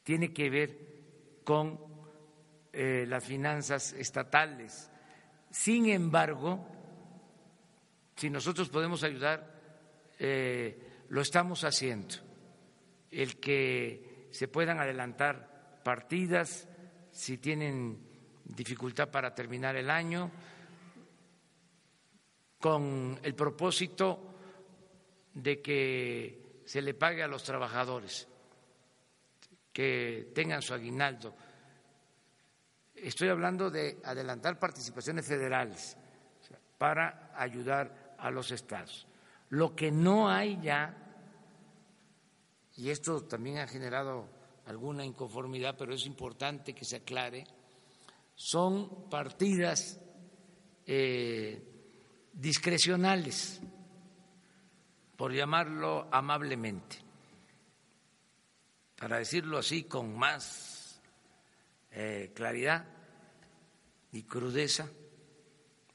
tiene 0.04 0.32
que 0.32 0.50
ver 0.50 0.78
con 1.44 1.80
eh, 2.72 3.06
las 3.08 3.24
finanzas 3.24 3.94
estatales. 3.94 4.90
Sin 5.52 5.88
embargo, 5.88 6.66
si 8.16 8.30
nosotros 8.30 8.70
podemos 8.70 9.04
ayudar, 9.04 9.60
eh, 10.20 11.06
lo 11.10 11.22
estamos 11.22 11.64
haciendo. 11.64 12.16
El 13.10 13.40
que 13.40 14.28
se 14.32 14.48
puedan 14.48 14.80
adelantar 14.80 15.82
partidas, 15.84 16.68
si 17.12 17.40
tienen 17.40 18.00
dificultad 18.46 19.10
para 19.10 19.34
terminar 19.34 19.76
el 19.76 19.90
año, 19.90 20.32
con 22.60 23.20
el 23.24 23.34
propósito 23.34 24.29
de 25.42 25.62
que 25.62 26.62
se 26.66 26.82
le 26.82 26.94
pague 26.94 27.24
a 27.24 27.28
los 27.28 27.44
trabajadores, 27.44 28.28
que 29.74 30.32
tengan 30.34 30.62
su 30.62 30.74
aguinaldo. 30.74 31.36
Estoy 32.96 33.30
hablando 33.30 33.70
de 33.70 34.00
adelantar 34.04 34.60
participaciones 34.60 35.26
federales 35.26 35.98
para 36.78 37.32
ayudar 37.36 38.16
a 38.18 38.30
los 38.30 38.52
estados. 38.52 39.08
Lo 39.50 39.76
que 39.76 39.92
no 39.92 40.30
hay 40.30 40.60
ya, 40.62 40.96
y 42.76 42.90
esto 42.90 43.24
también 43.24 43.60
ha 43.60 43.68
generado 43.68 44.28
alguna 44.66 45.04
inconformidad, 45.04 45.76
pero 45.78 45.94
es 45.94 46.06
importante 46.06 46.74
que 46.74 46.86
se 46.86 46.98
aclare, 46.98 47.46
son 48.36 49.10
partidas 49.10 50.00
eh, 50.86 51.62
discrecionales, 52.34 53.62
por 55.20 55.34
llamarlo 55.34 56.08
amablemente, 56.14 56.96
para 58.98 59.18
decirlo 59.18 59.58
así 59.58 59.84
con 59.84 60.18
más 60.18 61.02
eh, 61.92 62.32
claridad 62.34 62.86
y 64.14 64.24
crudeza, 64.24 64.90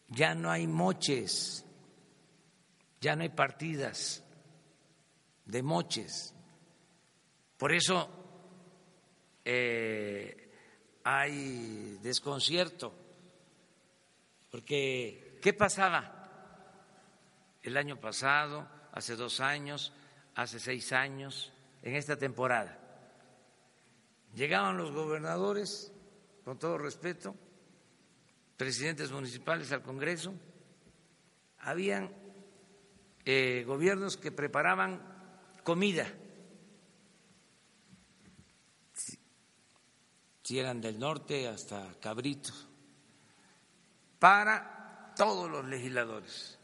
ya 0.08 0.34
no 0.34 0.50
hay 0.50 0.66
moches, 0.66 1.64
ya 3.00 3.16
no 3.16 3.22
hay 3.22 3.30
partidas 3.30 4.22
de 5.46 5.62
moches. 5.62 6.34
Por 7.56 7.72
eso 7.72 8.10
eh, 9.42 10.52
hay 11.02 11.98
desconcierto, 12.02 12.92
porque 14.50 15.38
¿qué 15.40 15.54
pasaba 15.54 16.20
el 17.62 17.78
año 17.78 17.98
pasado, 17.98 18.73
hace 18.94 19.16
dos 19.16 19.40
años, 19.40 19.92
hace 20.34 20.58
seis 20.58 20.92
años, 20.92 21.52
en 21.82 21.96
esta 21.96 22.16
temporada? 22.16 22.78
Llegaban 24.34 24.78
los 24.78 24.92
gobernadores, 24.92 25.92
con 26.44 26.58
todo 26.58 26.78
respeto, 26.78 27.34
presidentes 28.56 29.10
municipales 29.10 29.70
al 29.72 29.82
Congreso, 29.82 30.32
habían 31.58 32.10
eh, 33.24 33.64
gobiernos 33.66 34.16
que 34.16 34.30
preparaban 34.30 35.00
comida, 35.62 36.06
si, 40.42 40.58
eran 40.58 40.80
del 40.80 40.98
norte 40.98 41.48
hasta 41.48 41.94
Cabrito, 42.00 42.52
para 44.18 45.14
todos 45.16 45.50
los 45.50 45.64
legisladores, 45.64 46.58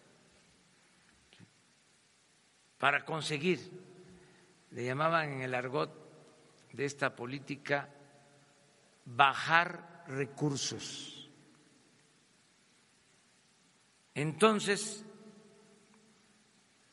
para 2.81 3.05
conseguir, 3.05 3.61
le 4.71 4.87
llamaban 4.87 5.35
en 5.35 5.43
el 5.43 5.55
argot 5.55 5.93
de 6.73 6.87
esta 6.87 7.15
política, 7.15 7.91
bajar 9.05 10.03
recursos. 10.09 11.31
Entonces 14.15 15.05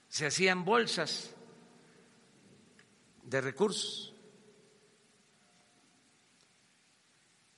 se 0.09 0.25
hacían 0.25 0.65
bolsas 0.65 1.33
de 3.23 3.39
recursos. 3.39 4.13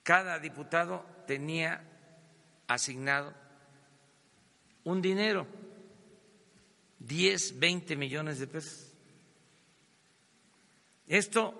Cada 0.04 0.38
diputado 0.38 1.04
tenía 1.26 1.84
asignado 2.68 3.34
un 4.84 5.02
dinero, 5.02 5.48
10, 7.10 7.60
20 7.60 7.95
millones 7.95 8.38
de 8.39 8.45
pesos. 8.45 8.93
Esto 11.07 11.55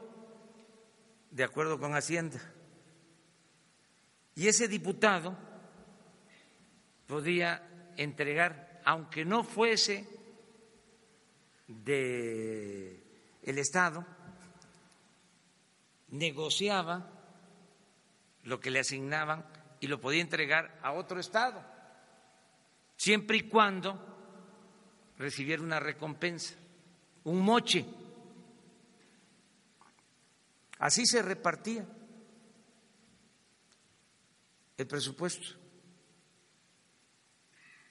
de 1.32 1.44
acuerdo 1.44 1.80
con 1.80 1.96
Hacienda. 1.96 2.40
Y 4.36 4.48
ese 4.48 4.68
diputado 4.68 5.36
podía 7.08 7.68
entregar, 7.98 8.80
aunque 8.86 9.26
no 9.26 9.44
fuese 9.44 10.08
de 11.68 13.04
el 13.42 13.58
Estado, 13.58 14.06
negociaba 16.10 17.10
lo 18.44 18.60
que 18.60 18.70
le 18.70 18.82
asignaban 18.82 19.46
y 19.80 19.88
lo 19.88 20.00
podía 20.00 20.22
entregar 20.22 20.80
a 20.84 20.92
otro 20.92 21.20
Estado, 21.20 21.66
siempre 22.98 23.38
y 23.38 23.42
cuando 23.50 24.09
recibiera 25.20 25.62
una 25.62 25.80
recompensa, 25.80 26.56
un 27.26 27.42
moche. 27.42 27.86
Así 30.80 31.06
se 31.06 31.22
repartía 31.22 31.86
el 34.78 34.88
presupuesto 34.88 35.60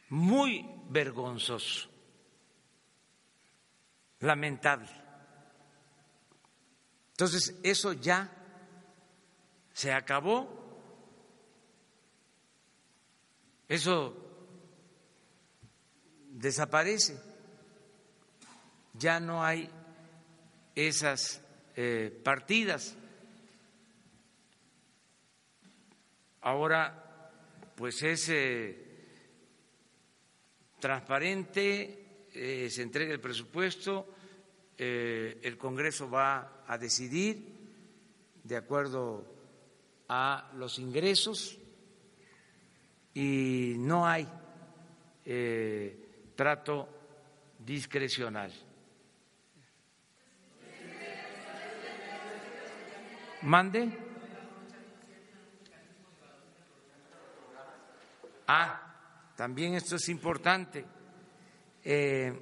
muy 0.08 0.66
vergonzoso, 0.88 1.90
lamentable. 4.20 4.88
Entonces, 7.10 7.60
eso 7.62 7.92
ya 7.92 8.32
se 9.74 9.92
acabó, 9.92 10.48
eso 13.68 14.27
desaparece, 16.38 17.18
ya 18.94 19.20
no 19.20 19.44
hay 19.44 19.68
esas 20.74 21.40
eh, 21.76 22.20
partidas. 22.24 22.96
Ahora, 26.40 27.32
pues 27.76 28.02
es 28.02 28.30
transparente, 30.78 32.26
eh, 32.32 32.68
se 32.70 32.82
entrega 32.82 33.12
el 33.12 33.20
presupuesto, 33.20 34.14
eh, 34.76 35.40
el 35.42 35.58
Congreso 35.58 36.08
va 36.08 36.62
a 36.66 36.78
decidir 36.78 37.42
de 38.44 38.56
acuerdo 38.56 39.24
a 40.08 40.50
los 40.54 40.78
ingresos 40.78 41.58
y 43.14 43.74
no 43.78 44.06
hay 44.06 44.28
eh, 45.24 46.07
trato 46.38 46.88
discrecional. 47.58 48.52
Mande. 53.42 53.88
Ah, 58.46 59.32
también 59.34 59.74
esto 59.74 59.96
es 59.96 60.08
importante. 60.10 60.84
Eh, 61.82 62.32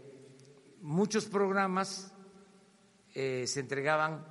muchos 0.83 1.25
programas 1.25 2.13
eh, 3.15 3.47
se 3.47 3.61
entregaban 3.61 4.27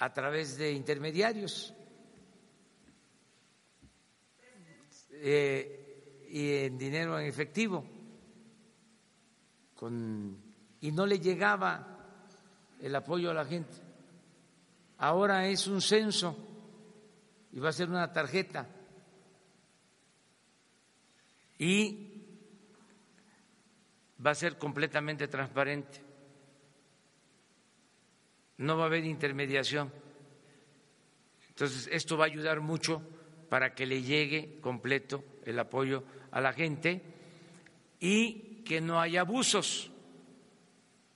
a 0.00 0.12
través 0.12 0.58
de 0.58 0.72
intermediarios 0.72 1.72
eh, 5.12 5.77
y 6.30 6.64
en 6.64 6.78
dinero 6.78 7.18
en 7.18 7.26
efectivo 7.26 7.84
y 10.80 10.92
no 10.92 11.06
le 11.06 11.20
llegaba 11.20 11.86
el 12.80 12.94
apoyo 12.94 13.30
a 13.30 13.34
la 13.34 13.44
gente. 13.44 13.76
Ahora 14.98 15.46
es 15.46 15.66
un 15.66 15.80
censo 15.80 16.36
y 17.52 17.60
va 17.60 17.68
a 17.68 17.72
ser 17.72 17.88
una 17.88 18.12
tarjeta 18.12 18.66
y 21.58 22.22
va 24.24 24.32
a 24.32 24.34
ser 24.34 24.58
completamente 24.58 25.28
transparente. 25.28 26.02
No 28.56 28.76
va 28.76 28.84
a 28.84 28.86
haber 28.86 29.04
intermediación. 29.04 29.92
Entonces, 31.50 31.88
esto 31.92 32.16
va 32.16 32.24
a 32.24 32.28
ayudar 32.28 32.60
mucho 32.60 33.00
para 33.48 33.74
que 33.74 33.86
le 33.86 34.02
llegue 34.02 34.60
completo 34.60 35.24
el 35.44 35.58
apoyo 35.58 36.02
a 36.30 36.40
la 36.40 36.52
gente 36.52 37.02
y 38.00 38.62
que 38.64 38.80
no 38.80 39.00
haya 39.00 39.20
abusos, 39.20 39.90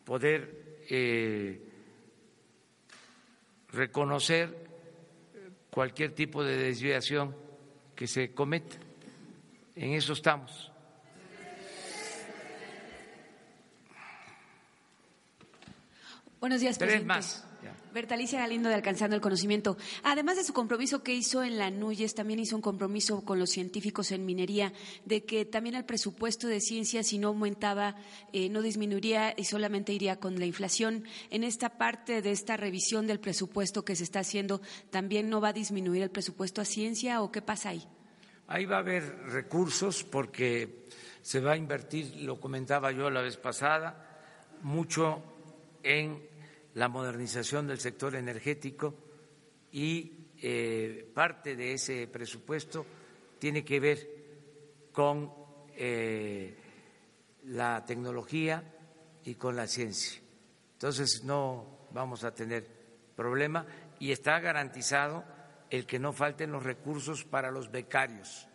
poder 0.05 0.85
eh, 0.89 1.61
reconocer 3.73 4.57
cualquier 5.71 6.15
tipo 6.15 6.45
de 6.45 6.57
desviación 6.57 7.37
que 7.95 8.07
se 8.07 8.33
cometa. 8.33 8.77
En 9.75 9.93
eso 9.93 10.13
estamos. 10.13 10.71
Buenos 16.41 16.61
días, 16.61 16.77
Tres 16.77 17.05
más. 17.05 17.47
Bertalicia 17.93 18.39
Galindo 18.39 18.69
de 18.69 18.75
Alcanzando 18.75 19.15
el 19.17 19.23
Conocimiento. 19.23 19.77
Además 20.03 20.37
de 20.37 20.45
su 20.45 20.53
compromiso 20.53 21.03
que 21.03 21.15
hizo 21.15 21.43
en 21.43 21.59
la 21.59 21.71
NUYES, 21.71 22.15
también 22.15 22.41
hizo 22.41 22.57
un 22.57 22.63
compromiso 22.63 23.25
con 23.25 23.39
los 23.39 23.51
científicos 23.51 24.13
en 24.13 24.27
minería 24.27 24.73
de 25.05 25.25
que 25.25 25.45
también 25.45 25.75
el 25.75 25.85
presupuesto 25.85 26.49
de 26.49 26.61
ciencia, 26.61 27.03
si 27.03 27.19
no 27.19 27.29
aumentaba, 27.29 27.97
eh, 28.33 28.49
no 28.49 28.63
disminuiría 28.63 29.35
y 29.37 29.45
solamente 29.45 29.93
iría 29.93 30.17
con 30.17 30.39
la 30.39 30.47
inflación. 30.47 31.05
En 31.31 31.45
esta 31.45 31.79
parte 31.79 32.23
de 32.23 32.33
esta 32.33 32.57
revisión 32.57 33.07
del 33.07 33.21
presupuesto 33.21 33.85
que 33.85 33.97
se 33.97 34.05
está 34.05 34.21
haciendo, 34.21 34.61
¿también 34.91 35.29
no 35.29 35.41
va 35.41 35.49
a 35.49 35.53
disminuir 35.53 36.03
el 36.03 36.11
presupuesto 36.11 36.61
a 36.61 36.65
ciencia 36.65 37.23
o 37.23 37.31
qué 37.31 37.43
pasa 37.43 37.71
ahí? 37.71 37.87
ahí 38.53 38.67
va 38.67 38.77
a 38.77 38.81
haber 38.81 39.29
recursos 39.29 40.05
porque 40.05 40.87
se 41.23 41.41
va 41.41 41.53
a 41.53 41.57
invertir, 41.57 42.17
lo 42.17 42.39
comentaba 42.39 42.93
yo 42.93 43.09
la 43.09 43.23
vez 43.23 43.39
pasada, 43.39 44.21
mucho 44.61 45.23
en 45.83 46.32
la 46.75 46.89
modernización 46.89 47.67
del 47.67 47.81
sector 47.81 48.15
energético 48.15 48.95
y 49.71 50.13
eh, 50.41 51.11
parte 51.15 51.57
de 51.57 51.75
ese 51.75 52.07
presupuesto 52.09 52.87
tiene 53.39 53.65
que 53.65 53.81
ver 53.81 54.09
con 54.93 55.33
eh, 55.77 56.57
la 57.45 57.85
tecnología 57.85 58.63
y 59.25 59.35
con 59.35 59.57
la 59.57 59.67
ciencia. 59.67 60.21
Entonces 60.75 61.25
no 61.25 61.89
vamos 61.93 62.25
a 62.25 62.35
tener 62.35 62.67
problema 63.15 63.67
y 63.99 64.13
está 64.13 64.41
garantizado 64.41 65.25
el 65.71 65.87
que 65.87 65.99
no 65.99 66.13
falten 66.13 66.53
los 66.53 66.63
recursos 66.63 67.25
para 67.25 67.51
los 67.51 67.71
becarios. 67.71 68.49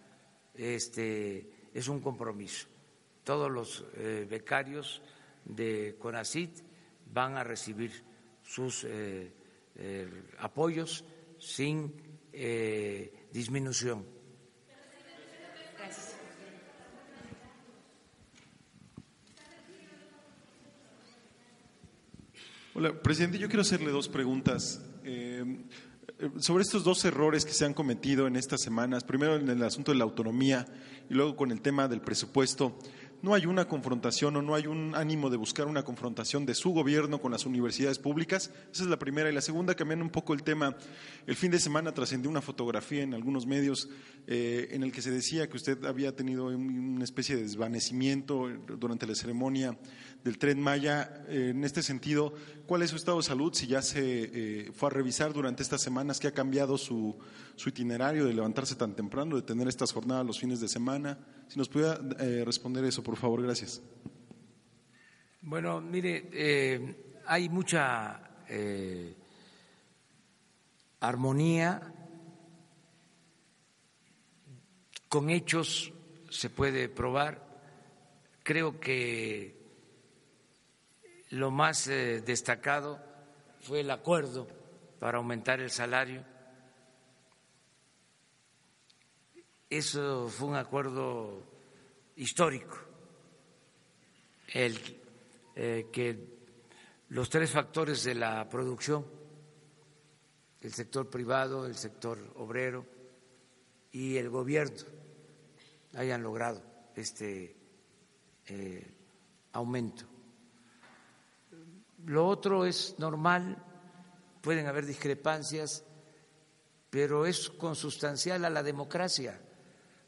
Este 0.54 1.70
es 1.74 1.88
un 1.88 2.02
compromiso. 2.02 2.68
Todos 3.24 3.52
los 3.52 3.86
eh, 3.96 4.28
becarios 4.30 5.02
de 5.46 5.96
CONACIT 6.00 6.60
van 7.12 7.38
a 7.38 7.44
recibir 7.44 8.07
sus 8.48 8.86
eh, 8.86 9.32
eh, 9.76 10.10
apoyos 10.40 11.04
sin 11.38 11.94
disminución. 13.32 14.06
Hola, 22.74 23.02
presidente, 23.02 23.40
yo 23.40 23.48
quiero 23.48 23.62
hacerle 23.62 23.92
dos 23.92 24.08
preguntas. 24.08 24.82
sobre 26.40 26.64
estos 26.64 26.84
dos 26.84 27.04
errores 27.06 27.44
que 27.46 27.54
se 27.54 27.66
han 27.66 27.74
cometido 27.74 28.28
en 28.28 28.36
estas 28.36 28.62
semanas, 28.62 29.04
primero 29.04 29.36
en 29.36 29.50
el 29.50 29.64
asunto 29.64 29.92
de 29.92 29.98
la 29.98 30.04
autonomía 30.04 30.66
y 31.10 31.14
luego 31.14 31.36
con 31.36 31.52
el 31.52 31.62
tema 31.62 31.88
del 31.88 32.02
presupuesto 32.02 32.78
no 33.22 33.34
hay 33.34 33.46
una 33.46 33.68
confrontación 33.68 34.36
o 34.36 34.42
no 34.42 34.54
hay 34.54 34.68
un 34.68 34.94
ánimo 34.96 35.30
de 35.30 35.38
buscar 35.38 35.68
una 35.68 35.84
confrontación 35.84 36.46
de 36.46 36.54
su 36.54 36.72
gobierno 36.72 37.20
con 37.20 37.32
las 37.32 37.46
universidades 37.46 37.98
públicas. 37.98 38.52
Esa 38.72 38.84
es 38.84 38.90
la 38.90 39.00
primera. 39.00 39.30
Y 39.30 39.34
la 39.34 39.42
segunda, 39.42 39.74
cambiando 39.74 40.06
un 40.06 40.12
poco 40.12 40.34
el 40.34 40.44
tema, 40.44 40.78
el 41.26 41.36
fin 41.36 41.50
de 41.50 41.60
semana 41.60 41.94
trascendió 41.94 42.30
una 42.30 42.42
fotografía 42.42 43.02
en 43.02 43.14
algunos 43.16 43.48
medios 43.48 43.90
eh, 44.28 44.68
en 44.72 44.84
el 44.84 44.92
que 44.92 45.02
se 45.02 45.10
decía 45.10 45.50
que 45.50 45.58
usted 45.58 45.84
había 45.86 46.16
tenido 46.16 46.48
una 46.48 47.04
especie 47.04 47.36
de 47.36 47.44
desvanecimiento 47.44 48.50
durante 48.78 49.08
la 49.08 49.16
ceremonia 49.16 49.78
del 50.24 50.38
tren 50.38 50.62
Maya. 50.62 51.26
Eh, 51.28 51.50
en 51.56 51.64
este 51.64 51.82
sentido, 51.82 52.36
¿cuál 52.68 52.84
es 52.84 52.92
su 52.92 52.98
estado 52.98 53.18
de 53.18 53.24
salud? 53.24 53.52
Si 53.54 53.66
ya 53.66 53.82
se 53.82 54.00
eh, 54.00 54.72
fue 54.74 54.90
a 54.90 54.92
revisar 54.92 55.34
durante 55.34 55.64
estas 55.64 55.82
semanas, 55.82 56.20
¿qué 56.20 56.28
ha 56.28 56.34
cambiado 56.34 56.78
su 56.78 57.18
itinerario 57.66 58.26
de 58.26 58.34
levantarse 58.34 58.76
tan 58.76 58.96
temprano, 58.96 59.36
de 59.36 59.42
tener 59.42 59.68
estas 59.68 59.92
jornadas 59.92 60.26
los 60.26 60.40
fines 60.40 60.60
de 60.60 60.68
semana? 60.68 61.18
Si 61.48 61.58
nos 61.58 61.70
pudiera 61.70 62.00
eh, 62.20 62.44
responder 62.46 62.84
eso, 62.86 63.02
por 63.02 63.16
favor, 63.16 63.42
gracias. 63.42 63.82
Bueno, 65.42 65.80
mire, 65.80 66.30
eh, 66.34 67.16
hay 67.26 67.48
mucha 67.48 68.44
eh, 68.50 69.16
armonía, 71.00 71.94
con 75.08 75.30
hechos 75.30 75.94
se 76.30 76.50
puede 76.50 76.90
probar. 76.90 77.46
Creo 78.44 78.80
que 78.80 79.58
lo 81.30 81.52
más 81.52 81.86
destacado 81.88 83.00
fue 83.62 83.82
el 83.82 83.92
acuerdo 83.92 84.48
para 85.00 85.18
aumentar 85.18 85.60
el 85.60 85.70
salario 85.70 86.24
Eso 89.70 90.30
fue 90.30 90.48
un 90.48 90.56
acuerdo 90.56 91.44
histórico, 92.16 92.78
el 94.54 94.80
eh, 95.56 95.90
que 95.92 96.38
los 97.10 97.30
tres 97.30 97.52
factores 97.52 98.06
de 98.06 98.16
la 98.16 98.48
producción, 98.48 99.06
el 100.62 100.72
sector 100.72 101.10
privado, 101.10 101.66
el 101.66 101.76
sector 101.76 102.18
obrero 102.38 102.86
y 103.92 104.16
el 104.16 104.30
gobierno, 104.30 104.86
hayan 105.96 106.24
logrado 106.24 106.64
este 106.96 107.58
eh, 108.46 108.94
aumento. 109.52 110.06
Lo 112.06 112.26
otro 112.26 112.66
es 112.66 112.96
normal, 113.00 113.62
pueden 114.42 114.68
haber 114.68 114.86
discrepancias, 114.86 115.84
pero 116.90 117.26
es 117.26 117.50
consustancial 117.50 118.46
a 118.46 118.50
la 118.50 118.64
democracia. 118.64 119.42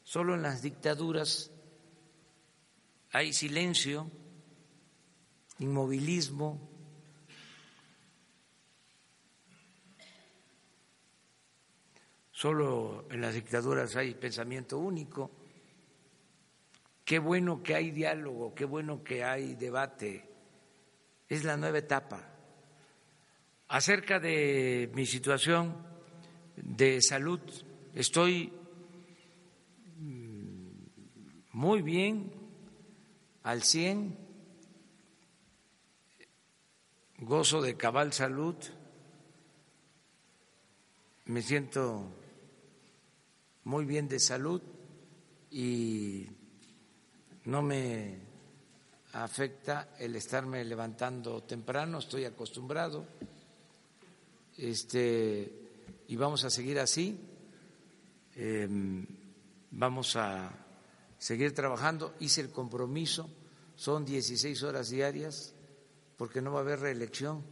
Solo 0.09 0.33
en 0.33 0.41
las 0.41 0.63
dictaduras 0.63 1.51
hay 3.11 3.31
silencio, 3.31 4.09
inmovilismo, 5.59 6.67
solo 12.31 13.05
en 13.11 13.21
las 13.21 13.35
dictaduras 13.35 13.95
hay 13.97 14.15
pensamiento 14.15 14.79
único. 14.79 15.29
Qué 17.05 17.19
bueno 17.19 17.61
que 17.61 17.75
hay 17.75 17.91
diálogo, 17.91 18.55
qué 18.55 18.65
bueno 18.65 19.03
que 19.03 19.23
hay 19.23 19.53
debate. 19.53 20.27
Es 21.27 21.43
la 21.43 21.55
nueva 21.55 21.77
etapa. 21.77 22.33
Acerca 23.67 24.19
de 24.19 24.89
mi 24.95 25.05
situación 25.05 25.85
de 26.55 26.99
salud, 26.99 27.41
estoy 27.93 28.58
muy 31.51 31.81
bien, 31.81 32.31
al 33.43 33.63
100, 33.63 34.15
gozo 37.19 37.61
de 37.61 37.75
cabal 37.75 38.13
salud, 38.13 38.55
me 41.25 41.41
siento 41.41 42.05
muy 43.63 43.85
bien 43.85 44.07
de 44.07 44.19
salud 44.19 44.61
y 45.51 46.27
no 47.45 47.61
me 47.61 48.17
afecta 49.13 49.95
el 49.99 50.15
estarme 50.15 50.63
levantando 50.63 51.43
temprano, 51.43 51.99
estoy 51.99 52.25
acostumbrado. 52.25 53.05
Este, 54.57 55.51
y 56.07 56.15
vamos 56.15 56.43
a 56.43 56.49
seguir 56.49 56.79
así. 56.79 57.19
Em, 58.35 59.05
vamos 59.71 60.15
a 60.15 60.51
seguir 61.19 61.53
trabajando. 61.53 62.15
Hice 62.19 62.41
el 62.41 62.49
compromiso, 62.49 63.29
son 63.75 64.05
16 64.05 64.63
horas 64.63 64.89
diarias, 64.89 65.53
porque 66.17 66.41
no 66.41 66.51
va 66.51 66.59
a 66.59 66.63
haber 66.63 66.79
reelección. 66.79 67.43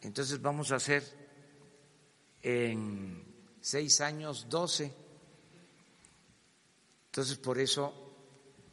Entonces 0.00 0.40
vamos 0.40 0.72
a 0.72 0.76
hacer 0.76 1.02
en 2.42 3.22
seis 3.60 4.00
años 4.00 4.46
12. 4.48 4.94
Entonces 7.06 7.36
por 7.36 7.58
eso 7.58 7.92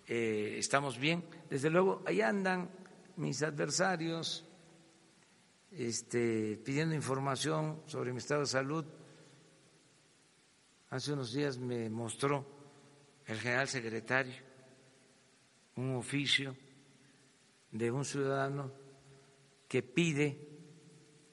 eh, 0.08 0.56
estamos 0.58 0.98
bien. 0.98 1.24
Desde 1.50 1.70
luego, 1.70 2.02
ahí 2.06 2.22
andan 2.22 2.70
mis 3.18 3.44
adversarios 3.44 4.46
este, 5.72 6.58
pidiendo 6.58 6.96
información 6.96 7.82
sobre 7.86 8.12
mi 8.12 8.18
estado 8.18 8.42
de 8.42 8.48
salud. 8.48 8.86
Hace 10.90 11.14
unos 11.14 11.32
días 11.32 11.58
me 11.58 11.90
mostró 11.90 12.61
el 13.28 13.40
general 13.40 13.68
secretario 13.68 14.52
un 15.76 15.96
oficio 15.96 16.56
de 17.72 17.92
un 17.92 18.04
ciudadano 18.04 18.72
que 19.68 19.82
pide 19.82 20.38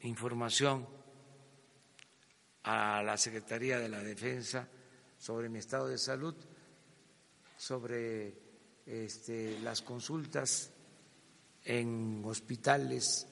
información 0.03 0.87
a 2.63 3.03
la 3.03 3.17
Secretaría 3.17 3.79
de 3.79 3.89
la 3.89 4.03
Defensa 4.03 4.69
sobre 5.19 5.49
mi 5.49 5.59
estado 5.59 5.89
de 5.89 5.99
salud, 5.99 6.35
sobre 7.57 8.35
este, 8.87 9.59
las 9.61 9.83
consultas 9.83 10.71
en 11.65 12.23
hospitales 12.25 13.27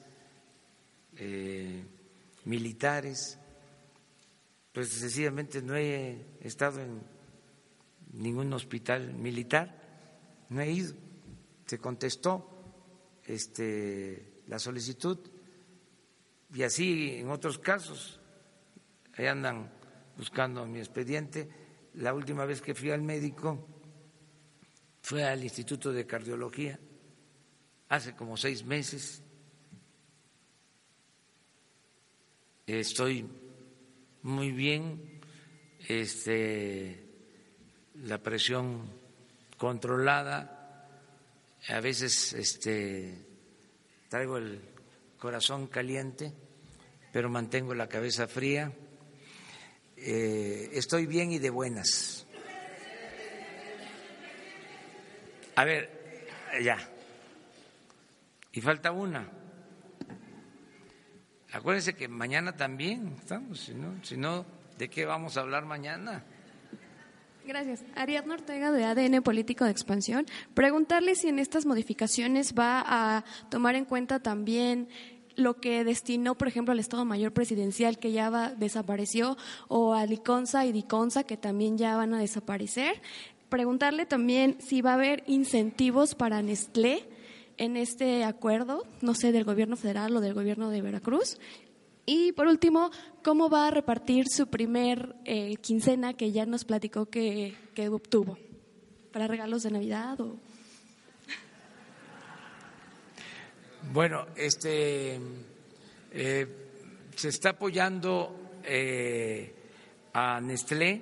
eh, 1.15 1.83
militares, 2.45 3.39
pues 4.73 4.89
sencillamente 4.89 5.61
no 5.61 5.75
he 5.75 6.37
estado 6.41 6.81
en 6.81 7.16
ningún 8.17 8.51
hospital 8.53 9.13
militar, 9.13 10.45
no 10.49 10.61
he 10.61 10.71
ido. 10.71 10.93
Se 11.65 11.79
contestó 11.79 12.49
este, 13.25 14.41
la 14.47 14.59
solicitud 14.59 15.19
y 16.53 16.63
así 16.63 17.15
en 17.17 17.29
otros 17.29 17.59
casos. 17.59 18.19
Ahí 19.15 19.27
andan 19.27 19.71
buscando 20.17 20.65
mi 20.65 20.79
expediente. 20.79 21.49
La 21.95 22.13
última 22.13 22.45
vez 22.45 22.61
que 22.61 22.75
fui 22.75 22.91
al 22.91 23.01
médico 23.01 23.67
fue 25.01 25.23
al 25.23 25.43
Instituto 25.43 25.91
de 25.91 26.05
Cardiología 26.05 26.79
hace 27.89 28.15
como 28.15 28.37
seis 28.37 28.65
meses. 28.65 29.23
Estoy 32.65 33.27
muy 34.23 34.51
bien. 34.51 35.21
Este, 35.87 37.06
la 38.03 38.17
presión 38.19 38.89
controlada, 39.57 40.87
a 41.67 41.79
veces 41.79 42.33
este, 42.33 43.25
traigo 44.09 44.37
el 44.37 44.61
corazón 45.17 45.67
caliente, 45.67 46.31
pero 47.11 47.29
mantengo 47.29 47.73
la 47.73 47.87
cabeza 47.87 48.27
fría. 48.27 48.71
Eh, 49.97 50.69
estoy 50.73 51.07
bien 51.07 51.31
y 51.31 51.39
de 51.39 51.49
buenas. 51.49 52.27
A 55.55 55.63
ver, 55.65 56.27
ya. 56.61 56.77
Y 58.51 58.61
falta 58.61 58.91
una. 58.91 59.27
Acuérdense 61.51 61.95
que 61.95 62.07
mañana 62.07 62.55
también 62.55 63.15
estamos, 63.19 63.61
si 63.61 63.73
no, 63.73 64.03
si 64.03 64.17
no, 64.17 64.45
¿de 64.77 64.89
qué 64.89 65.05
vamos 65.05 65.37
a 65.37 65.41
hablar 65.41 65.65
mañana? 65.65 66.23
Gracias. 67.47 67.81
Ariadna 67.95 68.33
Ortega 68.33 68.73
de 68.73 68.83
ADN 68.83 69.23
Político 69.23 69.63
de 69.63 69.71
Expansión. 69.71 70.25
Preguntarle 70.53 71.15
si 71.15 71.29
en 71.29 71.39
estas 71.39 71.65
modificaciones 71.65 72.53
va 72.53 72.83
a 72.85 73.23
tomar 73.49 73.75
en 73.75 73.85
cuenta 73.85 74.19
también 74.19 74.89
lo 75.37 75.61
que 75.61 75.85
destinó, 75.85 76.35
por 76.35 76.49
ejemplo, 76.49 76.73
al 76.73 76.79
Estado 76.79 77.05
Mayor 77.05 77.31
Presidencial, 77.31 77.99
que 77.99 78.11
ya 78.11 78.53
desapareció, 78.57 79.37
o 79.69 79.93
a 79.93 80.05
Liconza 80.05 80.65
y 80.65 80.73
Diconza, 80.73 81.23
que 81.23 81.37
también 81.37 81.77
ya 81.77 81.95
van 81.95 82.13
a 82.13 82.19
desaparecer. 82.19 83.01
Preguntarle 83.47 84.05
también 84.05 84.57
si 84.59 84.81
va 84.81 84.91
a 84.91 84.95
haber 84.95 85.23
incentivos 85.25 86.15
para 86.15 86.41
Nestlé 86.41 87.07
en 87.55 87.77
este 87.77 88.25
acuerdo, 88.25 88.83
no 89.01 89.15
sé, 89.15 89.31
del 89.31 89.45
gobierno 89.45 89.77
federal 89.77 90.13
o 90.17 90.19
del 90.19 90.33
gobierno 90.33 90.69
de 90.69 90.81
Veracruz, 90.81 91.37
y 92.09 92.31
por 92.31 92.47
último, 92.47 92.89
¿cómo 93.21 93.49
va 93.49 93.67
a 93.67 93.71
repartir 93.71 94.27
su 94.29 94.47
primer 94.47 95.17
eh, 95.25 95.57
quincena 95.57 96.13
que 96.13 96.31
ya 96.31 96.45
nos 96.45 96.63
platicó 96.63 97.07
que, 97.07 97.53
obtuvo? 97.91 98.37
¿Para 99.11 99.27
regalos 99.27 99.63
de 99.63 99.71
Navidad 99.71 100.21
o...? 100.21 100.39
Bueno, 103.91 104.27
este 104.37 105.19
eh, 106.13 106.47
se 107.13 107.27
está 107.27 107.49
apoyando 107.49 108.53
eh, 108.63 109.53
a 110.13 110.39
Nestlé 110.39 111.01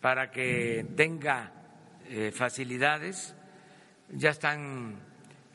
para 0.00 0.32
que 0.32 0.84
tenga 0.96 1.52
facilidades. 2.32 3.34
Ya 4.10 4.30
están 4.30 5.00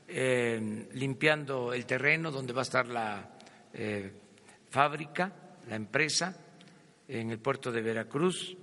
limpiando 0.07 1.73
el 1.73 1.85
terreno 1.85 2.31
donde 2.31 2.53
va 2.53 2.61
a 2.61 2.63
estar 2.63 2.87
la 2.87 3.29
fábrica, 4.71 5.33
la 5.67 5.75
empresa, 5.75 6.35
en 7.07 7.29
el 7.29 7.39
puerto 7.39 7.71
de 7.71 7.81
Veracruz. 7.81 8.57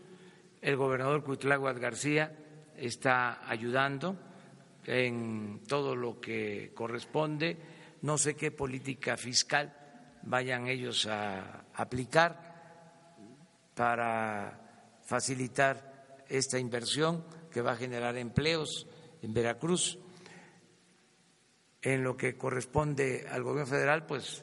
El 0.61 0.77
gobernador 0.77 1.23
Cuitláhuac 1.23 1.79
García 1.79 2.35
está 2.77 3.49
ayudando 3.49 4.17
en 4.87 5.61
todo 5.69 5.95
lo 5.95 6.19
que 6.19 6.73
corresponde. 6.75 7.59
No 8.03 8.17
sé 8.17 8.35
qué 8.35 8.51
política 8.51 9.17
fiscal 9.17 9.75
vayan 10.23 10.67
ellos 10.67 11.07
a 11.07 11.67
aplicar 11.75 12.41
para 13.75 14.99
facilitar 15.05 16.25
esta 16.29 16.59
inversión 16.59 17.25
que 17.53 17.61
va 17.61 17.73
a 17.73 17.77
generar 17.77 18.17
empleos 18.17 18.87
en 19.23 19.35
Veracruz. 19.35 19.99
En 21.83 22.03
lo 22.03 22.17
que 22.17 22.37
corresponde 22.37 23.27
al 23.31 23.43
gobierno 23.43 23.71
federal, 23.71 24.07
pues 24.07 24.43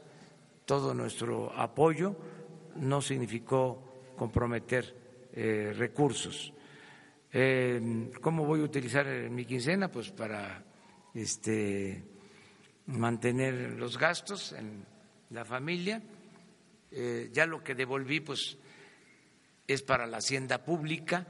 todo 0.66 0.94
nuestro 0.94 1.54
apoyo, 1.54 2.16
no 2.76 3.02
significó 3.02 4.14
comprometer 4.18 5.30
eh, 5.34 5.74
recursos. 5.76 6.52
Eh, 7.32 8.12
¿Cómo 8.22 8.46
voy 8.46 8.62
a 8.62 8.64
utilizar 8.64 9.06
mi 9.30 9.46
quincena? 9.46 9.92
Pues 9.92 10.12
para 10.12 10.64
este, 11.14 12.04
mantener 12.88 13.74
los 13.74 13.98
gastos 13.98 14.54
en 14.54 14.86
la 15.30 15.46
familia. 15.46 16.02
Eh, 16.92 17.30
ya 17.34 17.46
lo 17.46 17.64
que 17.64 17.76
devolví, 17.76 18.22
pues 18.22 18.58
es 19.68 19.82
para 19.82 20.08
la 20.08 20.18
hacienda 20.18 20.64
pública, 20.64 21.28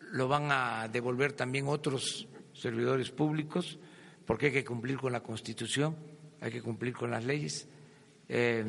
lo 0.00 0.28
van 0.28 0.50
a 0.50 0.88
devolver 0.88 1.32
también 1.32 1.68
otros 1.68 2.26
servidores 2.52 3.10
públicos, 3.10 3.78
porque 4.24 4.46
hay 4.46 4.52
que 4.52 4.64
cumplir 4.64 4.96
con 4.96 5.12
la 5.12 5.22
Constitución, 5.22 5.96
hay 6.40 6.50
que 6.50 6.62
cumplir 6.62 6.94
con 6.94 7.10
las 7.10 7.24
leyes 7.24 7.68
eh, 8.28 8.64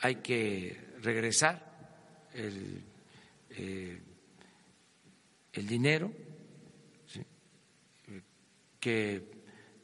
hay 0.00 0.16
que 0.16 0.94
regresar 1.00 2.28
el, 2.34 2.84
eh, 3.50 4.00
dinero 5.52 6.12
que 8.78 9.30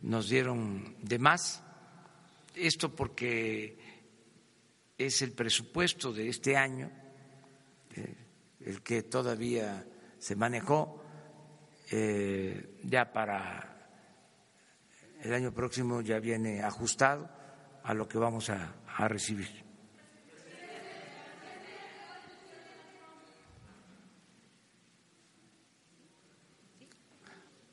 nos 0.03 0.29
dieron 0.29 0.97
de 1.03 1.19
más. 1.19 1.63
Esto 2.55 2.95
porque 2.95 3.77
es 4.97 5.23
el 5.23 5.33
presupuesto 5.33 6.13
de 6.13 6.29
este 6.29 6.57
año, 6.57 6.91
el 8.61 8.83
que 8.83 9.03
todavía 9.03 9.85
se 10.19 10.37
manejó 10.37 11.03
eh, 11.91 12.79
ya 12.85 13.13
para 13.13 13.91
el 15.23 15.35
año 15.35 15.53
próximo 15.53 16.01
ya 16.01 16.19
viene 16.19 16.63
ajustado 16.63 17.29
a 17.85 17.95
lo 17.95 18.09
que 18.09 18.19
vamos 18.19 18.51
a, 18.51 18.75
a 18.97 19.09
recibir. 19.09 19.65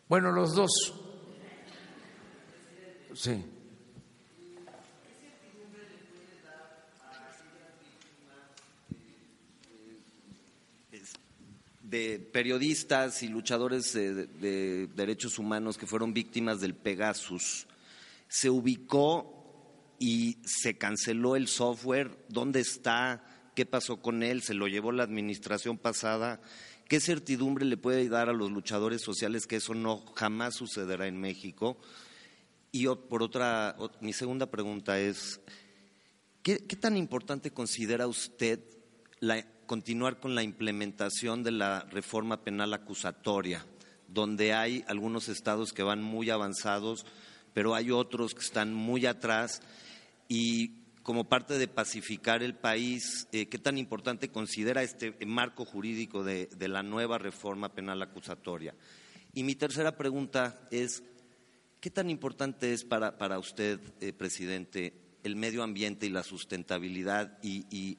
Bueno, 0.07 0.31
los 0.31 0.53
dos. 0.53 0.71
Sí. 3.13 3.43
de 11.81 12.19
periodistas 12.19 13.21
y 13.21 13.27
luchadores 13.27 13.91
de, 13.91 14.25
de, 14.25 14.87
derechos 14.95 15.37
humanos 15.37 15.77
que 15.77 15.85
fueron 15.85 16.13
víctimas 16.13 16.61
del 16.61 16.73
Pegasus. 16.73 17.67
Se 18.29 18.49
ubicó 18.49 19.40
y 20.01 20.39
se 20.43 20.79
canceló 20.79 21.35
el 21.35 21.47
software. 21.47 22.25
¿Dónde 22.27 22.59
está? 22.59 23.23
¿Qué 23.55 23.67
pasó 23.67 24.01
con 24.01 24.23
él? 24.23 24.41
¿Se 24.41 24.55
lo 24.55 24.67
llevó 24.67 24.91
la 24.91 25.03
administración 25.03 25.77
pasada? 25.77 26.41
¿Qué 26.89 26.99
certidumbre 26.99 27.65
le 27.65 27.77
puede 27.77 28.09
dar 28.09 28.27
a 28.27 28.33
los 28.33 28.49
luchadores 28.49 29.03
sociales 29.03 29.45
que 29.45 29.57
eso 29.57 29.75
no 29.75 30.03
jamás 30.15 30.55
sucederá 30.55 31.05
en 31.05 31.21
México? 31.21 31.77
Y 32.71 32.87
por 32.87 33.21
otra, 33.21 33.77
mi 33.99 34.11
segunda 34.11 34.49
pregunta 34.49 34.99
es, 34.99 35.39
¿qué, 36.41 36.57
tan 36.57 36.97
importante 36.97 37.51
considera 37.51 38.07
usted 38.07 38.59
continuar 39.67 40.19
con 40.19 40.33
la 40.33 40.41
implementación 40.41 41.43
de 41.43 41.51
la 41.51 41.81
reforma 41.91 42.43
penal 42.43 42.73
acusatoria, 42.73 43.63
donde 44.07 44.53
hay 44.53 44.83
algunos 44.87 45.29
estados 45.29 45.73
que 45.73 45.83
van 45.83 46.01
muy 46.01 46.31
avanzados, 46.31 47.05
pero 47.53 47.75
hay 47.75 47.91
otros 47.91 48.33
que 48.33 48.41
están 48.41 48.73
muy 48.73 49.05
atrás? 49.05 49.61
Y 50.33 50.77
como 51.03 51.25
parte 51.25 51.57
de 51.57 51.67
pacificar 51.67 52.41
el 52.41 52.55
país, 52.55 53.27
eh, 53.33 53.47
¿qué 53.47 53.57
tan 53.57 53.77
importante 53.77 54.29
considera 54.29 54.81
este 54.81 55.13
marco 55.25 55.65
jurídico 55.65 56.23
de, 56.23 56.47
la 56.69 56.83
nueva 56.83 57.17
reforma 57.17 57.73
penal 57.73 58.01
acusatoria? 58.01 58.73
Y 59.33 59.43
mi 59.43 59.55
tercera 59.55 59.97
pregunta 59.97 60.69
es, 60.71 61.03
¿qué 61.81 61.89
tan 61.89 62.09
importante 62.09 62.71
es 62.71 62.85
para, 62.85 63.17
para 63.17 63.39
usted, 63.39 63.81
eh, 63.99 64.13
presidente, 64.13 64.93
el 65.25 65.35
medio 65.35 65.63
ambiente 65.63 66.05
y 66.05 66.09
la 66.11 66.23
sustentabilidad 66.23 67.37
y, 67.43 67.97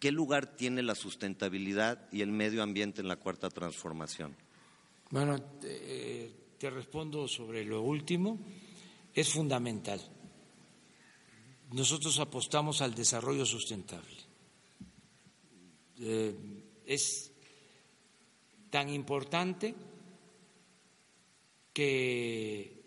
qué 0.00 0.12
lugar 0.12 0.54
tiene 0.54 0.82
la 0.82 0.94
sustentabilidad 0.94 2.10
y 2.12 2.20
el 2.20 2.30
medio 2.30 2.62
ambiente 2.62 3.00
en 3.00 3.08
la 3.08 3.16
cuarta 3.16 3.48
transformación? 3.48 4.36
Bueno, 5.08 5.40
te 5.40 6.68
respondo 6.68 7.26
sobre 7.26 7.64
lo 7.64 7.80
último. 7.80 8.38
Es 9.14 9.30
fundamental 9.30 10.02
nosotros 11.74 12.20
apostamos 12.20 12.80
al 12.82 12.94
desarrollo 12.94 13.44
sustentable. 13.44 14.16
Eh, 15.98 16.36
es 16.86 17.32
tan 18.70 18.88
importante 18.90 19.74
que 21.72 22.80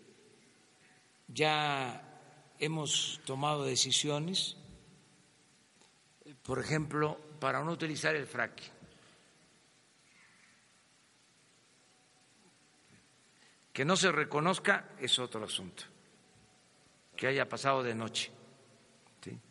ya 1.26 2.54
hemos 2.58 3.20
tomado 3.26 3.64
decisiones, 3.64 4.56
por 6.42 6.58
ejemplo, 6.58 7.18
para 7.40 7.62
no 7.62 7.72
utilizar 7.72 8.16
el 8.16 8.26
fracking. 8.26 8.72
Que 13.70 13.84
no 13.84 13.96
se 13.96 14.10
reconozca 14.10 14.92
es 14.98 15.18
otro 15.18 15.44
asunto, 15.44 15.84
que 17.14 17.26
haya 17.26 17.46
pasado 17.46 17.82
de 17.82 17.94
noche 17.94 18.37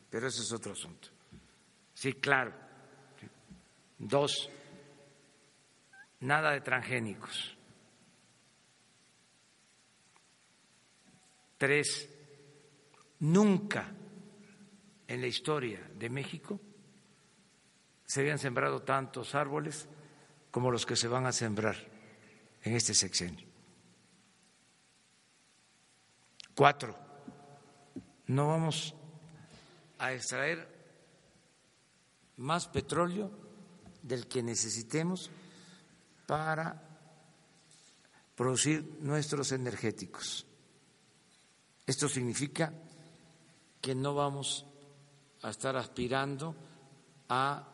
pero 0.09 0.27
ese 0.27 0.41
es 0.41 0.51
otro 0.51 0.73
asunto. 0.73 1.09
Sí, 1.93 2.13
claro. 2.13 2.53
Dos, 3.97 4.49
nada 6.19 6.51
de 6.51 6.61
transgénicos. 6.61 7.57
Tres, 11.57 12.09
nunca 13.19 13.91
en 15.07 15.21
la 15.21 15.27
historia 15.27 15.89
de 15.95 16.09
México 16.09 16.59
se 18.05 18.21
habían 18.21 18.37
sembrado 18.37 18.83
tantos 18.83 19.33
árboles 19.33 19.89
como 20.51 20.71
los 20.71 20.85
que 20.85 20.95
se 20.95 21.07
van 21.07 21.25
a 21.25 21.31
sembrar 21.31 21.75
en 22.63 22.75
este 22.75 22.93
sexenio. 22.93 23.47
Cuatro, 26.55 26.97
no 28.27 28.47
vamos 28.47 28.95
a 29.99 30.13
extraer 30.13 30.67
más 32.37 32.67
petróleo 32.67 33.31
del 34.01 34.27
que 34.27 34.43
necesitemos 34.43 35.29
para 36.25 36.81
producir 38.35 38.97
nuestros 39.01 39.51
energéticos. 39.51 40.45
Esto 41.85 42.07
significa 42.07 42.73
que 43.81 43.95
no 43.95 44.13
vamos 44.13 44.65
a 45.41 45.49
estar 45.49 45.75
aspirando 45.75 46.55
a 47.29 47.67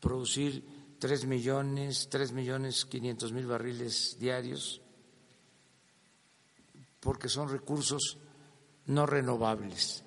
producir 0.00 0.96
tres 0.98 1.24
millones, 1.24 2.08
tres 2.10 2.32
millones 2.32 2.84
quinientos 2.84 3.32
mil 3.32 3.46
barriles 3.46 4.18
diarios, 4.18 4.82
porque 7.00 7.28
son 7.28 7.48
recursos 7.48 8.18
no 8.86 9.06
renovables 9.06 10.04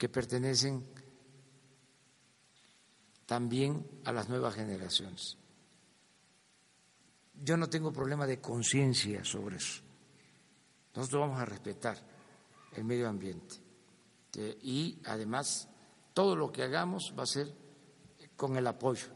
que 0.00 0.08
pertenecen 0.08 0.82
también 3.26 3.86
a 4.06 4.12
las 4.12 4.30
nuevas 4.30 4.54
generaciones. 4.54 5.36
Yo 7.34 7.58
no 7.58 7.68
tengo 7.68 7.92
problema 7.92 8.26
de 8.26 8.40
conciencia 8.40 9.22
sobre 9.26 9.56
eso. 9.56 9.82
Nosotros 10.94 11.20
vamos 11.20 11.38
a 11.38 11.44
respetar 11.44 11.98
el 12.76 12.84
medio 12.84 13.10
ambiente. 13.10 13.56
Y 14.62 14.96
además, 15.04 15.68
todo 16.14 16.34
lo 16.34 16.50
que 16.50 16.62
hagamos 16.62 17.12
va 17.16 17.24
a 17.24 17.26
ser 17.26 17.52
con 18.36 18.56
el 18.56 18.66
apoyo 18.66 19.08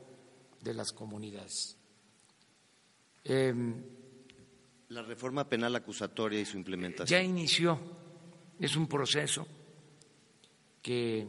de 0.60 0.74
las 0.74 0.92
comunidades. 0.92 1.78
Em, 3.24 3.82
la 4.90 5.00
reforma 5.00 5.48
penal 5.48 5.74
acusatoria 5.76 6.40
y 6.40 6.44
su 6.44 6.58
implementación. 6.58 7.18
Ya 7.18 7.24
inició, 7.24 7.80
es 8.60 8.76
un 8.76 8.86
proceso 8.86 9.46
que 10.84 11.26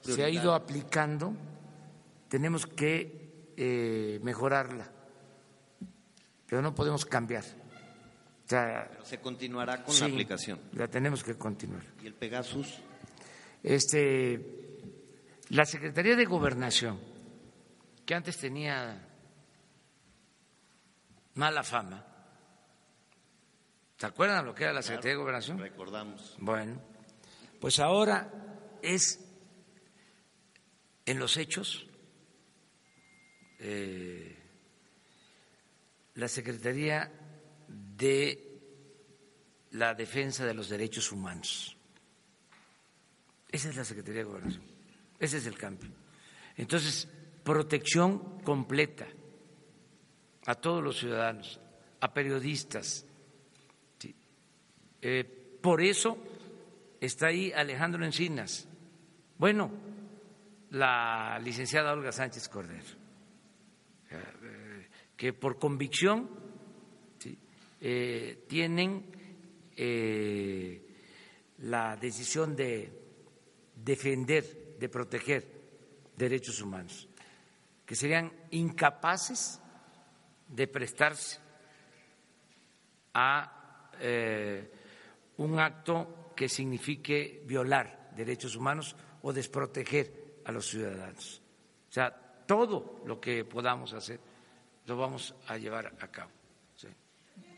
se 0.00 0.24
ha 0.24 0.30
ido 0.30 0.54
aplicando, 0.54 1.34
tenemos 2.28 2.66
que 2.66 3.52
eh, 3.58 4.18
mejorarla, 4.22 4.90
pero 6.46 6.62
no 6.62 6.74
podemos 6.74 7.04
cambiar 7.04 7.44
se 9.04 9.20
continuará 9.20 9.84
con 9.84 9.98
la 9.98 10.06
aplicación. 10.06 10.60
La 10.72 10.88
tenemos 10.88 11.22
que 11.22 11.36
continuar. 11.36 11.82
¿Y 12.02 12.06
el 12.08 12.14
Pegasus? 12.14 12.80
Este, 13.62 14.78
la 15.50 15.64
Secretaría 15.64 16.16
de 16.16 16.24
Gobernación, 16.24 16.98
que 18.04 18.14
antes 18.14 18.38
tenía 18.38 19.06
mala 21.34 21.62
fama, 21.62 22.04
¿se 23.96 24.06
acuerdan 24.06 24.46
lo 24.46 24.54
que 24.54 24.64
era 24.64 24.72
la 24.72 24.82
Secretaría 24.82 25.12
de 25.12 25.18
Gobernación? 25.18 25.58
Recordamos. 25.58 26.36
Bueno, 26.40 26.80
pues 27.60 27.78
ahora 27.78 28.49
es 28.82 29.20
en 31.06 31.18
los 31.18 31.36
hechos 31.36 31.86
eh, 33.58 34.36
la 36.14 36.28
Secretaría 36.28 37.12
de 37.68 38.46
la 39.72 39.94
defensa 39.94 40.44
de 40.44 40.54
los 40.54 40.68
derechos 40.68 41.12
humanos. 41.12 41.76
Esa 43.50 43.68
es 43.68 43.76
la 43.76 43.84
Secretaría 43.84 44.20
de 44.20 44.24
Gobernación. 44.24 44.62
Ese 45.18 45.38
es 45.38 45.46
el 45.46 45.56
cambio. 45.56 45.90
Entonces, 46.56 47.08
protección 47.44 48.40
completa 48.40 49.06
a 50.46 50.54
todos 50.54 50.82
los 50.82 50.98
ciudadanos, 50.98 51.60
a 52.00 52.12
periodistas. 52.14 53.04
Eh, 55.02 55.58
por 55.60 55.82
eso 55.82 56.18
está 57.00 57.28
ahí 57.28 57.52
Alejandro 57.52 58.04
Encinas. 58.04 58.66
Bueno, 59.40 59.70
la 60.72 61.38
licenciada 61.42 61.94
Olga 61.94 62.12
Sánchez 62.12 62.46
Cordero, 62.50 62.84
eh, 64.10 64.86
que 65.16 65.32
por 65.32 65.58
convicción 65.58 66.28
eh, 67.80 68.44
tienen 68.46 69.06
eh, 69.74 70.86
la 71.60 71.96
decisión 71.96 72.54
de 72.54 72.92
defender, 73.76 74.76
de 74.78 74.88
proteger 74.90 75.48
derechos 76.14 76.60
humanos, 76.60 77.08
que 77.86 77.96
serían 77.96 78.30
incapaces 78.50 79.58
de 80.48 80.68
prestarse 80.68 81.40
a 83.14 83.90
un 85.38 85.58
acto 85.58 86.34
que 86.36 86.46
signifique 86.46 87.42
violar 87.46 88.12
derechos 88.14 88.54
humanos 88.54 88.94
o 89.22 89.32
desproteger 89.32 90.40
a 90.44 90.52
los 90.52 90.66
ciudadanos. 90.68 91.42
O 91.88 91.92
sea, 91.92 92.10
todo 92.46 93.02
lo 93.06 93.20
que 93.20 93.44
podamos 93.44 93.92
hacer 93.92 94.20
lo 94.86 94.96
vamos 94.96 95.34
a 95.46 95.56
llevar 95.56 95.94
a 96.00 96.08
cabo. 96.08 96.30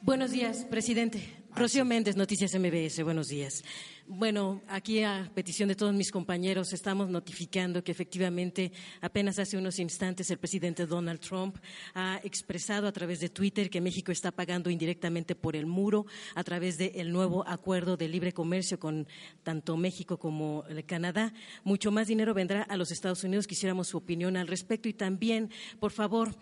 Buenos 0.03 0.33
días, 0.33 0.65
presidente. 0.65 1.23
Rocío 1.55 1.85
Méndez, 1.85 2.17
Noticias 2.17 2.53
MBS. 2.59 3.05
Buenos 3.05 3.29
días. 3.29 3.63
Bueno, 4.09 4.63
aquí 4.67 5.05
a 5.05 5.31
petición 5.33 5.69
de 5.69 5.77
todos 5.77 5.95
mis 5.95 6.11
compañeros 6.11 6.73
estamos 6.73 7.09
notificando 7.09 7.85
que 7.85 7.93
efectivamente 7.93 8.73
apenas 9.01 9.39
hace 9.39 9.57
unos 9.57 9.79
instantes 9.79 10.29
el 10.31 10.39
presidente 10.39 10.87
Donald 10.87 11.21
Trump 11.21 11.57
ha 11.95 12.21
expresado 12.25 12.89
a 12.89 12.93
través 12.93 13.21
de 13.21 13.29
Twitter 13.29 13.71
que 13.71 13.81
México 13.81 14.11
está 14.11 14.33
pagando 14.33 14.71
indirectamente 14.71 15.37
por 15.37 15.55
el 15.55 15.67
muro 15.67 16.07
a 16.35 16.43
través 16.43 16.79
del 16.79 17.13
nuevo 17.13 17.47
acuerdo 17.47 17.97
de 17.97 18.09
libre 18.09 18.33
comercio 18.33 18.77
con 18.81 19.07
tanto 19.45 19.77
México 19.77 20.19
como 20.19 20.65
Canadá. 20.85 21.33
Mucho 21.63 21.93
más 21.93 22.09
dinero 22.09 22.35
vendrá 22.35 22.63
a 22.63 22.77
los 22.77 22.91
Estados 22.91 23.23
Unidos. 23.23 23.47
Quisiéramos 23.47 23.87
su 23.87 23.99
opinión 23.99 24.37
al 24.37 24.49
respecto 24.49 24.89
y 24.89 24.95
también, 24.95 25.49
por 25.79 25.93
favor, 25.93 26.35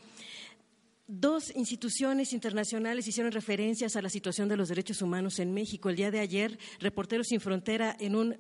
Dos 1.13 1.53
instituciones 1.57 2.33
internacionales 2.33 3.09
hicieron 3.09 3.33
referencias 3.33 3.97
a 3.97 4.01
la 4.01 4.09
situación 4.09 4.49
de 4.49 4.57
los 4.57 4.69
derechos 4.69 5.03
humanos 5.03 5.41
en 5.41 5.53
México. 5.53 5.91
El 5.91 5.97
día 5.97 6.13
de 6.13 6.21
ayer, 6.21 6.57
Reporteros 6.79 7.27
sin 7.27 7.41
Frontera, 7.41 7.97
en 7.99 8.15
un 8.15 8.37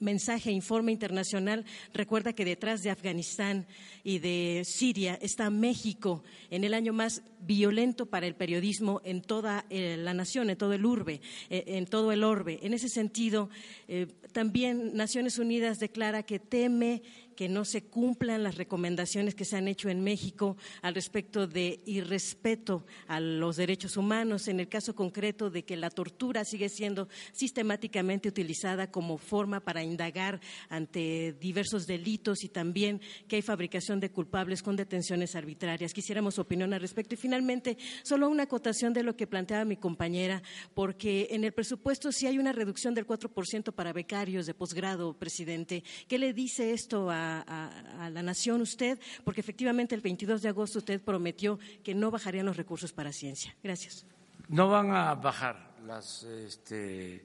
mensaje, 0.00 0.50
informe 0.50 0.92
internacional, 0.92 1.64
recuerda 1.94 2.34
que 2.34 2.44
detrás 2.44 2.82
de 2.82 2.90
Afganistán 2.90 3.66
y 4.02 4.18
de 4.18 4.62
Siria 4.66 5.18
está 5.22 5.48
México 5.48 6.22
en 6.50 6.64
el 6.64 6.74
año 6.74 6.92
más 6.92 7.22
violento 7.40 8.04
para 8.04 8.26
el 8.26 8.34
periodismo 8.34 9.00
en 9.04 9.22
toda 9.22 9.64
eh, 9.70 9.96
la 9.96 10.12
nación, 10.12 10.50
en 10.50 10.58
todo 10.58 10.74
el 10.74 10.84
urbe, 10.84 11.22
eh, 11.48 11.64
en 11.68 11.86
todo 11.86 12.12
el 12.12 12.22
orbe. 12.22 12.58
En 12.62 12.74
ese 12.74 12.90
sentido, 12.90 13.48
eh, 13.88 14.08
también 14.32 14.94
Naciones 14.94 15.38
Unidas 15.38 15.78
declara 15.78 16.22
que 16.22 16.38
teme 16.38 17.02
que 17.34 17.48
no 17.48 17.64
se 17.64 17.82
cumplan 17.84 18.42
las 18.42 18.56
recomendaciones 18.56 19.34
que 19.34 19.44
se 19.44 19.56
han 19.56 19.68
hecho 19.68 19.88
en 19.88 20.02
México 20.02 20.56
al 20.82 20.94
respecto 20.94 21.46
de 21.46 21.80
irrespeto 21.86 22.84
a 23.06 23.20
los 23.20 23.56
derechos 23.56 23.96
humanos, 23.96 24.48
en 24.48 24.60
el 24.60 24.68
caso 24.68 24.94
concreto 24.94 25.50
de 25.50 25.64
que 25.64 25.76
la 25.76 25.90
tortura 25.90 26.44
sigue 26.44 26.68
siendo 26.68 27.08
sistemáticamente 27.32 28.28
utilizada 28.28 28.90
como 28.90 29.18
forma 29.18 29.60
para 29.60 29.82
indagar 29.82 30.40
ante 30.68 31.32
diversos 31.40 31.86
delitos 31.86 32.44
y 32.44 32.48
también 32.48 33.00
que 33.28 33.36
hay 33.36 33.42
fabricación 33.42 34.00
de 34.00 34.10
culpables 34.10 34.62
con 34.62 34.76
detenciones 34.76 35.34
arbitrarias. 35.34 35.92
Quisiéramos 35.92 36.38
opinión 36.38 36.72
al 36.72 36.80
respecto. 36.80 37.14
Y 37.14 37.18
finalmente, 37.18 37.76
solo 38.02 38.28
una 38.28 38.44
acotación 38.44 38.92
de 38.92 39.02
lo 39.02 39.16
que 39.16 39.26
planteaba 39.26 39.64
mi 39.64 39.76
compañera, 39.76 40.42
porque 40.74 41.28
en 41.30 41.44
el 41.44 41.52
presupuesto 41.52 42.12
sí 42.12 42.26
hay 42.26 42.38
una 42.38 42.52
reducción 42.52 42.94
del 42.94 43.06
4% 43.06 43.72
para 43.72 43.92
becarios 43.92 44.46
de 44.46 44.54
posgrado, 44.54 45.14
presidente. 45.14 45.82
¿Qué 46.08 46.18
le 46.18 46.32
dice 46.32 46.72
esto 46.72 47.10
a 47.10 47.23
a, 47.24 48.10
la 48.10 48.22
nación 48.22 48.60
usted, 48.60 48.98
porque 49.24 49.40
efectivamente 49.40 49.94
el 49.94 50.00
22 50.00 50.42
de 50.42 50.48
agosto 50.48 50.78
usted 50.78 51.00
prometió 51.00 51.58
que 51.82 51.94
no 51.94 52.10
bajarían 52.10 52.46
los 52.46 52.56
recursos 52.56 52.92
para 52.92 53.12
ciencia. 53.12 53.54
Gracias. 53.62 54.06
No 54.48 54.68
van 54.68 54.92
a 54.92 55.14
bajar 55.14 55.74
las 55.86 56.22
este, 56.24 57.24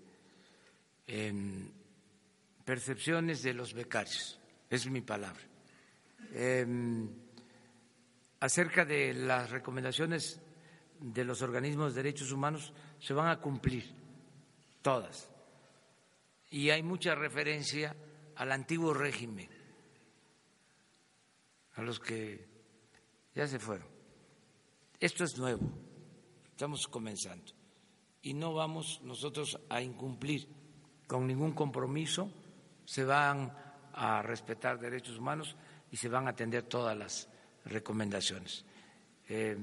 em, 1.07 1.69
percepciones 2.63 3.43
de 3.43 3.53
los 3.53 3.73
becarios, 3.73 4.39
es 4.69 4.89
mi 4.89 5.01
palabra. 5.01 5.41
Em, 6.34 7.09
acerca 8.39 8.85
de 8.85 9.13
las 9.13 9.49
recomendaciones 9.49 10.39
de 10.99 11.23
los 11.23 11.41
organismos 11.41 11.93
de 11.93 12.03
derechos 12.03 12.31
humanos, 12.31 12.73
se 12.99 13.13
van 13.13 13.30
a 13.30 13.39
cumplir 13.39 13.85
todas. 14.81 15.30
Y 16.51 16.69
hay 16.69 16.84
mucha 16.84 17.15
referencia 17.15 17.95
al 18.35 18.51
antiguo 18.51 18.93
régimen 18.93 19.59
a 21.80 21.81
los 21.81 21.99
que 21.99 22.45
ya 23.34 23.47
se 23.47 23.57
fueron. 23.57 23.88
Esto 24.99 25.23
es 25.23 25.38
nuevo, 25.38 25.61
estamos 26.51 26.88
comenzando 26.88 27.53
y 28.22 28.34
no 28.34 28.53
vamos 28.53 28.99
nosotros 29.01 29.57
a 29.69 29.81
incumplir 29.81 30.45
con 31.07 31.26
ningún 31.26 31.53
compromiso, 31.53 32.30
se 32.84 33.06
van 33.06 33.53
a 33.93 34.22
respetar 34.22 34.77
derechos 34.77 35.18
humanos 35.18 35.56
y 35.89 35.95
se 35.95 36.10
van 36.10 36.27
a 36.27 36.31
atender 36.31 36.64
todas 36.64 36.97
las 36.97 37.30
recomendaciones. 37.64 38.65
Eh, 39.30 39.57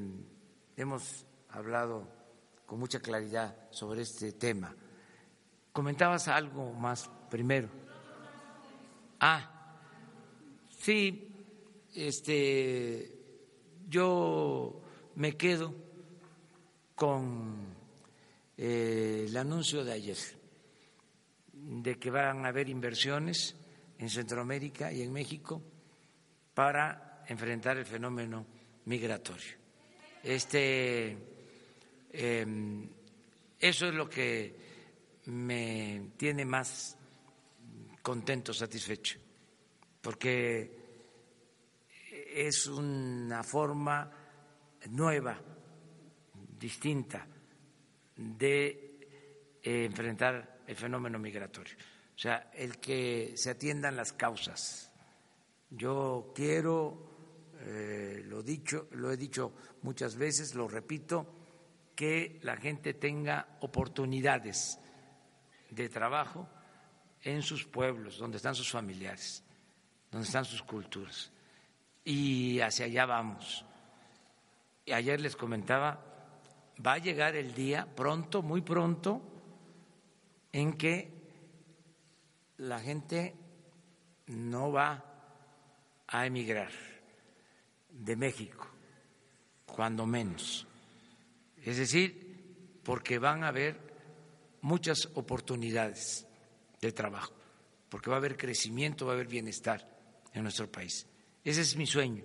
hemos 0.74 1.26
hablado 1.51 2.09
con 2.64 2.78
mucha 2.78 2.98
claridad 3.01 3.68
sobre 3.70 4.02
este 4.02 4.32
tema. 4.32 4.74
Comentabas 5.70 6.28
algo 6.28 6.72
más 6.72 7.10
primero. 7.28 7.68
Ah, 9.20 9.76
sí, 10.70 11.35
este, 11.97 13.10
yo 13.89 14.82
me 15.14 15.36
quedo 15.36 15.74
con 16.94 17.74
eh, 18.56 19.24
el 19.28 19.36
anuncio 19.36 19.85
de 19.85 19.93
ayer 19.93 20.18
de 21.52 21.98
que 21.98 22.10
van 22.10 22.44
a 22.44 22.48
haber 22.48 22.68
inversiones 22.68 23.56
en 23.98 24.10
Centroamérica 24.10 24.93
y 24.93 25.02
en 25.02 25.12
México 25.12 25.62
para 26.55 27.24
enfrentar 27.28 27.78
el 27.78 27.86
fenómeno 27.86 28.47
migratorio. 28.85 29.56
Este, 30.23 31.16
em, 32.12 32.89
eso 33.59 33.89
es 33.89 33.94
lo 33.94 34.09
que 34.09 34.55
me 35.27 36.10
tiene 36.16 36.44
más 36.44 36.97
contento, 38.02 38.52
satisfecho, 38.52 39.18
porque 40.01 40.85
es 42.36 42.66
una 42.66 43.42
forma 43.42 44.10
nueva, 44.90 45.40
distinta 46.58 47.26
de 48.14 49.58
eh, 49.62 49.84
enfrentar 49.86 50.60
el 50.66 50.76
fenómeno 50.76 51.18
migratorio. 51.18 51.74
O 52.14 52.18
sea, 52.18 52.50
el 52.52 52.76
que 52.78 53.32
se 53.36 53.50
atiendan 53.50 53.96
las 53.96 54.12
causas. 54.12 54.92
Yo 55.70 56.32
quiero, 56.34 57.54
eh, 57.60 58.22
lo, 58.26 58.42
dicho, 58.42 58.88
lo 58.92 59.10
he 59.10 59.16
dicho 59.16 59.54
muchas 59.80 60.16
veces, 60.16 60.54
lo 60.54 60.68
repito, 60.68 61.26
que 61.94 62.38
la 62.42 62.58
gente 62.58 62.92
tenga 62.92 63.56
oportunidades 63.60 64.78
de 65.70 65.88
trabajo 65.88 66.46
en 67.22 67.40
sus 67.40 67.64
pueblos, 67.64 68.18
donde 68.18 68.36
están 68.36 68.54
sus 68.54 68.70
familiares, 68.70 69.42
donde 70.10 70.26
están 70.26 70.44
sus 70.44 70.62
culturas. 70.62 71.32
Y 72.06 72.60
hacia 72.60 72.86
allá 72.86 73.04
vamos. 73.04 73.64
Ayer 74.86 75.20
les 75.20 75.34
comentaba, 75.34 76.00
va 76.84 76.92
a 76.92 76.98
llegar 76.98 77.34
el 77.34 77.52
día 77.52 77.84
pronto, 77.96 78.42
muy 78.42 78.60
pronto, 78.60 79.20
en 80.52 80.74
que 80.74 81.10
la 82.58 82.78
gente 82.78 83.34
no 84.28 84.70
va 84.70 85.04
a 86.06 86.26
emigrar 86.26 86.70
de 87.90 88.14
México, 88.14 88.68
cuando 89.64 90.06
menos. 90.06 90.64
Es 91.64 91.76
decir, 91.76 92.78
porque 92.84 93.18
van 93.18 93.42
a 93.42 93.48
haber 93.48 93.80
muchas 94.60 95.08
oportunidades 95.14 96.24
de 96.80 96.92
trabajo, 96.92 97.32
porque 97.88 98.10
va 98.10 98.16
a 98.16 98.20
haber 98.20 98.36
crecimiento, 98.36 99.06
va 99.06 99.12
a 99.12 99.14
haber 99.16 99.26
bienestar 99.26 99.84
en 100.32 100.44
nuestro 100.44 100.70
país. 100.70 101.04
Ese 101.47 101.60
es 101.60 101.77
mi 101.77 101.86
sueño 101.86 102.24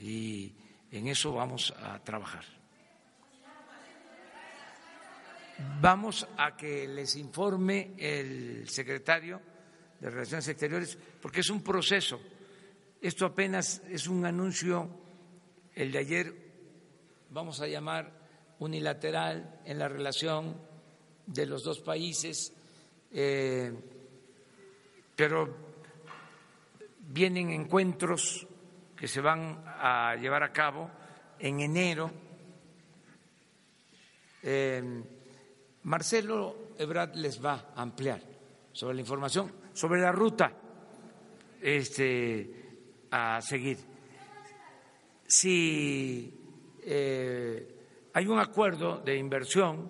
y 0.00 0.52
en 0.90 1.06
eso 1.06 1.34
vamos 1.34 1.72
a 1.80 2.02
trabajar. 2.02 2.44
Vamos 5.80 6.26
a 6.36 6.56
que 6.56 6.88
les 6.88 7.14
informe 7.14 7.94
el 7.96 8.68
secretario 8.68 9.40
de 10.00 10.10
Relaciones 10.10 10.48
Exteriores, 10.48 10.98
porque 11.22 11.42
es 11.42 11.50
un 11.50 11.62
proceso. 11.62 12.20
Esto 13.00 13.24
apenas 13.24 13.80
es 13.88 14.08
un 14.08 14.26
anuncio, 14.26 14.90
el 15.72 15.92
de 15.92 15.98
ayer, 15.98 16.34
vamos 17.30 17.60
a 17.60 17.68
llamar 17.68 18.10
unilateral 18.58 19.60
en 19.64 19.78
la 19.78 19.86
relación 19.86 20.60
de 21.24 21.46
los 21.46 21.62
dos 21.62 21.78
países, 21.78 22.52
eh, 23.12 23.72
pero 25.14 25.73
vienen 27.14 27.50
encuentros 27.50 28.44
que 28.96 29.06
se 29.06 29.20
van 29.20 29.62
a 29.64 30.16
llevar 30.16 30.42
a 30.42 30.52
cabo 30.52 30.90
en 31.38 31.60
enero. 31.60 32.10
Eh, 34.42 35.02
Marcelo 35.84 36.72
Ebrard 36.76 37.14
les 37.14 37.42
va 37.42 37.72
a 37.76 37.82
ampliar 37.82 38.20
sobre 38.72 38.96
la 38.96 39.00
información, 39.02 39.52
sobre 39.72 40.00
la 40.00 40.10
ruta 40.10 40.52
este, 41.62 43.06
a 43.12 43.40
seguir. 43.40 43.78
Si 45.24 46.34
eh, 46.82 48.08
hay 48.12 48.26
un 48.26 48.40
acuerdo 48.40 48.98
de 48.98 49.16
inversión, 49.16 49.88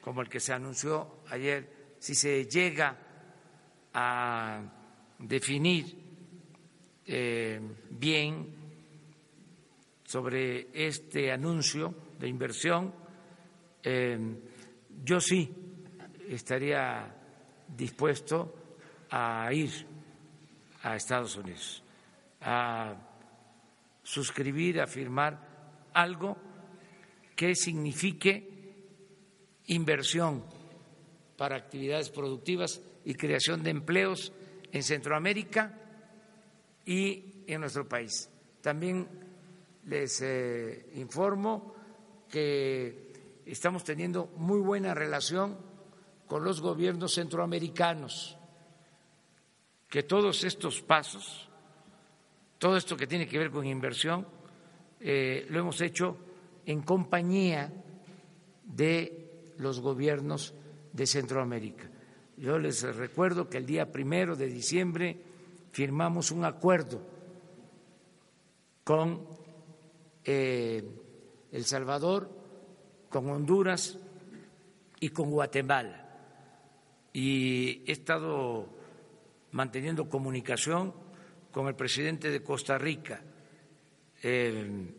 como 0.00 0.22
el 0.22 0.28
que 0.30 0.40
se 0.40 0.54
anunció 0.54 1.20
ayer, 1.28 1.96
si 1.98 2.14
se 2.14 2.46
llega 2.46 2.96
a 3.92 4.62
definir 5.18 5.99
eh, 7.12 7.60
bien 7.90 8.46
sobre 10.04 10.68
este 10.72 11.32
anuncio 11.32 11.92
de 12.20 12.28
inversión, 12.28 12.94
eh, 13.82 14.18
yo 15.04 15.20
sí 15.20 15.50
estaría 16.28 17.12
dispuesto 17.66 18.54
a 19.10 19.50
ir 19.52 19.70
a 20.84 20.94
Estados 20.94 21.34
Unidos, 21.36 21.82
a 22.42 22.94
suscribir, 24.04 24.80
a 24.80 24.86
firmar 24.86 25.90
algo 25.92 26.36
que 27.34 27.56
signifique 27.56 28.46
inversión 29.66 30.44
para 31.36 31.56
actividades 31.56 32.08
productivas 32.10 32.80
y 33.04 33.14
creación 33.14 33.64
de 33.64 33.70
empleos 33.70 34.32
en 34.70 34.84
Centroamérica 34.84 35.79
y 36.90 37.44
en 37.46 37.60
nuestro 37.60 37.88
país. 37.88 38.28
También 38.60 39.06
les 39.86 40.20
eh, 40.22 40.90
informo 40.96 41.72
que 42.28 43.42
estamos 43.46 43.84
teniendo 43.84 44.32
muy 44.36 44.58
buena 44.58 44.92
relación 44.92 45.56
con 46.26 46.42
los 46.42 46.60
gobiernos 46.60 47.14
centroamericanos, 47.14 48.36
que 49.88 50.02
todos 50.02 50.42
estos 50.42 50.82
pasos, 50.82 51.48
todo 52.58 52.76
esto 52.76 52.96
que 52.96 53.06
tiene 53.06 53.28
que 53.28 53.38
ver 53.38 53.52
con 53.52 53.64
inversión, 53.66 54.26
eh, 54.98 55.46
lo 55.48 55.60
hemos 55.60 55.80
hecho 55.82 56.18
en 56.66 56.82
compañía 56.82 57.72
de 58.64 59.52
los 59.58 59.78
gobiernos 59.78 60.54
de 60.92 61.06
Centroamérica. 61.06 61.88
Yo 62.36 62.58
les 62.58 62.82
recuerdo 62.96 63.48
que 63.48 63.58
el 63.58 63.66
día 63.66 63.92
primero 63.92 64.34
de 64.34 64.46
diciembre 64.48 65.29
firmamos 65.72 66.30
un 66.30 66.44
acuerdo 66.44 67.00
con 68.84 69.26
eh, 70.24 70.84
El 71.52 71.64
Salvador 71.64 72.40
con 73.10 73.28
Honduras 73.28 73.98
y 75.00 75.10
con 75.10 75.30
Guatemala. 75.30 76.06
Y 77.12 77.82
he 77.86 77.92
estado 77.92 78.68
manteniendo 79.50 80.08
comunicación 80.08 80.94
con 81.50 81.66
el 81.66 81.74
presidente 81.74 82.30
de 82.30 82.42
Costa 82.42 82.78
Rica. 82.78 83.20
Eh, 84.22 84.94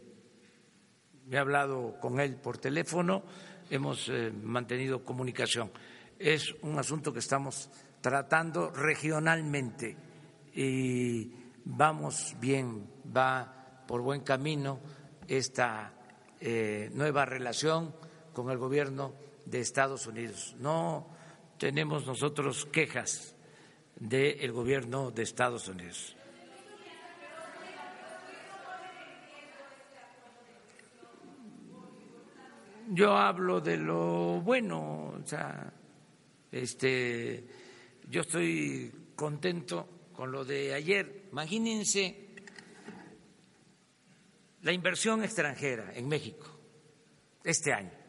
he 1.31 1.38
hablado 1.38 1.98
con 2.02 2.19
él 2.19 2.35
por 2.35 2.57
teléfono, 2.57 3.23
hemos 3.69 4.10
eh, 4.10 4.31
mantenido 4.31 5.06
comunicación. 5.06 5.72
Es 6.19 6.53
un 6.61 6.77
asunto 6.77 7.14
que 7.14 7.19
estamos 7.19 7.69
tratando 8.02 8.72
regionalmente 8.72 9.95
y 10.53 11.32
vamos 11.65 12.36
bien, 12.40 12.88
va 13.15 13.84
por 13.88 14.02
buen 14.02 14.22
camino 14.22 14.80
esta 15.28 15.94
eh, 16.40 16.90
nueva 16.94 17.26
relación 17.26 17.94
con 18.34 18.49
el 18.49 18.57
gobierno 18.57 19.14
de 19.45 19.60
Estados 19.60 20.07
Unidos. 20.07 20.56
No 20.60 21.07
tenemos 21.57 22.06
nosotros 22.06 22.65
quejas 22.65 23.36
del 23.99 24.52
gobierno 24.52 25.11
de 25.11 25.23
Estados 25.23 25.68
Unidos. 25.68 26.15
Yo 32.94 33.15
hablo 33.15 33.61
de 33.61 33.78
lo 33.78 34.41
bueno, 34.41 35.14
o 35.22 35.26
sea, 35.26 35.72
este, 36.52 37.45
yo 38.10 38.22
estoy 38.22 38.91
contento 39.15 39.88
con 40.14 40.32
lo 40.32 40.46
de 40.46 40.74
ayer. 40.74 41.28
Imagínense 41.32 42.36
la 44.62 44.72
inversión 44.72 45.24
extranjera 45.24 45.92
en 45.96 46.08
México 46.08 46.46
este 47.44 47.74
año 47.74 48.02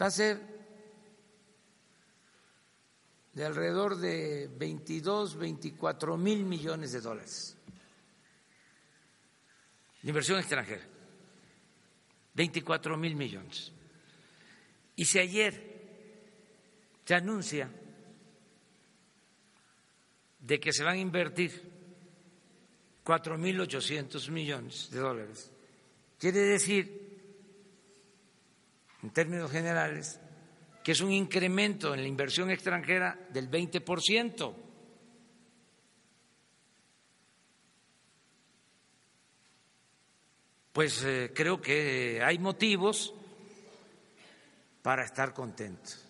va 0.00 0.06
a 0.06 0.10
ser 0.10 0.40
de 3.32 3.44
alrededor 3.44 3.96
de 3.96 4.48
22, 4.56 5.36
24 5.36 6.16
mil 6.16 6.44
millones 6.44 6.92
de 6.92 7.00
dólares. 7.00 7.56
De 10.02 10.08
inversión 10.08 10.38
extranjera. 10.38 10.82
24 12.34 12.96
mil 12.96 13.14
millones. 13.14 13.72
Y 14.96 15.04
si 15.04 15.18
ayer 15.18 15.70
se 17.04 17.14
anuncia 17.14 17.70
de 20.40 20.58
que 20.58 20.72
se 20.72 20.84
van 20.84 20.96
a 20.96 21.00
invertir 21.00 21.70
4.800 23.04 24.30
millones 24.30 24.90
de 24.90 24.98
dólares. 24.98 25.50
Quiere 26.18 26.40
decir, 26.40 27.10
en 29.02 29.10
términos 29.10 29.50
generales, 29.50 30.20
que 30.82 30.92
es 30.92 31.00
un 31.00 31.12
incremento 31.12 31.94
en 31.94 32.02
la 32.02 32.08
inversión 32.08 32.50
extranjera 32.50 33.18
del 33.30 33.50
20%. 33.50 34.54
Pues 40.72 41.02
eh, 41.04 41.32
creo 41.34 41.60
que 41.60 42.22
hay 42.22 42.38
motivos 42.38 43.14
para 44.82 45.04
estar 45.04 45.34
contentos. 45.34 46.09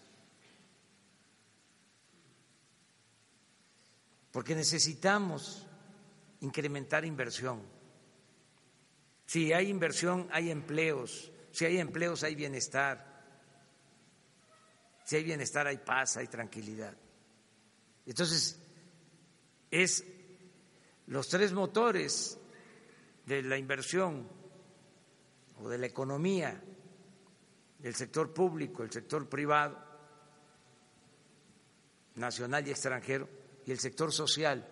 Porque 4.33 4.55
necesitamos 4.55 5.67
incrementar 6.41 7.05
inversión. 7.05 7.63
Si 9.27 9.53
hay 9.53 9.69
inversión, 9.69 10.29
hay 10.33 10.51
empleos. 10.51 11.33
Si 11.53 11.65
hay 11.65 11.79
empleos, 11.79 12.23
hay 12.23 12.35
bienestar. 12.35 13.11
Si 15.05 15.17
hay 15.17 15.25
bienestar, 15.25 15.67
hay 15.67 15.79
paz, 15.79 16.17
hay 16.17 16.29
tranquilidad. 16.29 16.97
Entonces, 18.07 18.59
es 19.71 20.05
los 21.07 21.29
tres 21.29 21.53
motores 21.53 22.39
de 23.27 23.43
la 23.43 23.59
inversión 23.59 24.29
o 25.61 25.69
de 25.69 25.79
la 25.79 25.87
economía, 25.87 26.63
el 27.83 27.95
sector 27.95 28.33
público, 28.33 28.83
el 28.83 28.91
sector 28.91 29.29
privado, 29.29 29.79
nacional 32.15 32.67
y 32.67 32.71
extranjero, 32.71 33.29
el 33.71 33.79
sector 33.79 34.13
social 34.13 34.67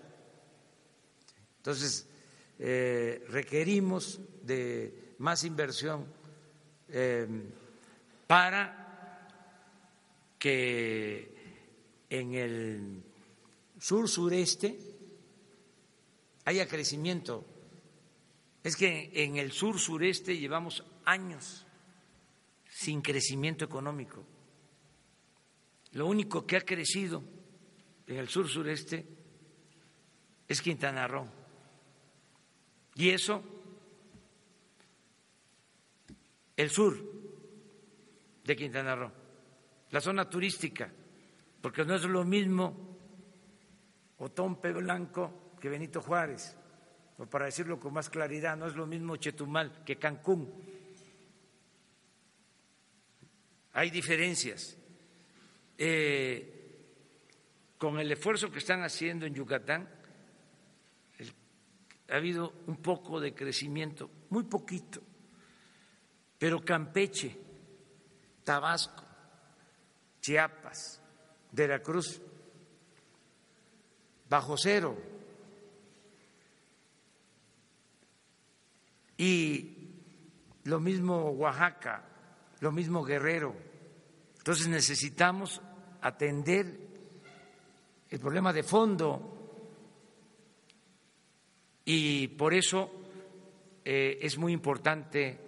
entonces, 1.68 2.06
eh, 2.58 3.24
requerimos 3.28 4.20
de 4.42 5.14
más 5.18 5.44
inversión 5.44 6.06
em, 6.88 7.42
para 8.26 9.26
que 10.38 11.34
en 12.08 12.34
el 12.34 13.02
sur 13.78 14.08
sureste 14.08 14.78
haya 16.46 16.66
crecimiento. 16.66 17.44
Es 18.64 18.76
que 18.76 19.10
en 19.12 19.36
el 19.36 19.52
sur 19.52 19.78
sureste 19.78 20.38
llevamos 20.38 20.84
años 21.04 21.66
sin 22.70 23.02
crecimiento 23.02 23.66
económico. 23.66 24.24
Lo 25.92 26.06
único 26.06 26.46
que 26.46 26.56
ha 26.56 26.62
crecido 26.62 27.22
en 28.08 28.16
el 28.16 28.28
sur 28.28 28.48
sureste 28.48 29.06
es 30.48 30.62
Quintana 30.62 31.06
Roo. 31.06 31.28
Y 32.94 33.10
eso, 33.10 33.42
el 36.56 36.70
sur 36.70 36.96
de 38.42 38.56
Quintana 38.56 38.96
Roo, 38.96 39.12
la 39.90 40.00
zona 40.00 40.28
turística, 40.28 40.90
porque 41.60 41.84
no 41.84 41.94
es 41.94 42.04
lo 42.04 42.24
mismo 42.24 42.96
Otompe 44.16 44.72
Blanco 44.72 45.52
que 45.60 45.68
Benito 45.68 46.00
Juárez, 46.00 46.56
o 47.18 47.26
para 47.26 47.44
decirlo 47.44 47.78
con 47.78 47.92
más 47.92 48.08
claridad, 48.08 48.56
no 48.56 48.66
es 48.66 48.74
lo 48.74 48.86
mismo 48.86 49.16
Chetumal 49.16 49.84
que 49.84 49.96
Cancún. 49.96 50.50
Hay 53.74 53.90
diferencias. 53.90 54.78
Eh, 55.76 56.57
con 57.78 57.98
el 58.00 58.10
esfuerzo 58.10 58.50
que 58.50 58.58
están 58.58 58.82
haciendo 58.82 59.24
en 59.24 59.34
Yucatán, 59.34 59.88
ha 62.10 62.16
habido 62.16 62.52
un 62.66 62.76
poco 62.76 63.20
de 63.20 63.34
crecimiento, 63.34 64.10
muy 64.30 64.44
poquito, 64.44 65.00
pero 66.38 66.64
Campeche, 66.64 67.36
Tabasco, 68.42 69.04
Chiapas, 70.20 71.00
Veracruz, 71.52 72.20
bajo 74.28 74.56
cero. 74.56 74.96
Y 79.16 79.76
lo 80.64 80.80
mismo 80.80 81.30
Oaxaca, 81.30 82.04
lo 82.60 82.72
mismo 82.72 83.04
Guerrero. 83.04 83.54
Entonces 84.38 84.68
necesitamos 84.68 85.60
atender 86.00 86.87
el 88.10 88.18
problema 88.20 88.52
de 88.52 88.62
fondo 88.62 89.38
y 91.84 92.28
por 92.28 92.52
eso 92.52 92.90
eh, 93.84 94.18
es 94.20 94.36
muy 94.36 94.52
importante 94.52 95.38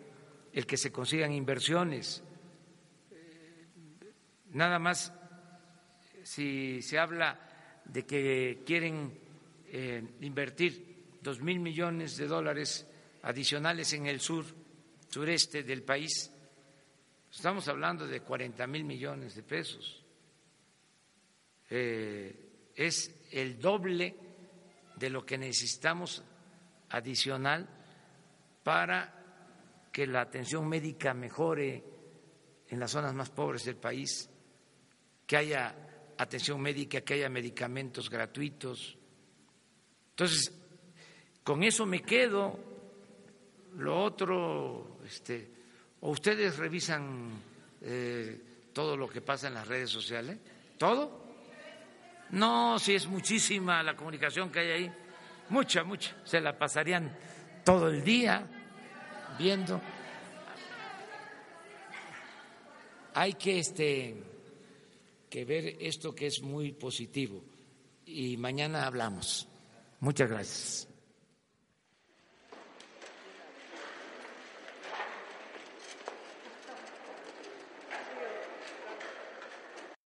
el 0.52 0.66
que 0.66 0.76
se 0.76 0.90
consigan 0.90 1.32
inversiones. 1.32 2.22
Nada 4.52 4.78
más, 4.78 5.12
si 6.22 6.82
se 6.82 6.98
habla 6.98 7.38
de 7.84 8.04
que 8.04 8.62
quieren 8.64 9.18
eh, 9.66 10.02
invertir 10.22 11.18
dos 11.22 11.40
mil 11.40 11.60
millones 11.60 12.16
de 12.16 12.26
dólares 12.26 12.88
adicionales 13.22 13.92
en 13.92 14.06
el 14.06 14.20
sur, 14.20 14.44
sureste 15.08 15.62
del 15.62 15.82
país, 15.82 16.32
estamos 17.30 17.68
hablando 17.68 18.06
de 18.06 18.20
40 18.20 18.66
mil 18.66 18.84
millones 18.84 19.34
de 19.34 19.42
pesos. 19.42 20.04
Eh, 21.68 22.49
es 22.80 23.14
el 23.32 23.60
doble 23.60 24.16
de 24.96 25.10
lo 25.10 25.26
que 25.26 25.36
necesitamos 25.36 26.22
adicional 26.88 27.68
para 28.64 29.90
que 29.92 30.06
la 30.06 30.22
atención 30.22 30.66
médica 30.66 31.12
mejore 31.12 31.84
en 32.68 32.80
las 32.80 32.90
zonas 32.90 33.12
más 33.12 33.28
pobres 33.28 33.64
del 33.64 33.76
país, 33.76 34.30
que 35.26 35.36
haya 35.36 36.14
atención 36.16 36.58
médica, 36.58 37.02
que 37.02 37.14
haya 37.14 37.28
medicamentos 37.28 38.08
gratuitos. 38.08 38.96
Entonces, 40.10 40.50
con 41.44 41.62
eso 41.62 41.84
me 41.84 42.00
quedo. 42.00 42.58
Lo 43.76 44.02
otro, 44.02 45.00
este, 45.04 45.50
o 46.00 46.10
ustedes 46.12 46.56
revisan 46.56 47.30
eh, 47.82 48.70
todo 48.72 48.96
lo 48.96 49.06
que 49.06 49.20
pasa 49.20 49.48
en 49.48 49.54
las 49.54 49.68
redes 49.68 49.90
sociales, 49.90 50.38
todo. 50.78 51.19
No, 52.32 52.78
si 52.78 52.94
es 52.94 53.06
muchísima 53.06 53.82
la 53.82 53.96
comunicación 53.96 54.50
que 54.50 54.60
hay 54.60 54.70
ahí 54.70 54.92
mucha, 55.48 55.84
mucha, 55.84 56.14
se 56.24 56.40
la 56.40 56.56
pasarían 56.56 57.14
todo 57.64 57.88
el 57.88 58.02
día 58.02 58.46
viendo. 59.38 59.80
Hay 63.14 63.34
que 63.34 63.58
este 63.58 64.22
que 65.28 65.44
ver 65.44 65.76
esto 65.80 66.14
que 66.14 66.26
es 66.26 66.42
muy 66.42 66.72
positivo 66.72 67.42
y 68.06 68.36
mañana 68.36 68.86
hablamos. 68.86 69.46
Muchas 70.00 70.28
gracias. 70.28 70.89